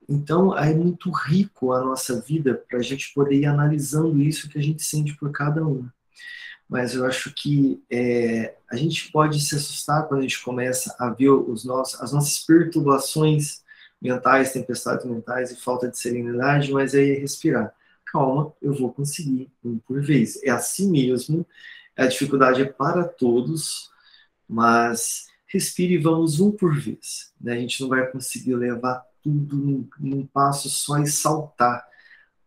então, 0.08 0.56
é 0.56 0.72
muito 0.72 1.10
rico 1.10 1.72
a 1.72 1.80
nossa 1.80 2.20
vida 2.20 2.62
para 2.68 2.78
a 2.78 2.82
gente 2.82 3.12
poder 3.12 3.34
ir 3.34 3.46
analisando 3.46 4.22
isso 4.22 4.48
que 4.48 4.58
a 4.58 4.62
gente 4.62 4.82
sente 4.82 5.16
por 5.16 5.32
cada 5.32 5.66
um. 5.66 5.88
Mas 6.68 6.94
eu 6.94 7.04
acho 7.04 7.32
que 7.34 7.82
é, 7.90 8.56
a 8.70 8.76
gente 8.76 9.10
pode 9.10 9.40
se 9.40 9.54
assustar 9.54 10.06
quando 10.06 10.20
a 10.20 10.22
gente 10.22 10.42
começa 10.42 10.94
a 10.98 11.10
ver 11.10 11.30
os 11.30 11.64
nossos, 11.64 12.00
as 12.00 12.12
nossas 12.12 12.38
perturbações 12.40 13.62
mentais, 14.00 14.52
tempestades 14.52 15.06
mentais 15.06 15.50
e 15.50 15.56
falta 15.56 15.88
de 15.88 15.98
serenidade, 15.98 16.72
mas 16.72 16.94
é 16.94 17.02
respirar. 17.02 17.72
Calma, 18.06 18.52
eu 18.62 18.72
vou 18.72 18.92
conseguir, 18.92 19.50
um 19.64 19.78
por 19.78 20.00
vez. 20.00 20.42
É 20.42 20.50
assim 20.50 20.90
mesmo, 20.90 21.46
a 21.96 22.06
dificuldade 22.06 22.62
é 22.62 22.64
para 22.64 23.04
todos, 23.04 23.90
mas 24.48 25.26
respire 25.46 25.94
e 25.94 25.98
vamos 25.98 26.40
um 26.40 26.50
por 26.52 26.78
vez. 26.78 27.32
Né? 27.40 27.54
A 27.54 27.58
gente 27.58 27.80
não 27.80 27.88
vai 27.88 28.06
conseguir 28.10 28.54
levar 28.54 29.04
tudo 29.22 29.56
num, 29.56 29.88
num 29.98 30.26
passo 30.26 30.68
só 30.68 30.98
e 30.98 31.06
saltar 31.06 31.84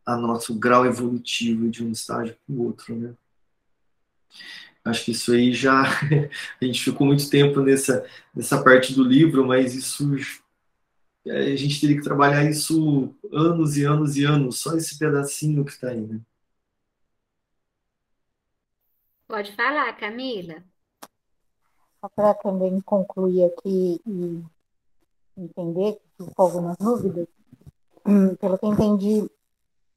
a 0.06 0.18
nosso 0.18 0.56
grau 0.56 0.86
evolutivo 0.86 1.70
de 1.70 1.84
um 1.84 1.92
estágio 1.92 2.36
para 2.46 2.56
o 2.56 2.64
outro, 2.64 2.96
né? 2.96 3.14
Acho 4.84 5.06
que 5.06 5.12
isso 5.12 5.34
aí 5.34 5.54
já 5.54 5.84
a 6.62 6.66
gente 6.66 6.84
ficou 6.84 7.06
muito 7.06 7.30
tempo 7.30 7.60
nessa 7.62 8.06
nessa 8.34 8.64
parte 8.64 8.94
do 8.94 9.04
livro, 9.04 9.46
mas 9.46 9.76
isso 9.76 10.16
a 11.30 11.56
gente 11.56 11.80
teria 11.80 11.98
que 11.98 12.04
trabalhar 12.04 12.44
isso 12.50 13.16
anos 13.32 13.78
e 13.78 13.84
anos 13.84 14.18
e 14.18 14.24
anos, 14.24 14.60
só 14.60 14.76
esse 14.76 14.98
pedacinho 14.98 15.64
que 15.64 15.72
está 15.72 15.90
aí, 15.90 16.02
né? 16.02 16.20
Pode 19.28 19.56
falar, 19.56 19.94
Camila. 19.94 20.64
Só 22.02 22.10
para 22.10 22.34
também 22.34 22.82
concluir 22.82 23.44
aqui 23.44 24.02
e 24.08 24.44
entender, 25.38 26.00
ficou 26.18 26.46
algumas 26.46 26.78
dúvidas. 26.78 27.28
Hum, 28.06 28.36
pelo 28.38 28.58
que 28.58 28.66
entendi, 28.66 29.30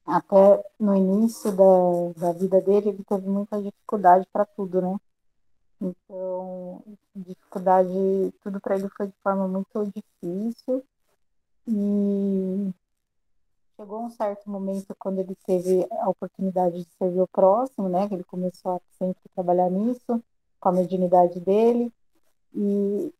até 0.05 0.63
no 0.79 0.95
início 0.97 1.51
da, 1.53 2.21
da 2.21 2.33
vida 2.33 2.61
dele, 2.61 2.91
ele 2.91 3.05
teve 3.05 3.27
muita 3.27 3.63
dificuldade 3.63 4.27
para 4.33 4.45
tudo, 4.45 4.83
né? 4.83 4.97
Então, 5.81 6.83
dificuldade, 7.15 7.89
tudo 8.43 8.61
para 8.61 8.77
ele 8.77 8.89
foi 8.91 9.07
de 9.07 9.15
forma 9.23 9.49
muito 9.49 9.93
difícil. 9.95 10.85
E 11.67 12.73
chegou 13.77 14.05
um 14.05 14.11
certo 14.11 14.51
momento 14.51 14.95
quando 14.99 15.19
ele 15.19 15.37
teve 15.47 15.87
a 15.91 16.09
oportunidade 16.09 16.85
de 16.85 16.89
servir 16.99 17.21
o 17.21 17.29
próximo, 17.29 17.89
né? 17.89 18.09
Que 18.09 18.15
ele 18.15 18.25
começou 18.25 18.73
a 18.73 18.81
sempre 18.99 19.23
trabalhar 19.35 19.71
nisso, 19.71 20.23
com 20.61 20.69
a 20.69 20.73
mediunidade 20.73 21.41
dele. 21.41 21.93
E 22.55 23.15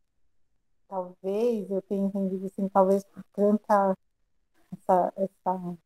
talvez 0.87 1.69
eu 1.71 1.81
tenha 1.81 2.05
entendido 2.05 2.45
assim, 2.45 2.67
talvez 2.69 3.03
por 3.03 3.23
tanta 3.33 3.97
essa, 4.73 5.13
essa, 5.17 5.77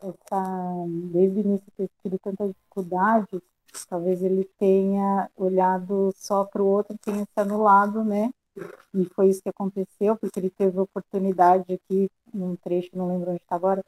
essa 0.00 0.86
desde 1.12 1.38
o 1.38 1.40
início 1.40 1.72
ter 1.76 1.90
tido 2.02 2.18
tanta 2.18 2.46
dificuldade, 2.48 3.42
talvez 3.88 4.22
ele 4.22 4.44
tenha 4.58 5.30
olhado 5.36 6.12
só 6.16 6.44
para 6.44 6.62
o 6.62 6.66
outro 6.66 6.94
e 6.94 6.98
tenha 6.98 7.24
se 7.24 7.40
anulado, 7.40 8.04
né? 8.04 8.32
E 8.94 9.04
foi 9.14 9.28
isso 9.28 9.42
que 9.42 9.48
aconteceu, 9.48 10.16
porque 10.16 10.38
ele 10.38 10.50
teve 10.50 10.78
a 10.78 10.82
oportunidade 10.82 11.72
aqui, 11.72 12.10
num 12.32 12.56
trecho, 12.56 12.90
não 12.94 13.08
lembro 13.08 13.30
onde 13.30 13.40
está 13.40 13.56
agora, 13.56 13.84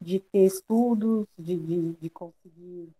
de 0.00 0.20
ter 0.20 0.44
estudos, 0.44 1.26
de, 1.38 1.56
de, 1.56 1.92
de 1.94 2.10
conseguir 2.10 2.92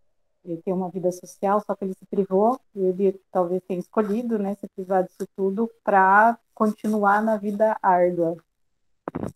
ele 0.45 0.63
tem 0.63 0.73
uma 0.73 0.89
vida 0.89 1.11
social, 1.13 1.61
só 1.61 1.75
que 1.75 1.85
ele 1.85 1.95
se 1.95 2.07
privou, 2.07 2.61
ele 2.75 3.21
talvez 3.31 3.63
tenha 3.67 3.81
escolhido, 3.81 4.39
né, 4.39 4.55
se 4.55 4.69
privar 4.69 5.05
disso 5.05 5.27
tudo 5.37 5.71
para 5.85 6.39
continuar 6.55 7.23
na 7.23 7.37
vida 7.37 7.77
árdua, 7.83 8.37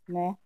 né? 0.09 0.37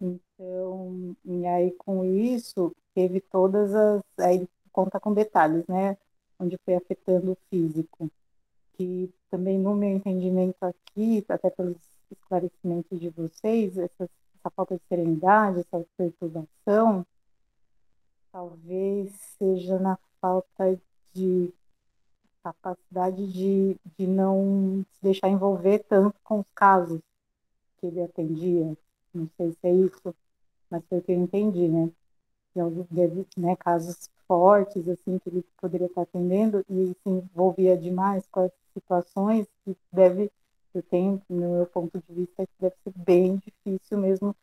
Então, 0.00 1.14
e 1.24 1.46
aí 1.46 1.72
com 1.72 2.04
isso, 2.04 2.74
teve 2.94 3.20
todas 3.20 3.74
as, 3.74 4.02
aí 4.18 4.36
ele 4.36 4.48
conta 4.72 5.00
com 5.00 5.12
detalhes, 5.12 5.66
né, 5.66 5.96
onde 6.38 6.56
foi 6.64 6.74
afetando 6.74 7.32
o 7.32 7.38
físico, 7.50 8.10
que 8.80 9.12
também 9.30 9.58
no 9.58 9.76
meu 9.76 9.90
entendimento 9.90 10.56
aqui, 10.62 11.22
até 11.28 11.50
pelos 11.50 11.76
esclarecimentos 12.10 12.98
de 12.98 13.10
vocês, 13.10 13.76
essa, 13.76 14.04
essa 14.04 14.50
falta 14.56 14.74
de 14.74 14.82
serenidade, 14.88 15.60
essa 15.60 15.84
perturbação, 15.98 17.06
talvez 18.32 19.12
seja 19.38 19.78
na 19.78 19.98
falta 20.18 20.80
de 21.12 21.52
capacidade 22.42 23.30
de, 23.30 23.76
de 23.98 24.06
não 24.06 24.82
se 24.92 25.02
deixar 25.02 25.28
envolver 25.28 25.80
tanto 25.80 26.18
com 26.24 26.40
os 26.40 26.50
casos 26.54 27.02
que 27.76 27.86
ele 27.86 28.00
atendia. 28.00 28.74
Não 29.12 29.28
sei 29.36 29.52
se 29.52 29.58
é 29.62 29.74
isso, 29.74 30.14
mas 30.70 30.82
foi 30.88 31.00
o 31.00 31.02
que 31.02 31.12
eu 31.12 31.18
entendi, 31.18 31.68
né? 31.68 31.90
Deve, 32.90 33.26
né 33.36 33.54
casos 33.56 34.08
fortes, 34.30 34.88
assim, 34.88 35.18
que 35.18 35.28
ele 35.28 35.44
poderia 35.60 35.88
estar 35.88 36.02
atendendo 36.02 36.64
e 36.70 36.94
se 37.02 37.08
envolvia 37.10 37.76
demais 37.76 38.24
com 38.30 38.40
as 38.44 38.52
situações 38.72 39.48
que 39.64 39.76
deve, 39.92 40.30
eu 40.72 40.82
tenho, 40.84 41.20
no 41.28 41.56
meu 41.56 41.66
ponto 41.66 41.98
de 41.98 42.14
vista, 42.14 42.46
que 42.46 42.52
deve 42.60 42.76
ser 42.84 42.92
bem 42.94 43.38
difícil 43.38 43.98
mesmo 43.98 44.36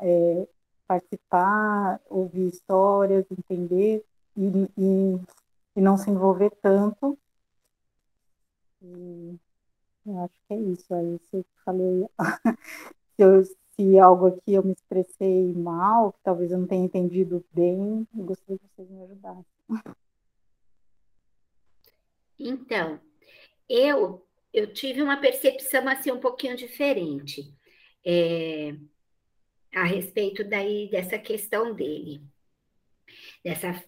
é, 0.00 0.46
participar, 0.86 2.00
ouvir 2.08 2.46
histórias, 2.46 3.26
entender 3.30 4.04
e, 4.36 4.70
e 4.78 5.20
e 5.76 5.80
não 5.80 5.96
se 5.98 6.10
envolver 6.10 6.50
tanto. 6.62 7.18
E 8.82 9.38
eu 10.06 10.18
acho 10.24 10.34
que 10.48 10.54
é 10.54 10.56
isso. 10.56 10.94
Aí 10.94 11.18
se 11.30 11.36
eu 11.36 11.46
falei, 11.64 12.08
se, 13.16 13.22
eu, 13.22 13.44
se 13.78 13.98
algo 13.98 14.26
aqui 14.26 14.54
eu 14.54 14.64
me 14.64 14.72
expressei 14.72 15.52
mal, 15.52 16.18
talvez 16.22 16.50
eu 16.50 16.58
não 16.58 16.66
tenha 16.66 16.84
entendido 16.84 17.44
bem, 17.52 18.06
eu 18.16 18.24
gostaria 18.24 18.58
que 18.58 18.64
vocês 18.74 18.88
me 18.88 19.02
ajudassem. 19.02 19.44
Então, 22.38 23.00
eu 23.68 24.26
eu 24.52 24.72
tive 24.72 25.02
uma 25.02 25.18
percepção 25.18 25.86
assim 25.86 26.10
um 26.10 26.18
pouquinho 26.18 26.56
diferente 26.56 27.54
é, 28.04 28.74
a 29.74 29.84
respeito 29.84 30.42
daí 30.42 30.88
dessa 30.90 31.18
questão 31.18 31.74
dele, 31.74 32.22
dessa 33.44 33.84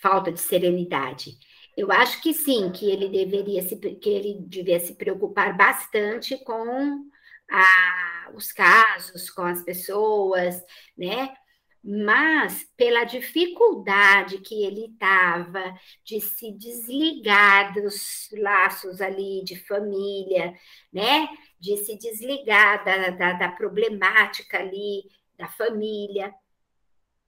falta 0.00 0.32
de 0.32 0.40
serenidade. 0.40 1.38
Eu 1.76 1.92
acho 1.92 2.20
que 2.20 2.34
sim, 2.34 2.72
que 2.72 2.90
ele 2.90 3.08
deveria 3.08 3.62
se, 3.62 3.76
que 3.76 4.10
ele 4.10 4.40
devia 4.40 4.80
se 4.80 4.96
preocupar 4.96 5.56
bastante 5.56 6.36
com 6.44 7.08
a, 7.50 8.30
os 8.34 8.52
casos, 8.52 9.30
com 9.30 9.42
as 9.42 9.62
pessoas, 9.62 10.62
né? 10.96 11.34
Mas 11.82 12.66
pela 12.76 13.04
dificuldade 13.04 14.38
que 14.38 14.64
ele 14.64 14.86
estava 14.92 15.74
de 16.04 16.20
se 16.20 16.52
desligar 16.52 17.72
dos 17.72 18.28
laços 18.32 19.00
ali 19.00 19.42
de 19.44 19.56
família, 19.66 20.54
né? 20.92 21.28
De 21.58 21.76
se 21.78 21.96
desligar 21.98 22.84
da, 22.84 23.10
da, 23.10 23.32
da 23.32 23.48
problemática 23.52 24.58
ali 24.58 25.04
da 25.38 25.48
família, 25.48 26.34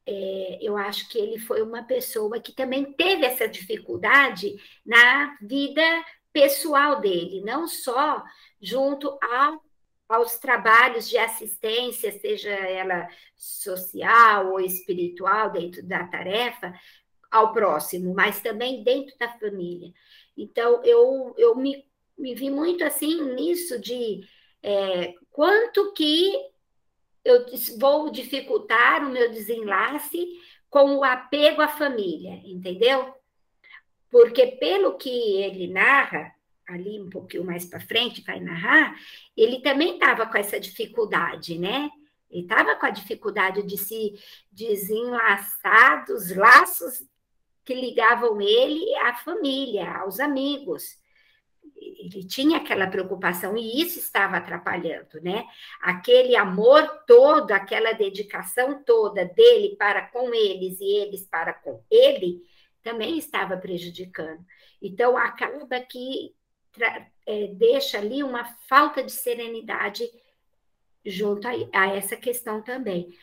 é, 0.06 0.58
eu 0.60 0.76
acho 0.76 1.08
que 1.08 1.18
ele 1.18 1.38
foi 1.38 1.62
uma 1.62 1.84
pessoa 1.84 2.40
que 2.40 2.52
também 2.52 2.92
teve 2.92 3.24
essa 3.24 3.48
dificuldade 3.48 4.54
na 4.84 5.36
vida 5.40 5.82
pessoal 6.32 7.00
dele, 7.00 7.42
não 7.44 7.68
só 7.68 8.22
junto 8.60 9.18
ao, 9.22 9.62
aos 10.12 10.38
trabalhos 10.38 11.08
de 11.08 11.16
assistência, 11.16 12.12
seja 12.20 12.50
ela 12.50 13.08
social 13.36 14.52
ou 14.52 14.60
espiritual, 14.60 15.50
dentro 15.50 15.82
da 15.82 16.06
tarefa, 16.06 16.72
ao 17.30 17.52
próximo, 17.52 18.14
mas 18.14 18.40
também 18.40 18.84
dentro 18.84 19.16
da 19.18 19.28
família. 19.38 19.92
Então, 20.36 20.82
eu, 20.84 21.34
eu 21.38 21.56
me, 21.56 21.84
me 22.18 22.34
vi 22.34 22.50
muito 22.50 22.84
assim 22.84 23.34
nisso 23.34 23.80
de 23.80 24.20
é, 24.62 25.14
quanto 25.30 25.92
que 25.92 26.32
eu 27.24 27.46
vou 27.78 28.10
dificultar 28.10 29.04
o 29.04 29.10
meu 29.10 29.30
desenlace 29.30 30.26
com 30.68 30.96
o 30.96 31.04
apego 31.04 31.62
à 31.62 31.68
família, 31.68 32.40
entendeu? 32.44 33.14
Porque 34.10 34.46
pelo 34.58 34.96
que 34.98 35.08
ele 35.42 35.68
narra, 35.68 36.34
ali 36.72 37.00
um 37.00 37.10
pouquinho 37.10 37.44
mais 37.44 37.64
para 37.64 37.80
frente, 37.80 38.22
vai 38.22 38.40
narrar, 38.40 38.94
ele 39.36 39.60
também 39.60 39.94
estava 39.94 40.26
com 40.26 40.38
essa 40.38 40.58
dificuldade, 40.58 41.58
né? 41.58 41.90
Ele 42.30 42.42
estava 42.42 42.74
com 42.76 42.86
a 42.86 42.90
dificuldade 42.90 43.62
de 43.62 43.76
se 43.76 44.14
desenlaçar 44.50 46.06
dos 46.06 46.34
laços 46.34 47.04
que 47.64 47.74
ligavam 47.74 48.40
ele 48.40 48.94
à 48.96 49.14
família, 49.14 49.90
aos 49.98 50.18
amigos 50.18 51.02
ele 51.76 52.24
tinha 52.24 52.58
aquela 52.58 52.86
preocupação 52.86 53.56
e 53.56 53.80
isso 53.80 53.98
estava 53.98 54.36
atrapalhando, 54.36 55.20
né? 55.22 55.46
Aquele 55.80 56.36
amor 56.36 56.86
todo, 57.06 57.50
aquela 57.52 57.92
dedicação 57.92 58.82
toda 58.84 59.24
dele 59.24 59.76
para 59.76 60.02
com 60.08 60.32
eles 60.34 60.80
e 60.80 60.84
eles 60.84 61.26
para 61.26 61.52
com 61.52 61.82
ele, 61.90 62.40
também 62.82 63.16
estava 63.18 63.56
prejudicando. 63.56 64.44
Então, 64.80 65.16
acaba 65.16 65.80
que 65.80 66.34
é, 67.26 67.46
deixa 67.48 67.98
ali 67.98 68.22
uma 68.22 68.44
falta 68.68 69.02
de 69.02 69.12
serenidade 69.12 70.08
junto 71.04 71.46
a, 71.48 71.52
a 71.72 71.96
essa 71.96 72.16
questão 72.16 72.62
também. 72.62 73.16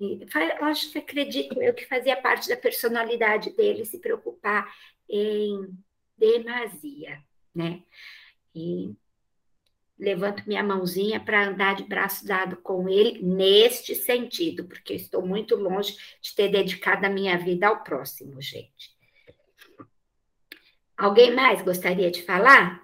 E, 0.00 0.26
eu 0.58 0.64
acho 0.66 0.90
que 0.90 0.98
acredito 0.98 1.62
eu 1.62 1.74
que 1.74 1.86
fazia 1.86 2.16
parte 2.20 2.48
da 2.48 2.56
personalidade 2.56 3.50
dele 3.50 3.84
se 3.84 3.98
preocupar 3.98 4.72
em 5.08 5.76
demasia 6.16 7.22
né? 7.54 7.82
E 8.54 8.94
levanto 9.98 10.44
minha 10.46 10.62
mãozinha 10.62 11.20
para 11.20 11.48
andar 11.48 11.76
de 11.76 11.84
braço 11.84 12.26
dado 12.26 12.56
com 12.56 12.88
ele 12.88 13.22
neste 13.22 13.94
sentido, 13.94 14.64
porque 14.64 14.94
estou 14.94 15.24
muito 15.24 15.54
longe 15.54 15.96
de 16.20 16.34
ter 16.34 16.48
dedicado 16.48 17.06
a 17.06 17.10
minha 17.10 17.36
vida 17.38 17.68
ao 17.68 17.82
próximo, 17.82 18.40
gente. 18.40 18.96
Alguém 20.96 21.34
mais 21.34 21.62
gostaria 21.62 22.10
de 22.10 22.22
falar? 22.22 22.82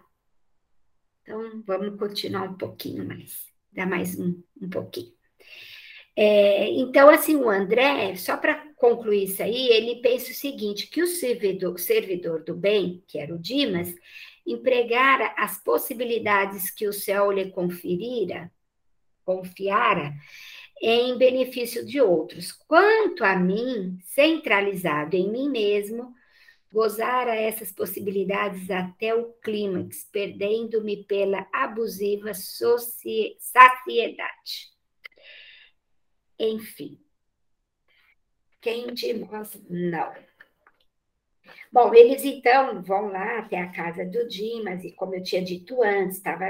Então, 1.28 1.62
vamos 1.66 1.98
continuar 1.98 2.44
um 2.44 2.54
pouquinho 2.54 3.06
mais, 3.06 3.44
dar 3.70 3.84
mais 3.84 4.18
um, 4.18 4.42
um 4.62 4.70
pouquinho. 4.70 5.12
É, 6.16 6.70
então, 6.70 7.10
assim, 7.10 7.36
o 7.36 7.50
André, 7.50 8.16
só 8.16 8.34
para 8.34 8.54
concluir 8.76 9.24
isso 9.24 9.42
aí, 9.42 9.68
ele 9.68 10.00
pensa 10.00 10.30
o 10.30 10.34
seguinte: 10.34 10.86
que 10.86 11.02
o 11.02 11.06
servidor, 11.06 11.78
servidor 11.78 12.42
do 12.44 12.54
bem, 12.54 13.04
que 13.06 13.18
era 13.18 13.34
o 13.34 13.38
Dimas, 13.38 13.94
empregara 14.46 15.34
as 15.36 15.62
possibilidades 15.62 16.70
que 16.70 16.88
o 16.88 16.94
céu 16.94 17.30
lhe 17.30 17.50
conferira, 17.50 18.50
confiara, 19.22 20.14
em 20.80 21.18
benefício 21.18 21.84
de 21.84 22.00
outros. 22.00 22.52
Quanto 22.52 23.22
a 23.22 23.36
mim, 23.36 23.98
centralizado 24.02 25.14
em 25.14 25.30
mim 25.30 25.50
mesmo, 25.50 26.14
gozara 26.72 27.34
essas 27.34 27.72
possibilidades 27.72 28.70
até 28.70 29.14
o 29.14 29.32
clímax, 29.34 30.04
perdendo-me 30.12 31.04
pela 31.04 31.46
abusiva 31.52 32.32
saciedade. 32.34 33.38
Enfim, 36.38 37.00
quem 38.60 38.92
de 38.92 39.14
nós 39.14 39.60
não? 39.68 40.12
Bom, 41.72 41.94
eles 41.94 42.24
então 42.24 42.82
vão 42.82 43.08
lá 43.08 43.38
até 43.38 43.58
a 43.58 43.72
casa 43.72 44.04
do 44.04 44.28
Dimas, 44.28 44.84
e 44.84 44.92
como 44.92 45.14
eu 45.14 45.22
tinha 45.22 45.42
dito 45.42 45.82
antes, 45.82 46.18
estava 46.18 46.44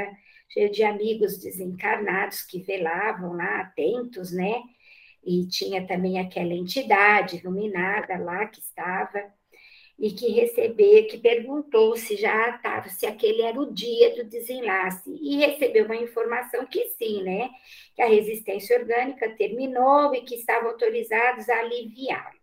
cheio 0.49 0.71
de 0.71 0.83
amigos 0.83 1.39
desencarnados 1.39 2.43
que 2.43 2.61
velavam 2.63 3.35
lá, 3.35 3.61
atentos, 3.61 4.33
né? 4.33 4.63
E 5.25 5.47
tinha 5.47 5.87
também 5.87 6.19
aquela 6.19 6.55
entidade 6.55 7.37
iluminada 7.37 8.17
lá 8.19 8.47
que 8.47 8.61
estava, 8.61 9.33
e 9.99 10.13
que 10.13 10.29
recebeu, 10.31 11.07
que 11.09 11.19
perguntou 11.19 11.97
se 11.97 12.17
já 12.17 12.51
estava, 12.51 12.89
se 12.89 13.05
aquele 13.07 13.43
era 13.43 13.61
o 13.61 13.73
dia 13.73 14.15
do 14.15 14.25
desenlace, 14.25 15.11
e 15.11 15.37
recebeu 15.37 15.87
uma 15.87 15.97
informação 15.97 16.65
que 16.67 16.89
sim, 16.91 17.23
né? 17.23 17.51
Que 17.97 18.03
a 18.03 18.09
resistência 18.09 18.79
orgânica 18.79 19.35
terminou 19.37 20.15
e 20.15 20.23
que 20.23 20.37
estavam 20.37 20.71
autorizados 20.71 21.49
a 21.49 21.61
aliviar 21.61 22.39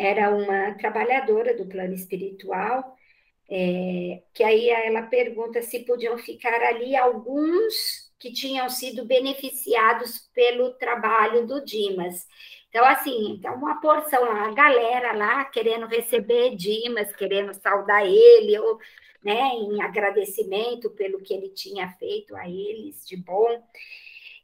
era 0.00 0.34
uma 0.34 0.74
trabalhadora 0.74 1.54
do 1.54 1.66
plano 1.66 1.92
espiritual, 1.94 2.96
é, 3.50 4.22
que 4.32 4.42
aí 4.42 4.70
ela 4.70 5.02
pergunta 5.02 5.60
se 5.60 5.80
podiam 5.80 6.16
ficar 6.16 6.62
ali 6.62 6.96
alguns 6.96 8.10
que 8.18 8.32
tinham 8.32 8.68
sido 8.70 9.04
beneficiados 9.04 10.30
pelo 10.32 10.72
trabalho 10.74 11.46
do 11.46 11.62
Dimas. 11.62 12.26
Então, 12.70 12.84
assim, 12.84 13.32
então 13.32 13.56
uma 13.56 13.80
porção, 13.80 14.24
a 14.30 14.52
galera 14.52 15.12
lá 15.12 15.44
querendo 15.44 15.86
receber 15.86 16.54
Dimas, 16.54 17.14
querendo 17.14 17.52
saudar 17.52 18.06
ele, 18.06 18.56
ou, 18.60 18.78
né, 19.24 19.48
em 19.56 19.82
agradecimento 19.82 20.88
pelo 20.90 21.20
que 21.20 21.34
ele 21.34 21.48
tinha 21.50 21.90
feito 21.98 22.34
a 22.36 22.48
eles 22.48 23.04
de 23.06 23.16
bom. 23.16 23.60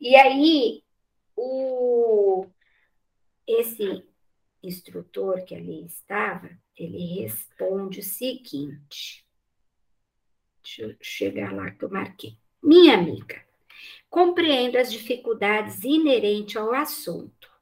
E 0.00 0.16
aí, 0.16 0.82
o, 1.36 2.46
esse 3.46 4.04
instrutor 4.60 5.44
que 5.44 5.54
ali 5.54 5.86
estava, 5.86 6.50
ele 6.76 7.20
responde 7.22 8.00
o 8.00 8.02
seguinte. 8.02 9.24
Deixa 10.64 10.82
eu 10.82 10.96
chegar 11.00 11.54
lá 11.54 11.70
que 11.70 11.84
eu 11.84 11.90
marquei. 11.90 12.36
Minha 12.60 12.94
amiga, 12.94 13.40
compreendo 14.10 14.76
as 14.76 14.90
dificuldades 14.90 15.84
inerentes 15.84 16.56
ao 16.56 16.74
assunto. 16.74 17.55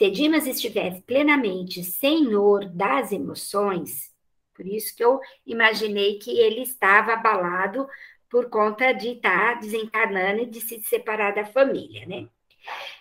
Se 0.00 0.10
Dimas 0.10 0.46
estivesse 0.46 1.02
plenamente 1.02 1.84
senhor 1.84 2.64
das 2.70 3.12
emoções, 3.12 4.10
por 4.54 4.66
isso 4.66 4.96
que 4.96 5.04
eu 5.04 5.20
imaginei 5.44 6.18
que 6.18 6.30
ele 6.40 6.62
estava 6.62 7.12
abalado 7.12 7.86
por 8.30 8.48
conta 8.48 8.94
de 8.94 9.08
estar 9.08 9.60
desencarnando 9.60 10.40
e 10.40 10.46
de 10.46 10.58
se 10.58 10.80
separar 10.80 11.34
da 11.34 11.44
família, 11.44 12.06
né? 12.06 12.26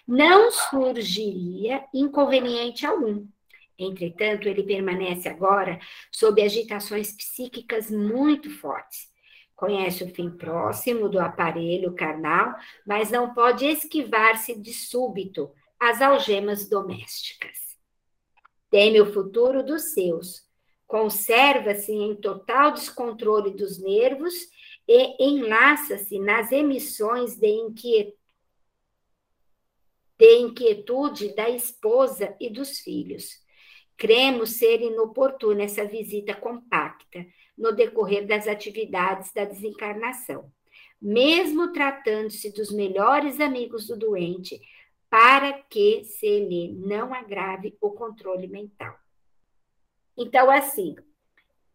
não 0.05 0.51
surgiria 0.51 1.85
inconveniente 1.93 2.85
algum. 2.85 3.25
Entretanto, 3.77 4.49
ele 4.49 4.63
permanece 4.63 5.29
agora 5.29 5.79
sob 6.11 6.41
agitações 6.41 7.13
psíquicas 7.13 7.89
muito 7.89 8.49
fortes. 8.49 9.07
Conhece 9.55 10.03
o 10.03 10.13
fim 10.13 10.29
próximo 10.29 11.07
do 11.07 11.17
aparelho 11.17 11.93
carnal, 11.93 12.55
mas 12.85 13.09
não 13.09 13.33
pode 13.33 13.65
esquivar-se 13.65 14.53
de 14.59 14.73
súbito 14.73 15.49
às 15.79 16.01
algemas 16.01 16.67
domésticas. 16.67 17.57
Teme 18.69 19.01
o 19.01 19.11
futuro 19.11 19.63
dos 19.63 19.93
seus, 19.93 20.47
conserva-se 20.85 21.91
em 21.91 22.15
total 22.15 22.71
descontrole 22.71 23.51
dos 23.51 23.79
nervos 23.79 24.33
e 24.87 25.23
enlaça-se 25.23 26.19
nas 26.19 26.51
emissões 26.51 27.35
de 27.35 27.47
inquietude, 27.47 28.19
de 30.17 30.37
inquietude 30.39 31.33
da 31.33 31.49
esposa 31.49 32.35
e 32.41 32.49
dos 32.49 32.79
filhos. 32.79 33.39
Cremos 33.95 34.57
ser 34.57 34.81
inoportuna 34.81 35.63
essa 35.63 35.85
visita 35.85 36.35
compacta 36.35 37.25
no 37.57 37.71
decorrer 37.71 38.27
das 38.27 38.47
atividades 38.47 39.31
da 39.31 39.45
desencarnação, 39.45 40.51
mesmo 41.01 41.71
tratando-se 41.71 42.51
dos 42.51 42.71
melhores 42.71 43.39
amigos 43.39 43.87
do 43.87 43.97
doente, 43.97 44.59
para 45.09 45.53
que 45.69 46.03
se 46.03 46.39
lhe 46.45 46.71
não 46.73 47.13
agrave 47.13 47.75
o 47.81 47.91
controle 47.91 48.47
mental. 48.47 48.97
Então, 50.15 50.51
assim, 50.51 50.95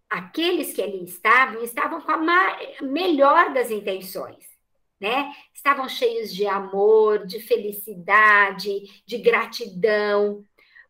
aqueles 0.08 0.72
que 0.72 0.82
ali 0.82 1.04
estavam, 1.04 1.62
estavam 1.62 2.00
com 2.00 2.12
a 2.12 2.58
melhor 2.82 3.52
das 3.52 3.70
intenções, 3.70 4.46
né? 5.00 5.32
Estavam 5.52 5.88
cheios 5.88 6.32
de 6.32 6.46
amor, 6.46 7.26
de 7.26 7.40
felicidade, 7.40 9.02
de 9.04 9.18
gratidão. 9.18 10.44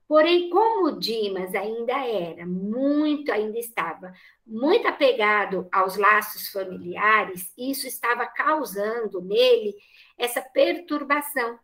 Porém, 0.06 0.50
como 0.50 0.98
Dimas 0.98 1.54
ainda 1.54 1.94
era 1.94 2.44
muito, 2.44 3.32
ainda 3.32 3.58
estava 3.58 4.12
muito 4.46 4.86
apegado 4.86 5.66
aos 5.72 5.96
laços 5.96 6.48
familiares, 6.48 7.50
isso 7.56 7.86
estava 7.86 8.26
causando 8.26 9.22
nele 9.22 9.74
essa 10.18 10.42
perturbação. 10.42 11.58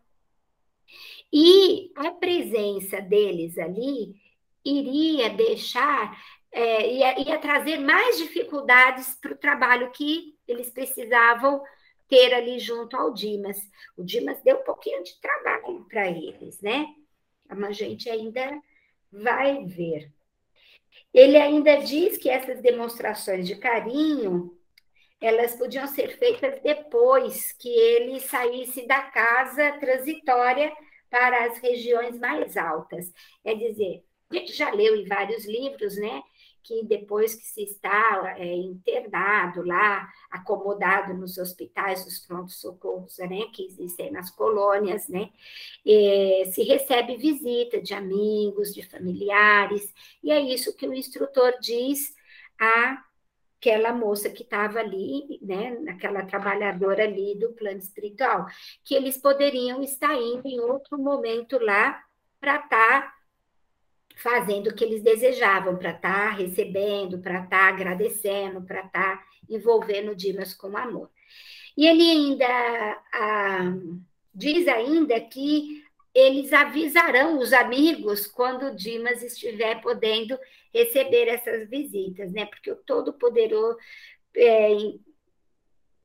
E 1.32 1.92
a 1.94 2.10
presença 2.10 3.00
deles 3.00 3.56
ali 3.58 4.14
iria 4.64 5.30
deixar, 5.30 6.20
é, 6.52 6.92
ia, 6.92 7.20
ia 7.20 7.38
trazer 7.38 7.78
mais 7.78 8.18
dificuldades 8.18 9.16
para 9.20 9.32
o 9.32 9.38
trabalho 9.38 9.90
que 9.92 10.36
eles 10.46 10.70
precisavam 10.70 11.62
ter 12.08 12.34
ali 12.34 12.58
junto 12.58 12.96
ao 12.96 13.14
Dimas. 13.14 13.58
O 13.96 14.02
Dimas 14.02 14.42
deu 14.42 14.58
um 14.58 14.64
pouquinho 14.64 15.02
de 15.04 15.18
trabalho 15.20 15.86
para 15.88 16.08
eles, 16.08 16.60
né? 16.60 16.86
A 17.48 17.72
gente 17.72 18.10
ainda 18.10 18.60
vai 19.12 19.64
ver. 19.64 20.10
Ele 21.14 21.36
ainda 21.36 21.76
diz 21.76 22.18
que 22.18 22.28
essas 22.28 22.60
demonstrações 22.60 23.46
de 23.46 23.56
carinho 23.56 24.56
elas 25.20 25.54
podiam 25.54 25.86
ser 25.86 26.16
feitas 26.16 26.60
depois 26.62 27.52
que 27.52 27.68
ele 27.68 28.20
saísse 28.20 28.86
da 28.86 29.02
casa 29.02 29.72
transitória 29.72 30.72
para 31.10 31.46
as 31.46 31.58
regiões 31.58 32.18
mais 32.18 32.56
altas. 32.56 33.12
É 33.44 33.54
dizer, 33.54 34.04
a 34.30 34.34
gente 34.36 34.52
já 34.52 34.70
leu 34.70 34.96
em 34.96 35.06
vários 35.06 35.44
livros, 35.44 35.96
né? 35.96 36.22
Que 36.62 36.84
depois 36.84 37.34
que 37.34 37.46
se 37.46 37.62
está 37.64 38.34
é, 38.38 38.54
internado 38.54 39.62
lá, 39.62 40.08
acomodado 40.30 41.14
nos 41.14 41.36
hospitais 41.36 42.04
dos 42.04 42.20
prontos-socorros, 42.20 43.18
né? 43.18 43.46
Que 43.52 43.64
existem 43.66 44.12
nas 44.12 44.30
colônias, 44.30 45.08
né? 45.08 45.30
É, 45.86 46.44
se 46.52 46.62
recebe 46.62 47.16
visita 47.16 47.80
de 47.82 47.92
amigos, 47.92 48.72
de 48.72 48.82
familiares, 48.88 49.92
e 50.22 50.30
é 50.30 50.40
isso 50.40 50.76
que 50.76 50.86
o 50.86 50.94
instrutor 50.94 51.52
diz 51.60 52.14
a 52.58 53.02
aquela 53.60 53.92
moça 53.92 54.30
que 54.30 54.42
estava 54.42 54.80
ali, 54.80 55.38
né, 55.42 55.76
aquela 55.90 56.24
trabalhadora 56.24 57.04
ali 57.04 57.38
do 57.38 57.52
plano 57.52 57.78
espiritual, 57.78 58.46
que 58.82 58.94
eles 58.94 59.18
poderiam 59.18 59.82
estar 59.82 60.14
indo 60.14 60.48
em 60.48 60.58
outro 60.58 60.96
momento 60.96 61.58
lá 61.58 62.02
para 62.40 62.56
estar 62.56 63.02
tá 63.02 63.14
fazendo 64.16 64.68
o 64.68 64.74
que 64.74 64.82
eles 64.82 65.02
desejavam, 65.02 65.76
para 65.76 65.90
estar 65.90 66.30
tá 66.30 66.30
recebendo, 66.30 67.18
para 67.18 67.44
estar 67.44 67.48
tá 67.48 67.68
agradecendo, 67.68 68.62
para 68.62 68.80
estar 68.80 69.18
tá 69.18 69.24
envolvendo 69.48 70.16
Dimas 70.16 70.54
com 70.54 70.74
amor. 70.76 71.10
E 71.76 71.86
ele 71.86 72.10
ainda 72.10 73.02
diz 74.34 74.66
ainda 74.68 75.20
que 75.20 75.84
eles 76.14 76.52
avisarão 76.52 77.38
os 77.38 77.52
amigos 77.52 78.26
quando 78.26 78.74
Dimas 78.74 79.22
estiver 79.22 79.80
podendo 79.80 80.38
receber 80.72 81.28
essas 81.28 81.68
visitas, 81.68 82.32
né? 82.32 82.46
Porque 82.46 82.70
o 82.70 82.76
Todo-Poderoso 82.76 83.76
é, 84.36 84.68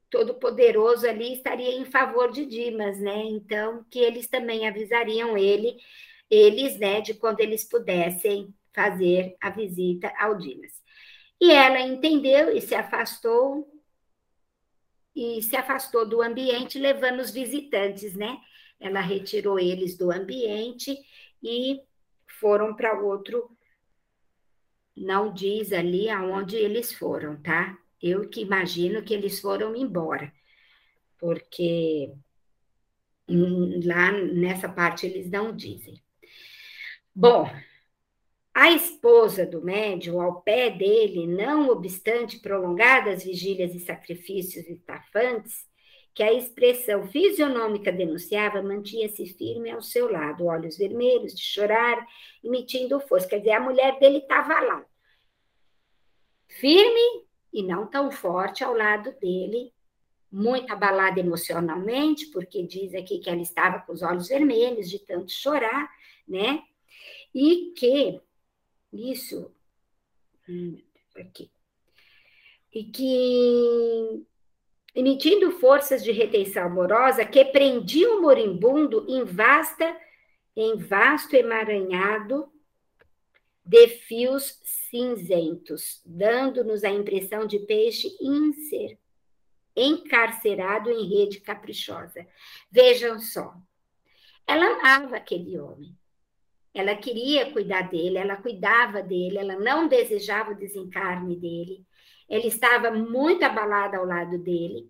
todo 0.09 0.33
poderoso 0.35 1.07
ali 1.07 1.33
estaria 1.33 1.77
em 1.77 1.85
favor 1.85 2.31
de 2.31 2.45
Dimas, 2.45 2.99
né? 2.99 3.23
Então 3.25 3.85
que 3.89 3.99
eles 3.99 4.27
também 4.27 4.67
avisariam 4.67 5.37
ele 5.37 5.77
eles, 6.29 6.77
né, 6.79 7.01
de 7.01 7.13
quando 7.13 7.39
eles 7.39 7.63
pudessem 7.63 8.53
fazer 8.73 9.35
a 9.39 9.49
visita 9.49 10.11
ao 10.17 10.37
Dimas. 10.37 10.83
E 11.39 11.51
ela 11.51 11.79
entendeu 11.79 12.55
e 12.55 12.61
se 12.61 12.75
afastou 12.75 13.71
e 15.15 15.41
se 15.41 15.55
afastou 15.55 16.05
do 16.07 16.21
ambiente, 16.21 16.77
levando 16.77 17.19
os 17.21 17.31
visitantes, 17.31 18.15
né? 18.15 18.37
Ela 18.79 18.99
retirou 18.99 19.57
eles 19.57 19.97
do 19.97 20.11
ambiente 20.11 20.97
e 21.41 21.81
foram 22.39 22.75
para 22.75 22.99
outro. 22.99 23.54
Não 24.95 25.33
diz 25.33 25.73
ali 25.73 26.09
aonde 26.09 26.55
eles 26.55 26.93
foram, 26.93 27.35
tá? 27.41 27.77
Eu 28.01 28.29
que 28.29 28.41
imagino 28.41 29.03
que 29.03 29.13
eles 29.13 29.39
foram 29.39 29.75
embora, 29.75 30.31
porque 31.17 32.11
lá 33.27 34.11
nessa 34.11 34.69
parte 34.69 35.05
eles 35.05 35.29
não 35.29 35.55
dizem. 35.55 36.01
Bom, 37.13 37.49
a 38.53 38.71
esposa 38.71 39.45
do 39.45 39.61
médium, 39.61 40.21
ao 40.21 40.41
pé 40.41 40.69
dele, 40.69 41.27
não 41.27 41.69
obstante 41.69 42.39
prolongadas 42.39 43.23
vigílias 43.23 43.75
e 43.75 43.79
sacrifícios 43.79 44.67
estafantes, 44.67 45.67
que 46.15 46.23
a 46.23 46.33
expressão 46.33 47.05
fisionômica 47.07 47.91
denunciava, 47.91 48.63
mantinha-se 48.63 49.25
firme 49.33 49.69
ao 49.69 49.81
seu 49.81 50.09
lado, 50.11 50.45
olhos 50.45 50.77
vermelhos, 50.77 51.35
de 51.35 51.43
chorar, 51.43 52.07
emitindo 52.43 52.99
força. 53.01 53.27
Quer 53.27 53.39
dizer, 53.39 53.51
a 53.51 53.59
mulher 53.59 53.99
dele 53.99 54.19
estava 54.19 54.59
lá, 54.61 54.85
firme 56.47 57.25
e 57.53 57.61
não 57.61 57.85
tão 57.85 58.09
forte 58.09 58.63
ao 58.63 58.73
lado 58.73 59.11
dele, 59.19 59.73
muito 60.31 60.71
abalada 60.71 61.19
emocionalmente, 61.19 62.27
porque 62.27 62.63
diz 62.63 62.95
aqui 62.95 63.19
que 63.19 63.29
ela 63.29 63.41
estava 63.41 63.79
com 63.79 63.93
os 63.93 64.01
olhos 64.01 64.27
vermelhos 64.27 64.89
de 64.89 64.99
tanto 64.99 65.31
chorar, 65.31 65.87
né? 66.27 66.63
e 67.35 67.73
que 67.75 68.21
isso 68.93 69.51
hum, 70.47 70.81
aqui 71.17 71.51
e 72.73 72.85
que 72.85 74.25
emitindo 74.95 75.51
forças 75.51 76.03
de 76.03 76.11
retenção 76.11 76.63
amorosa 76.63 77.25
que 77.25 77.43
prendiam 77.43 78.17
o 78.17 78.21
moribundo 78.21 79.05
em 79.09 79.25
vasta 79.25 79.95
em 80.55 80.77
vasto 80.77 81.35
emaranhado 81.35 82.49
de 83.65 83.87
fios 83.89 84.61
cinzentos, 84.63 86.01
dando-nos 86.05 86.83
a 86.85 86.89
impressão 86.89 87.45
de 87.45 87.59
peixe 87.59 88.07
inser, 88.21 88.97
encarcerado 89.75 90.89
em 90.89 91.09
rede 91.09 91.41
caprichosa. 91.41 92.25
Vejam 92.71 93.19
só, 93.19 93.53
ela 94.47 94.79
amava 94.79 95.17
aquele 95.17 95.59
homem, 95.59 95.93
ela 96.73 96.95
queria 96.95 97.51
cuidar 97.51 97.89
dele, 97.89 98.17
ela 98.17 98.37
cuidava 98.37 99.01
dele, 99.01 99.39
ela 99.39 99.57
não 99.57 99.87
desejava 99.87 100.51
o 100.51 100.57
desencarne 100.57 101.35
dele. 101.35 101.85
Ela 102.29 102.45
estava 102.45 102.91
muito 102.91 103.43
abalada 103.43 103.97
ao 103.97 104.05
lado 104.05 104.37
dele. 104.37 104.89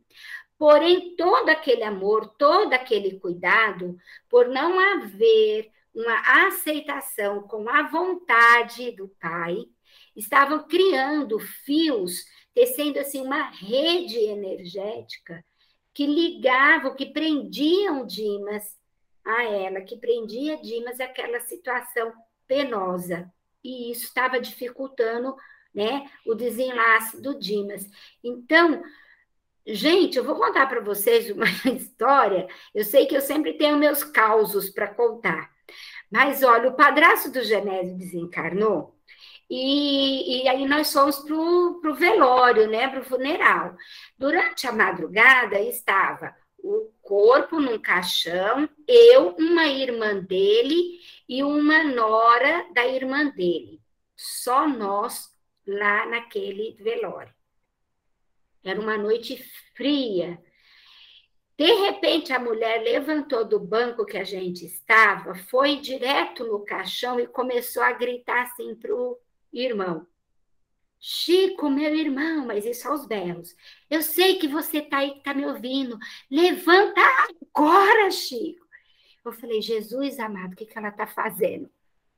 Porém, 0.57 1.15
todo 1.15 1.49
aquele 1.49 1.83
amor, 1.83 2.27
todo 2.37 2.73
aquele 2.73 3.19
cuidado, 3.19 3.97
por 4.29 4.47
não 4.47 4.79
haver 4.79 5.69
uma 5.93 6.47
aceitação 6.47 7.43
com 7.43 7.69
a 7.69 7.83
vontade 7.83 8.91
do 8.91 9.07
pai, 9.19 9.65
estavam 10.15 10.65
criando 10.67 11.39
fios, 11.39 12.25
tecendo 12.53 12.99
assim 12.99 13.21
uma 13.21 13.49
rede 13.49 14.17
energética 14.17 15.43
que 15.93 16.05
ligavam, 16.05 16.95
que 16.95 17.05
prendiam 17.05 18.05
Dimas 18.05 18.77
a 19.23 19.43
ela, 19.43 19.81
que 19.81 19.97
prendia 19.97 20.57
Dimas 20.57 20.99
aquela 20.99 21.39
situação 21.39 22.13
penosa. 22.45 23.31
E 23.63 23.91
isso 23.91 24.03
estava 24.03 24.39
dificultando 24.39 25.35
né, 25.75 26.09
o 26.25 26.33
desenlace 26.33 27.21
do 27.21 27.37
Dimas. 27.37 27.85
Então, 28.23 28.81
gente, 29.67 30.17
eu 30.17 30.23
vou 30.23 30.35
contar 30.35 30.67
para 30.67 30.79
vocês 30.79 31.29
uma 31.29 31.45
história. 31.75 32.47
Eu 32.73 32.85
sei 32.85 33.05
que 33.05 33.15
eu 33.15 33.21
sempre 33.21 33.53
tenho 33.53 33.77
meus 33.77 34.03
causos 34.03 34.69
para 34.69 34.87
contar. 34.87 35.51
Mas 36.09 36.41
olha, 36.43 36.69
o 36.69 36.75
padrasto 36.75 37.29
do 37.29 37.43
Genésio 37.43 37.97
desencarnou 37.97 38.95
e, 39.49 40.43
e, 40.43 40.47
aí 40.47 40.67
nós 40.67 40.91
fomos 40.91 41.19
para 41.19 41.35
o 41.35 41.95
velório, 41.95 42.67
né, 42.67 42.87
para 42.87 43.01
o 43.01 43.05
funeral. 43.05 43.75
Durante 44.17 44.67
a 44.67 44.71
madrugada 44.71 45.59
estava 45.59 46.35
o 46.57 46.91
corpo 47.01 47.59
num 47.59 47.77
caixão, 47.77 48.67
eu, 48.87 49.35
uma 49.37 49.67
irmã 49.67 50.15
dele 50.19 50.99
e 51.29 51.43
uma 51.43 51.83
nora 51.83 52.65
da 52.73 52.87
irmã 52.87 53.29
dele. 53.29 53.79
Só 54.15 54.67
nós 54.67 55.29
lá 55.65 56.05
naquele 56.05 56.73
velório. 56.73 57.33
Era 58.63 58.79
uma 58.79 58.97
noite 58.97 59.37
fria. 59.75 60.41
De 61.57 61.71
repente, 61.73 62.33
a 62.33 62.39
mulher 62.39 62.81
levantou 62.81 63.45
do 63.45 63.59
banco 63.59 64.05
que 64.05 64.17
a 64.17 64.23
gente 64.23 64.65
estava, 64.65 65.35
foi 65.35 65.77
direto 65.77 66.43
no 66.43 66.65
caixão 66.65 67.19
e 67.19 67.27
começou 67.27 67.81
a 67.81 67.93
gritar 67.93 68.43
assim 68.43 68.75
para 68.75 68.93
o 68.93 69.17
irmão: 69.53 70.05
Chico, 70.99 71.69
meu 71.69 71.95
irmão, 71.95 72.45
mas 72.45 72.65
isso 72.65 72.89
aos 72.89 73.05
berros. 73.05 73.55
Eu 73.89 74.01
sei 74.01 74.37
que 74.37 74.47
você 74.47 74.79
está 74.79 74.97
aí, 74.97 75.11
que 75.11 75.17
está 75.19 75.33
me 75.33 75.45
ouvindo. 75.45 75.97
Levanta 76.29 76.99
agora, 77.53 78.11
Chico. 78.11 78.65
Eu 79.23 79.31
falei, 79.31 79.61
Jesus 79.61 80.19
amado, 80.19 80.53
o 80.53 80.55
que, 80.55 80.65
que 80.65 80.77
ela 80.77 80.89
está 80.89 81.07
fazendo? 81.07 81.69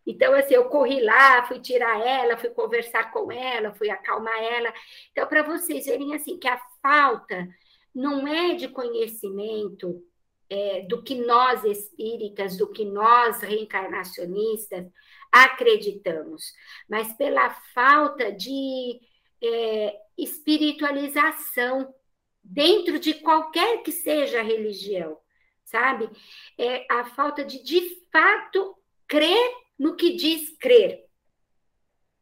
Então, 0.07 0.33
assim, 0.33 0.53
eu 0.53 0.69
corri 0.69 1.01
lá, 1.01 1.45
fui 1.45 1.59
tirar 1.59 1.99
ela, 1.99 2.37
fui 2.37 2.49
conversar 2.49 3.11
com 3.11 3.29
ela, 3.29 3.73
fui 3.73 3.89
acalmar 3.89 4.41
ela. 4.41 4.73
Então, 5.11 5.27
para 5.27 5.43
vocês 5.43 5.85
verem, 5.85 6.15
assim, 6.15 6.39
que 6.39 6.47
a 6.47 6.57
falta 6.81 7.45
não 7.93 8.25
é 8.25 8.53
de 8.53 8.69
conhecimento 8.69 10.01
é, 10.49 10.83
do 10.83 11.03
que 11.03 11.13
nós 11.15 11.65
espíritas, 11.65 12.55
do 12.55 12.71
que 12.71 12.85
nós 12.85 13.41
reencarnacionistas 13.41 14.87
acreditamos, 15.29 16.53
mas 16.89 17.11
pela 17.17 17.49
falta 17.73 18.31
de 18.31 19.01
é, 19.43 19.99
espiritualização 20.17 21.93
dentro 22.41 22.97
de 22.97 23.15
qualquer 23.15 23.83
que 23.83 23.91
seja 23.91 24.39
a 24.39 24.43
religião, 24.43 25.17
sabe? 25.65 26.09
É 26.57 26.85
a 26.89 27.03
falta 27.03 27.43
de, 27.43 27.61
de 27.61 28.01
fato, 28.09 28.73
crer 29.05 29.66
no 29.77 29.95
que 29.95 30.15
diz 30.15 30.57
crer. 30.57 31.05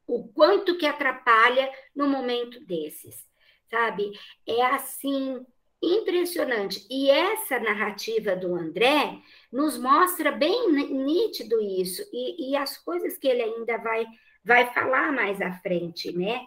O 0.07 0.27
quanto 0.29 0.77
que 0.77 0.85
atrapalha 0.85 1.71
no 1.95 2.07
momento 2.07 2.59
desses, 2.65 3.27
sabe? 3.69 4.11
É 4.47 4.63
assim 4.65 5.45
impressionante. 5.81 6.85
E 6.89 7.09
essa 7.09 7.59
narrativa 7.59 8.35
do 8.35 8.55
André 8.55 9.19
nos 9.51 9.77
mostra 9.77 10.31
bem 10.31 10.71
nítido 10.71 11.59
isso 11.61 12.03
e, 12.13 12.51
e 12.51 12.55
as 12.55 12.77
coisas 12.77 13.17
que 13.17 13.27
ele 13.27 13.41
ainda 13.41 13.77
vai 13.77 14.05
vai 14.43 14.71
falar 14.73 15.11
mais 15.11 15.41
à 15.41 15.51
frente, 15.53 16.15
né? 16.15 16.45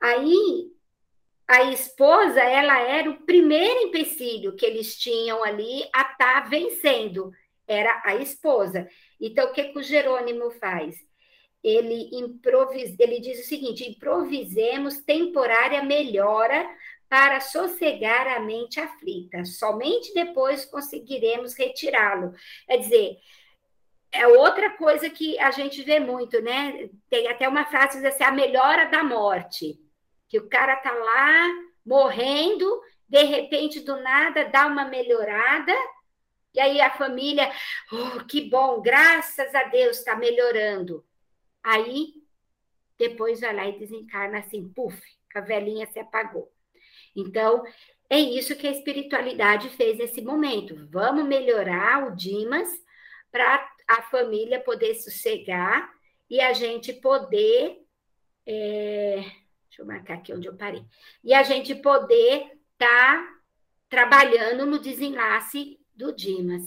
Aí 0.00 0.70
a 1.48 1.64
esposa, 1.64 2.40
ela 2.40 2.80
era 2.80 3.10
o 3.10 3.22
primeiro 3.26 3.88
empecilho 3.88 4.56
que 4.56 4.64
eles 4.64 4.96
tinham 4.96 5.44
ali 5.44 5.82
a 5.92 6.02
estar 6.02 6.16
tá 6.16 6.40
vencendo, 6.48 7.32
era 7.66 8.02
a 8.04 8.16
esposa. 8.16 8.88
Então, 9.20 9.48
o 9.48 9.52
que, 9.52 9.64
que 9.64 9.78
o 9.78 9.82
Jerônimo 9.82 10.50
faz? 10.52 10.96
Ele, 11.62 12.10
improvisa, 12.12 12.94
ele 12.98 13.20
diz 13.20 13.40
o 13.40 13.48
seguinte: 13.48 13.88
improvisemos 13.88 14.98
temporária 14.98 15.82
melhora 15.82 16.68
para 17.08 17.40
sossegar 17.40 18.26
a 18.26 18.40
mente 18.40 18.80
aflita. 18.80 19.44
Somente 19.44 20.12
depois 20.12 20.64
conseguiremos 20.64 21.54
retirá-lo. 21.54 22.34
Quer 22.66 22.76
dizer, 22.78 23.18
é 24.12 24.26
outra 24.26 24.70
coisa 24.70 25.10
que 25.10 25.38
a 25.38 25.50
gente 25.50 25.82
vê 25.82 25.98
muito, 25.98 26.40
né? 26.40 26.88
Tem 27.08 27.28
até 27.28 27.48
uma 27.48 27.64
frase 27.64 27.96
que 27.96 28.02
diz 28.02 28.14
assim: 28.14 28.24
a 28.24 28.30
melhora 28.30 28.86
da 28.86 29.02
morte. 29.02 29.78
Que 30.28 30.38
o 30.38 30.48
cara 30.48 30.76
tá 30.76 30.92
lá 30.92 31.48
morrendo, 31.84 32.80
de 33.08 33.22
repente, 33.22 33.80
do 33.80 33.96
nada, 34.00 34.44
dá 34.44 34.66
uma 34.66 34.84
melhorada, 34.84 35.72
e 36.54 36.60
aí 36.60 36.80
a 36.80 36.90
família, 36.90 37.50
oh, 37.90 38.24
que 38.24 38.48
bom, 38.48 38.80
graças 38.80 39.52
a 39.54 39.64
Deus 39.64 39.98
está 39.98 40.14
melhorando. 40.14 41.04
Aí 41.62 42.14
depois 42.96 43.40
vai 43.40 43.54
lá 43.54 43.66
e 43.66 43.78
desencarna 43.78 44.38
assim, 44.38 44.68
puf, 44.68 44.96
a 45.34 45.40
velhinha 45.40 45.86
se 45.86 45.98
apagou. 45.98 46.52
Então, 47.16 47.64
é 48.08 48.18
isso 48.18 48.54
que 48.54 48.68
a 48.68 48.70
espiritualidade 48.70 49.68
fez 49.70 49.98
nesse 49.98 50.22
momento. 50.22 50.88
Vamos 50.90 51.24
melhorar 51.24 52.06
o 52.06 52.14
Dimas 52.14 52.68
para 53.32 53.68
a 53.88 54.02
família 54.02 54.60
poder 54.60 54.94
sossegar 54.94 55.92
e 56.30 56.40
a 56.40 56.52
gente 56.52 56.92
poder. 56.92 57.80
É, 58.46 59.16
deixa 59.68 59.80
eu 59.80 59.86
marcar 59.86 60.14
aqui 60.14 60.32
onde 60.32 60.46
eu 60.46 60.56
parei. 60.56 60.84
E 61.24 61.34
a 61.34 61.42
gente 61.42 61.74
poder 61.74 62.46
estar 62.72 63.16
tá 63.16 63.34
trabalhando 63.88 64.66
no 64.66 64.78
desenlace 64.78 65.80
do 65.94 66.14
Dimas. 66.14 66.62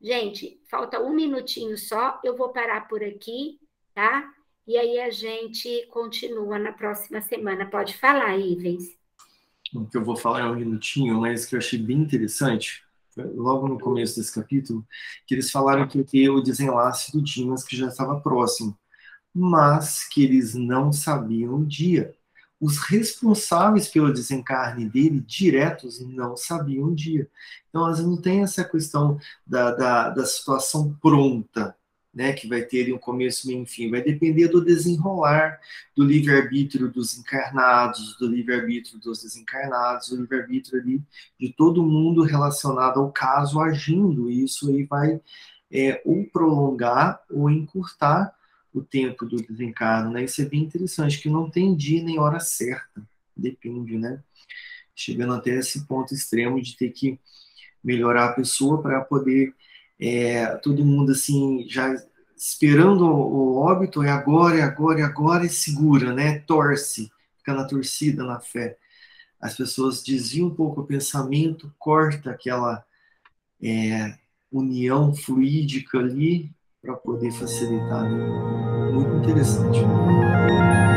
Gente, 0.00 0.60
falta 0.70 1.00
um 1.00 1.12
minutinho 1.14 1.76
só, 1.76 2.20
eu 2.24 2.36
vou 2.36 2.50
parar 2.50 2.88
por 2.88 3.02
aqui, 3.02 3.60
tá? 3.94 4.32
E 4.66 4.76
aí 4.76 5.00
a 5.00 5.10
gente 5.10 5.86
continua 5.90 6.58
na 6.58 6.72
próxima 6.72 7.20
semana. 7.20 7.66
Pode 7.66 7.96
falar, 7.96 8.36
Ivens. 8.38 8.96
O 9.74 9.86
que 9.86 9.96
eu 9.96 10.04
vou 10.04 10.16
falar 10.16 10.40
é 10.40 10.44
um 10.46 10.56
minutinho, 10.56 11.20
mas 11.20 11.44
que 11.44 11.54
eu 11.54 11.58
achei 11.58 11.78
bem 11.78 11.98
interessante, 11.98 12.82
logo 13.16 13.68
no 13.68 13.78
começo 13.78 14.16
desse 14.16 14.34
capítulo, 14.34 14.86
que 15.26 15.34
eles 15.34 15.50
falaram 15.50 15.86
que 15.86 16.28
o 16.28 16.40
desenlace 16.40 17.12
do 17.12 17.22
Dimas, 17.22 17.64
que 17.64 17.76
já 17.76 17.88
estava 17.88 18.20
próximo, 18.20 18.76
mas 19.34 20.08
que 20.08 20.24
eles 20.24 20.54
não 20.54 20.92
sabiam 20.92 21.56
o 21.56 21.66
dia 21.66 22.14
os 22.60 22.78
responsáveis 22.78 23.88
pelo 23.88 24.12
desencarne 24.12 24.88
dele, 24.88 25.20
diretos, 25.20 26.00
não 26.00 26.36
sabiam 26.36 26.88
o 26.88 26.94
dia. 26.94 27.28
Então, 27.68 27.86
às 27.86 27.96
vezes, 27.96 28.10
não 28.10 28.20
tem 28.20 28.42
essa 28.42 28.62
questão 28.62 29.18
da, 29.46 29.70
da, 29.70 30.10
da 30.10 30.26
situação 30.26 30.94
pronta, 31.00 31.74
né, 32.12 32.32
que 32.32 32.48
vai 32.48 32.62
ter 32.62 32.92
um 32.92 32.98
começo, 32.98 33.46
meio 33.46 33.62
e 33.62 33.66
fim. 33.66 33.90
Vai 33.90 34.02
depender 34.02 34.48
do 34.48 34.62
desenrolar, 34.62 35.58
do 35.96 36.04
livre-arbítrio 36.04 36.90
dos 36.90 37.16
encarnados, 37.16 38.16
do 38.18 38.26
livre-arbítrio 38.26 38.98
dos 38.98 39.22
desencarnados, 39.22 40.08
do 40.08 40.16
livre-arbítrio 40.16 40.80
ali 40.80 41.02
de 41.38 41.52
todo 41.52 41.86
mundo 41.86 42.24
relacionado 42.24 42.98
ao 43.00 43.12
caso 43.12 43.60
agindo. 43.60 44.28
Isso 44.28 44.68
aí 44.68 44.84
vai 44.84 45.20
é, 45.72 46.02
ou 46.04 46.24
prolongar 46.26 47.20
ou 47.30 47.48
encurtar 47.48 48.34
o 48.72 48.82
tempo 48.82 49.26
do 49.26 49.36
desencarno, 49.36 50.12
né? 50.12 50.24
Isso 50.24 50.40
é 50.42 50.44
bem 50.44 50.62
interessante, 50.62 51.20
que 51.20 51.28
não 51.28 51.50
tem 51.50 51.74
dia 51.74 52.02
nem 52.02 52.18
hora 52.18 52.40
certa, 52.40 53.02
depende, 53.36 53.98
né? 53.98 54.22
Chegando 54.94 55.34
até 55.34 55.50
esse 55.56 55.86
ponto 55.86 56.14
extremo 56.14 56.60
de 56.60 56.76
ter 56.76 56.90
que 56.90 57.18
melhorar 57.82 58.26
a 58.26 58.32
pessoa 58.32 58.80
para 58.80 59.00
poder 59.00 59.54
é, 59.98 60.46
todo 60.56 60.84
mundo 60.84 61.12
assim 61.12 61.66
já 61.68 61.94
esperando 62.36 63.04
o, 63.04 63.56
óbito 63.56 64.02
é 64.02 64.10
agora, 64.10 64.58
é 64.58 64.62
agora, 64.62 65.00
é 65.00 65.02
agora 65.02 65.44
e 65.44 65.50
segura, 65.50 66.14
né? 66.14 66.38
Torce, 66.40 67.10
fica 67.36 67.52
na 67.52 67.64
torcida, 67.64 68.24
na 68.24 68.40
fé. 68.40 68.78
As 69.40 69.56
pessoas 69.56 70.02
desviam 70.02 70.48
um 70.48 70.54
pouco 70.54 70.80
o 70.80 70.86
pensamento, 70.86 71.74
corta 71.78 72.30
aquela 72.30 72.84
é, 73.62 74.16
união 74.50 75.14
fluídica 75.14 75.98
ali 75.98 76.50
para 76.82 76.96
poder 76.96 77.30
facilitar. 77.32 78.04
Né? 78.04 78.90
Muito 78.92 79.14
interessante. 79.16 79.80
Né? 79.80 80.89